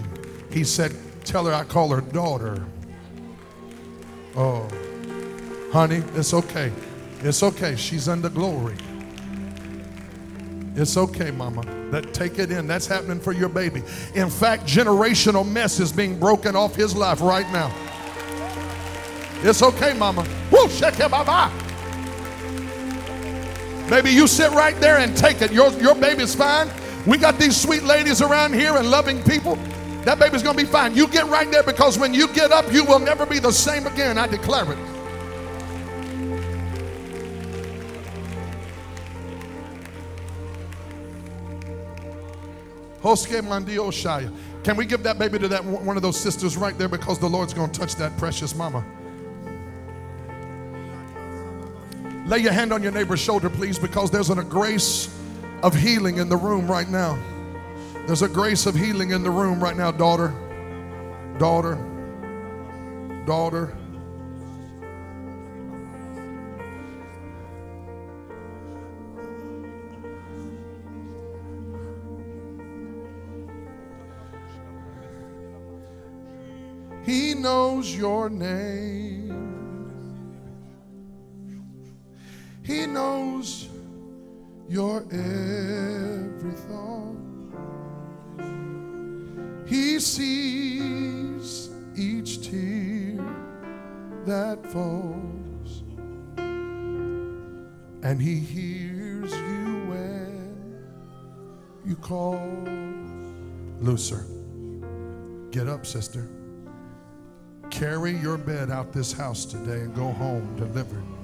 he 0.52 0.64
said, 0.64 0.96
Tell 1.24 1.46
her 1.46 1.54
I 1.54 1.64
call 1.64 1.90
her 1.90 2.02
daughter. 2.02 2.66
Oh, 4.36 4.68
honey, 5.72 6.04
it's 6.16 6.34
okay. 6.34 6.72
It's 7.22 7.44
okay. 7.44 7.76
She's 7.76 8.08
under 8.08 8.30
glory. 8.30 8.76
It's 10.76 10.96
okay, 10.96 11.32
mama. 11.32 11.64
That 11.92 12.14
take 12.14 12.38
it 12.38 12.52
in. 12.52 12.68
That's 12.68 12.86
happening 12.86 13.20
for 13.20 13.34
your 13.34 13.50
baby. 13.50 13.82
In 14.14 14.30
fact, 14.30 14.66
generational 14.66 15.48
mess 15.48 15.80
is 15.80 15.92
being 15.92 16.20
broken 16.20 16.56
off 16.56 16.76
his 16.76 16.96
life 16.96 17.20
right 17.20 17.52
now. 17.52 17.74
It's 19.42 19.62
okay, 19.62 19.94
mama. 19.94 20.26
Woo, 20.52 20.70
shake 20.70 21.00
it, 21.00 21.12
baba. 21.12 21.52
Baby, 23.90 24.12
you 24.12 24.28
sit 24.28 24.52
right 24.52 24.76
there 24.80 24.98
and 24.98 25.16
take 25.16 25.42
it. 25.42 25.52
Your, 25.52 25.72
your 25.80 25.96
baby's 25.96 26.36
fine. 26.36 26.70
We 27.08 27.18
got 27.18 27.40
these 27.40 27.56
sweet 27.56 27.84
ladies 27.84 28.22
around 28.22 28.54
here 28.54 28.76
and 28.76 28.92
loving 28.92 29.24
people. 29.24 29.56
That 30.04 30.20
baby's 30.20 30.44
gonna 30.44 30.58
be 30.58 30.66
fine. 30.66 30.94
You 30.94 31.08
get 31.08 31.26
right 31.28 31.50
there 31.50 31.64
because 31.64 31.98
when 31.98 32.14
you 32.14 32.28
get 32.34 32.52
up, 32.52 32.70
you 32.74 32.84
will 32.84 33.00
never 33.00 33.26
be 33.26 33.40
the 33.40 33.52
same 33.52 33.88
again. 33.88 34.18
I 34.18 34.28
declare 34.28 34.70
it. 34.74 34.78
Can 44.66 44.76
we 44.76 44.86
give 44.86 45.02
that 45.04 45.18
baby 45.18 45.40
to 45.40 45.48
that 45.48 45.64
one 45.64 45.96
of 45.96 46.04
those 46.04 46.20
sisters 46.20 46.58
right 46.58 46.78
there 46.78 46.90
because 46.90 47.20
the 47.20 47.30
Lord's 47.30 47.54
going 47.54 47.72
to 47.72 47.80
touch 47.80 47.96
that 47.96 48.18
precious 48.18 48.54
mama? 48.54 48.84
Lay 52.26 52.40
your 52.40 52.52
hand 52.52 52.74
on 52.74 52.84
your 52.84 52.92
neighbor's 52.92 53.22
shoulder, 53.22 53.50
please, 53.50 53.80
because 53.80 54.12
there's 54.12 54.30
a 54.30 54.44
grace 54.44 55.08
of 55.64 55.74
healing 55.74 56.18
in 56.18 56.30
the 56.30 56.38
room 56.38 56.70
right 56.70 56.90
now. 56.90 57.18
There's 58.06 58.22
a 58.22 58.30
grace 58.30 58.66
of 58.66 58.76
healing 58.76 59.12
in 59.12 59.24
the 59.24 59.32
room 59.32 59.62
right 59.62 59.76
now, 59.76 59.92
daughter, 59.92 60.34
daughter, 61.38 61.76
daughter. 63.26 63.76
He 77.06 77.34
knows 77.34 77.96
your 77.96 78.30
name. 78.30 79.08
He 82.64 82.86
knows 82.86 83.70
your 84.70 85.02
every 85.12 86.52
thought. 86.68 87.16
He 89.66 90.00
sees 90.00 91.70
each 91.96 92.42
tear 92.50 93.26
that 94.26 94.66
falls. 94.72 95.84
And 98.04 98.22
he 98.22 98.40
hears 98.40 99.32
you 99.32 99.84
when 99.90 100.86
you 101.86 101.96
call. 101.96 102.40
Looser. 103.80 104.26
Get 105.52 105.68
up, 105.68 105.86
sister. 105.86 106.28
Carry 107.70 108.14
your 108.14 108.38
bed 108.38 108.72
out 108.72 108.92
this 108.92 109.12
house 109.12 109.46
today 109.46 109.82
and 109.82 109.94
go 109.94 110.12
home 110.14 110.56
delivered. 110.56 111.17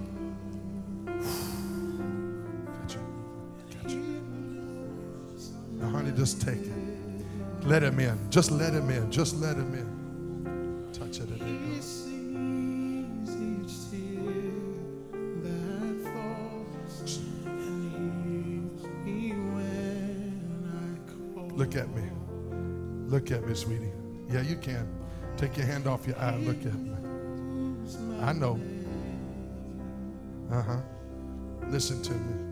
Now, 5.83 5.89
honey, 5.89 6.13
just 6.13 6.39
take 6.41 6.61
it. 6.61 6.71
Let 7.65 7.83
him 7.83 7.99
in. 7.99 8.17
Just 8.29 8.51
let 8.51 8.73
him 8.73 8.89
in. 8.89 9.11
Just 9.11 9.35
let 9.35 9.57
him 9.57 9.73
in. 9.73 10.93
Touch 10.93 11.19
it. 11.19 11.29
You. 11.29 11.73
Look 21.53 21.75
at 21.75 21.89
me. 21.93 22.03
Look 23.07 23.31
at 23.31 23.45
me, 23.45 23.53
sweetie. 23.53 23.91
Yeah, 24.29 24.41
you 24.41 24.55
can. 24.55 24.87
Take 25.35 25.57
your 25.57 25.65
hand 25.65 25.85
off 25.85 26.07
your 26.07 26.17
eye. 26.17 26.37
Look 26.37 26.65
at 26.65 26.73
me. 26.73 26.95
I 28.21 28.31
know. 28.31 28.57
Uh 30.49 30.61
huh. 30.61 30.77
Listen 31.67 32.01
to 32.03 32.13
me. 32.13 32.42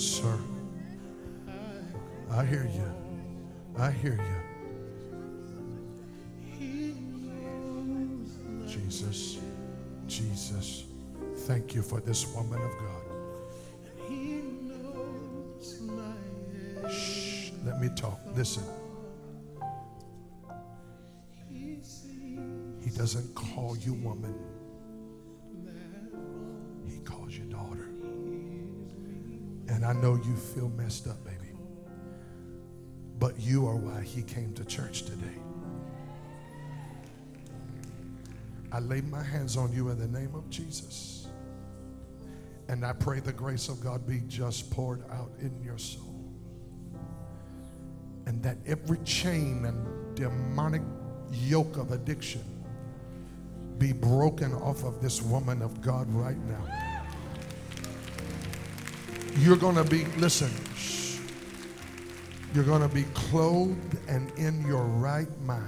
Her. 0.00 0.38
I 2.30 2.44
hear 2.46 2.66
you. 2.74 2.90
I 3.76 3.90
hear 3.90 4.14
you. 4.14 4.40
Jesus. 8.66 9.38
Jesus. 10.06 10.84
Thank 11.40 11.74
you 11.74 11.82
for 11.82 12.00
this 12.00 12.26
woman 12.34 12.62
of 12.62 12.70
God. 12.78 13.02
Shh. 16.90 17.50
Let 17.66 17.78
me 17.78 17.90
talk. 17.94 18.20
Listen. 18.34 18.64
He 22.82 22.88
doesn't 22.96 23.34
call 23.34 23.76
you 23.76 23.92
woman. 23.92 24.34
I 29.90 29.92
know 29.92 30.14
you 30.14 30.36
feel 30.36 30.68
messed 30.68 31.08
up, 31.08 31.24
baby. 31.24 31.50
But 33.18 33.40
you 33.40 33.66
are 33.66 33.74
why 33.74 34.02
he 34.02 34.22
came 34.22 34.52
to 34.54 34.64
church 34.64 35.02
today. 35.02 35.34
I 38.70 38.78
lay 38.78 39.00
my 39.00 39.20
hands 39.20 39.56
on 39.56 39.72
you 39.72 39.88
in 39.88 39.98
the 39.98 40.06
name 40.06 40.36
of 40.36 40.48
Jesus. 40.48 41.26
And 42.68 42.86
I 42.86 42.92
pray 42.92 43.18
the 43.18 43.32
grace 43.32 43.68
of 43.68 43.80
God 43.80 44.06
be 44.06 44.22
just 44.28 44.70
poured 44.70 45.02
out 45.10 45.32
in 45.40 45.60
your 45.60 45.76
soul. 45.76 46.24
And 48.26 48.40
that 48.44 48.58
every 48.66 48.98
chain 48.98 49.64
and 49.64 50.14
demonic 50.14 50.82
yoke 51.32 51.78
of 51.78 51.90
addiction 51.90 52.44
be 53.78 53.92
broken 53.92 54.52
off 54.54 54.84
of 54.84 55.02
this 55.02 55.20
woman 55.20 55.62
of 55.62 55.80
God 55.80 56.08
right 56.12 56.38
now. 56.46 56.89
You're 59.40 59.56
going 59.56 59.76
to 59.76 59.84
be, 59.84 60.04
listen, 60.18 60.50
shh. 60.76 61.16
You're 62.54 62.64
going 62.64 62.82
to 62.82 62.94
be 62.94 63.04
clothed 63.14 63.96
and 64.06 64.30
in 64.32 64.66
your 64.66 64.82
right 64.82 65.30
mind. 65.40 65.64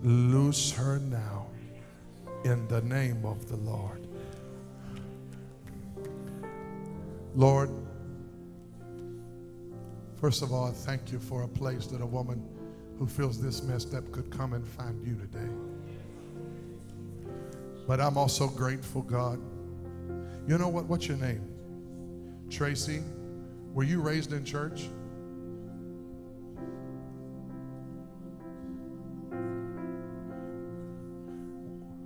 Loose 0.00 0.70
her 0.70 1.00
now 1.00 1.48
in 2.44 2.68
the 2.68 2.82
name 2.82 3.26
of 3.26 3.48
the 3.48 3.56
Lord. 3.56 4.06
Lord, 7.34 7.70
first 10.20 10.42
of 10.42 10.52
all, 10.52 10.68
I 10.68 10.70
thank 10.70 11.10
you 11.10 11.18
for 11.18 11.42
a 11.42 11.48
place 11.48 11.86
that 11.88 12.00
a 12.00 12.06
woman 12.06 12.40
who 12.96 13.08
feels 13.08 13.42
this 13.42 13.60
messed 13.64 13.92
up 13.92 14.08
could 14.12 14.30
come 14.30 14.52
and 14.52 14.64
find 14.64 15.04
you 15.04 15.16
today. 15.16 15.69
But 17.90 18.00
I'm 18.00 18.16
also 18.16 18.46
grateful, 18.46 19.02
God. 19.02 19.40
You 20.46 20.58
know 20.58 20.68
what? 20.68 20.84
What's 20.84 21.08
your 21.08 21.16
name? 21.16 21.42
Tracy. 22.48 23.02
Were 23.74 23.82
you 23.82 24.00
raised 24.00 24.32
in 24.32 24.44
church? 24.44 24.88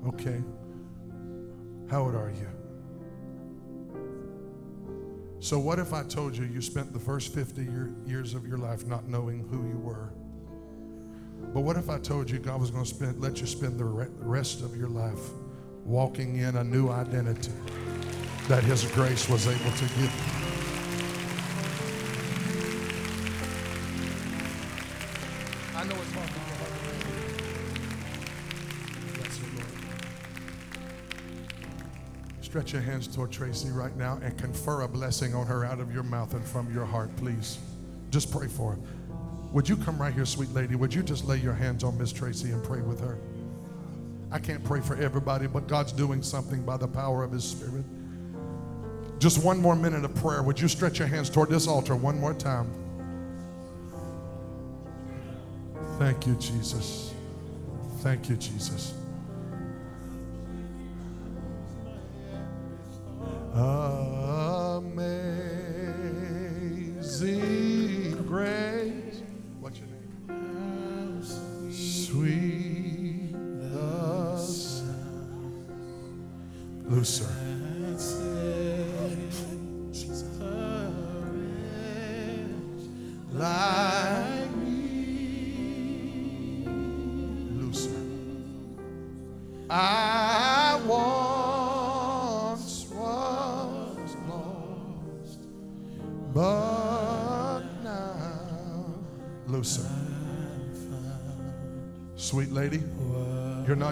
Okay. 0.06 0.42
How 1.90 2.04
old 2.04 2.14
are 2.14 2.30
you? 2.30 2.48
So, 5.40 5.58
what 5.58 5.78
if 5.78 5.92
I 5.92 6.02
told 6.04 6.34
you 6.34 6.46
you 6.46 6.62
spent 6.62 6.94
the 6.94 6.98
first 6.98 7.34
50 7.34 7.62
year, 7.62 7.94
years 8.06 8.32
of 8.32 8.48
your 8.48 8.56
life 8.56 8.86
not 8.86 9.06
knowing 9.06 9.46
who 9.50 9.68
you 9.68 9.76
were? 9.76 10.14
But 11.52 11.60
what 11.60 11.76
if 11.76 11.90
I 11.90 11.98
told 11.98 12.30
you 12.30 12.38
God 12.38 12.58
was 12.58 12.70
going 12.70 12.86
to 12.86 13.20
let 13.20 13.42
you 13.42 13.46
spend 13.46 13.78
the 13.78 13.84
re- 13.84 14.08
rest 14.20 14.62
of 14.62 14.74
your 14.74 14.88
life 14.88 15.20
walking 15.84 16.36
in 16.36 16.56
a 16.56 16.64
new 16.64 16.88
identity 16.88 17.52
that 18.48 18.64
His 18.64 18.84
grace 18.92 19.28
was 19.28 19.46
able 19.46 19.70
to 19.72 19.84
give 19.84 20.00
you? 20.00 20.08
I 25.76 25.84
know 25.84 25.94
it's 25.96 26.12
hard 26.12 26.30
for 26.30 26.38
you. 26.38 26.54
Yes, 29.18 29.40
Lord. 29.54 29.66
Stretch 32.40 32.72
your 32.72 32.82
hands 32.82 33.06
toward 33.06 33.30
Tracy 33.32 33.70
right 33.70 33.94
now 33.96 34.18
and 34.22 34.38
confer 34.38 34.82
a 34.82 34.88
blessing 34.88 35.34
on 35.34 35.46
her 35.46 35.64
out 35.64 35.80
of 35.80 35.92
your 35.92 36.04
mouth 36.04 36.32
and 36.34 36.44
from 36.44 36.72
your 36.72 36.84
heart, 36.86 37.14
please. 37.16 37.58
Just 38.10 38.30
pray 38.30 38.48
for 38.48 38.72
her. 38.72 38.78
Would 39.52 39.68
you 39.68 39.76
come 39.76 40.00
right 40.00 40.14
here, 40.14 40.24
sweet 40.24 40.52
lady? 40.54 40.74
Would 40.74 40.94
you 40.94 41.02
just 41.02 41.24
lay 41.26 41.36
your 41.36 41.52
hands 41.52 41.84
on 41.84 41.98
Miss 41.98 42.12
Tracy 42.12 42.50
and 42.52 42.64
pray 42.64 42.80
with 42.80 43.00
her? 43.00 43.18
I 44.34 44.40
can't 44.40 44.64
pray 44.64 44.80
for 44.80 44.96
everybody, 44.96 45.46
but 45.46 45.68
God's 45.68 45.92
doing 45.92 46.20
something 46.20 46.62
by 46.62 46.76
the 46.76 46.88
power 46.88 47.22
of 47.22 47.30
His 47.30 47.44
Spirit. 47.44 47.84
Just 49.20 49.44
one 49.44 49.60
more 49.60 49.76
minute 49.76 50.04
of 50.04 50.12
prayer. 50.16 50.42
Would 50.42 50.60
you 50.60 50.66
stretch 50.66 50.98
your 50.98 51.06
hands 51.06 51.30
toward 51.30 51.50
this 51.50 51.68
altar 51.68 51.94
one 51.94 52.18
more 52.18 52.34
time? 52.34 52.68
Thank 56.00 56.26
you, 56.26 56.34
Jesus. 56.34 57.14
Thank 58.00 58.28
you, 58.28 58.34
Jesus. 58.34 58.94
Amazing 63.54 64.03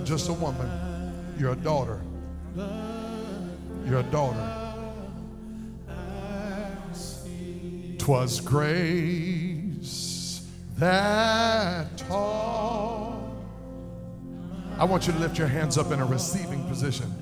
not 0.02 0.08
just 0.08 0.28
a 0.28 0.32
woman, 0.32 0.68
you're 1.38 1.52
a 1.52 1.56
daughter. 1.56 2.00
You're 3.86 4.00
a 4.00 4.10
daughter. 4.10 4.58
Twas 7.98 8.40
grace 8.40 10.44
that 10.78 11.96
taught. 11.96 13.16
I 14.76 14.84
want 14.84 15.06
you 15.06 15.12
to 15.12 15.20
lift 15.20 15.38
your 15.38 15.46
hands 15.46 15.78
up 15.78 15.92
in 15.92 16.00
a 16.00 16.04
receiving 16.04 16.64
position. 16.64 17.14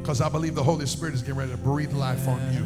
Because 0.00 0.22
I 0.22 0.30
believe 0.30 0.54
the 0.54 0.62
Holy 0.62 0.86
Spirit 0.86 1.12
is 1.12 1.20
getting 1.20 1.36
ready 1.36 1.50
to 1.50 1.58
breathe 1.58 1.92
life 1.92 2.26
on 2.26 2.40
you. 2.54 2.62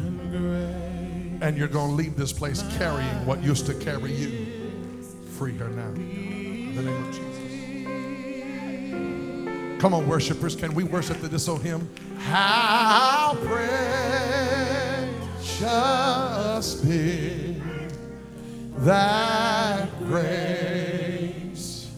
And 1.41 1.57
you're 1.57 1.67
going 1.67 1.89
to 1.89 1.95
leave 1.95 2.15
this 2.15 2.31
place 2.31 2.63
carrying 2.77 3.25
what 3.25 3.43
used 3.43 3.65
to 3.65 3.73
carry 3.73 4.13
you. 4.13 5.03
Free 5.37 5.57
her 5.57 5.67
now. 5.67 5.89
In 5.89 6.77
the 6.77 6.83
name 6.83 7.03
of 7.03 7.13
Jesus. 7.13 7.28
Come 9.79 9.93
on, 9.93 10.07
worshipers. 10.09 10.57
Can 10.57 10.73
we 10.73 10.83
worship 10.83 11.21
to 11.21 11.29
this 11.29 11.45
hymn? 11.45 11.89
How 12.17 13.37
precious 15.45 16.75
be 16.81 17.61
that 18.79 19.89
grace 19.99 21.89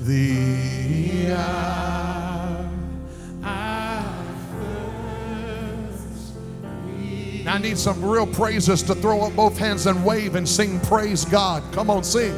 the 0.00 1.32
hour 1.32 1.76
Now 7.44 7.54
I 7.54 7.58
need 7.58 7.78
some 7.78 8.04
real 8.04 8.26
praises 8.26 8.82
to 8.82 8.94
throw 8.94 9.22
up 9.22 9.34
both 9.34 9.56
hands 9.56 9.86
and 9.86 10.04
wave 10.04 10.34
and 10.34 10.46
sing 10.46 10.80
praise 10.80 11.24
God. 11.24 11.62
Come 11.72 11.88
on, 11.88 12.04
sing. 12.04 12.34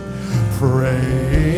Praise 0.58 1.57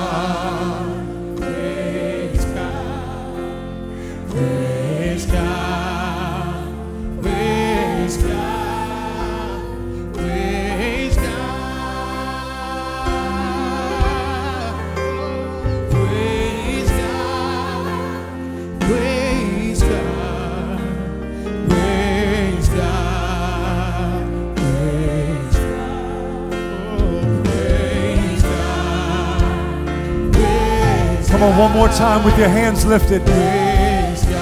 Come 31.41 31.53
on, 31.53 31.57
one 31.57 31.71
more 31.71 31.87
time 31.87 32.23
with 32.23 32.37
your 32.37 32.49
hands 32.49 32.85
lifted. 32.85 33.25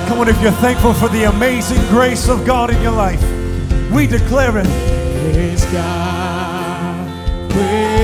Come 0.09 0.19
on, 0.19 0.27
if 0.27 0.41
you're 0.41 0.51
thankful 0.51 0.93
for 0.93 1.07
the 1.07 1.29
amazing 1.29 1.79
grace 1.87 2.27
of 2.27 2.45
God 2.45 2.71
in 2.71 2.81
your 2.81 2.91
life, 2.91 3.23
we 3.89 4.05
declare 4.05 4.57
it. 4.57 4.65
Praise 4.65 5.63
God. 5.71 7.51
Praise 7.51 7.98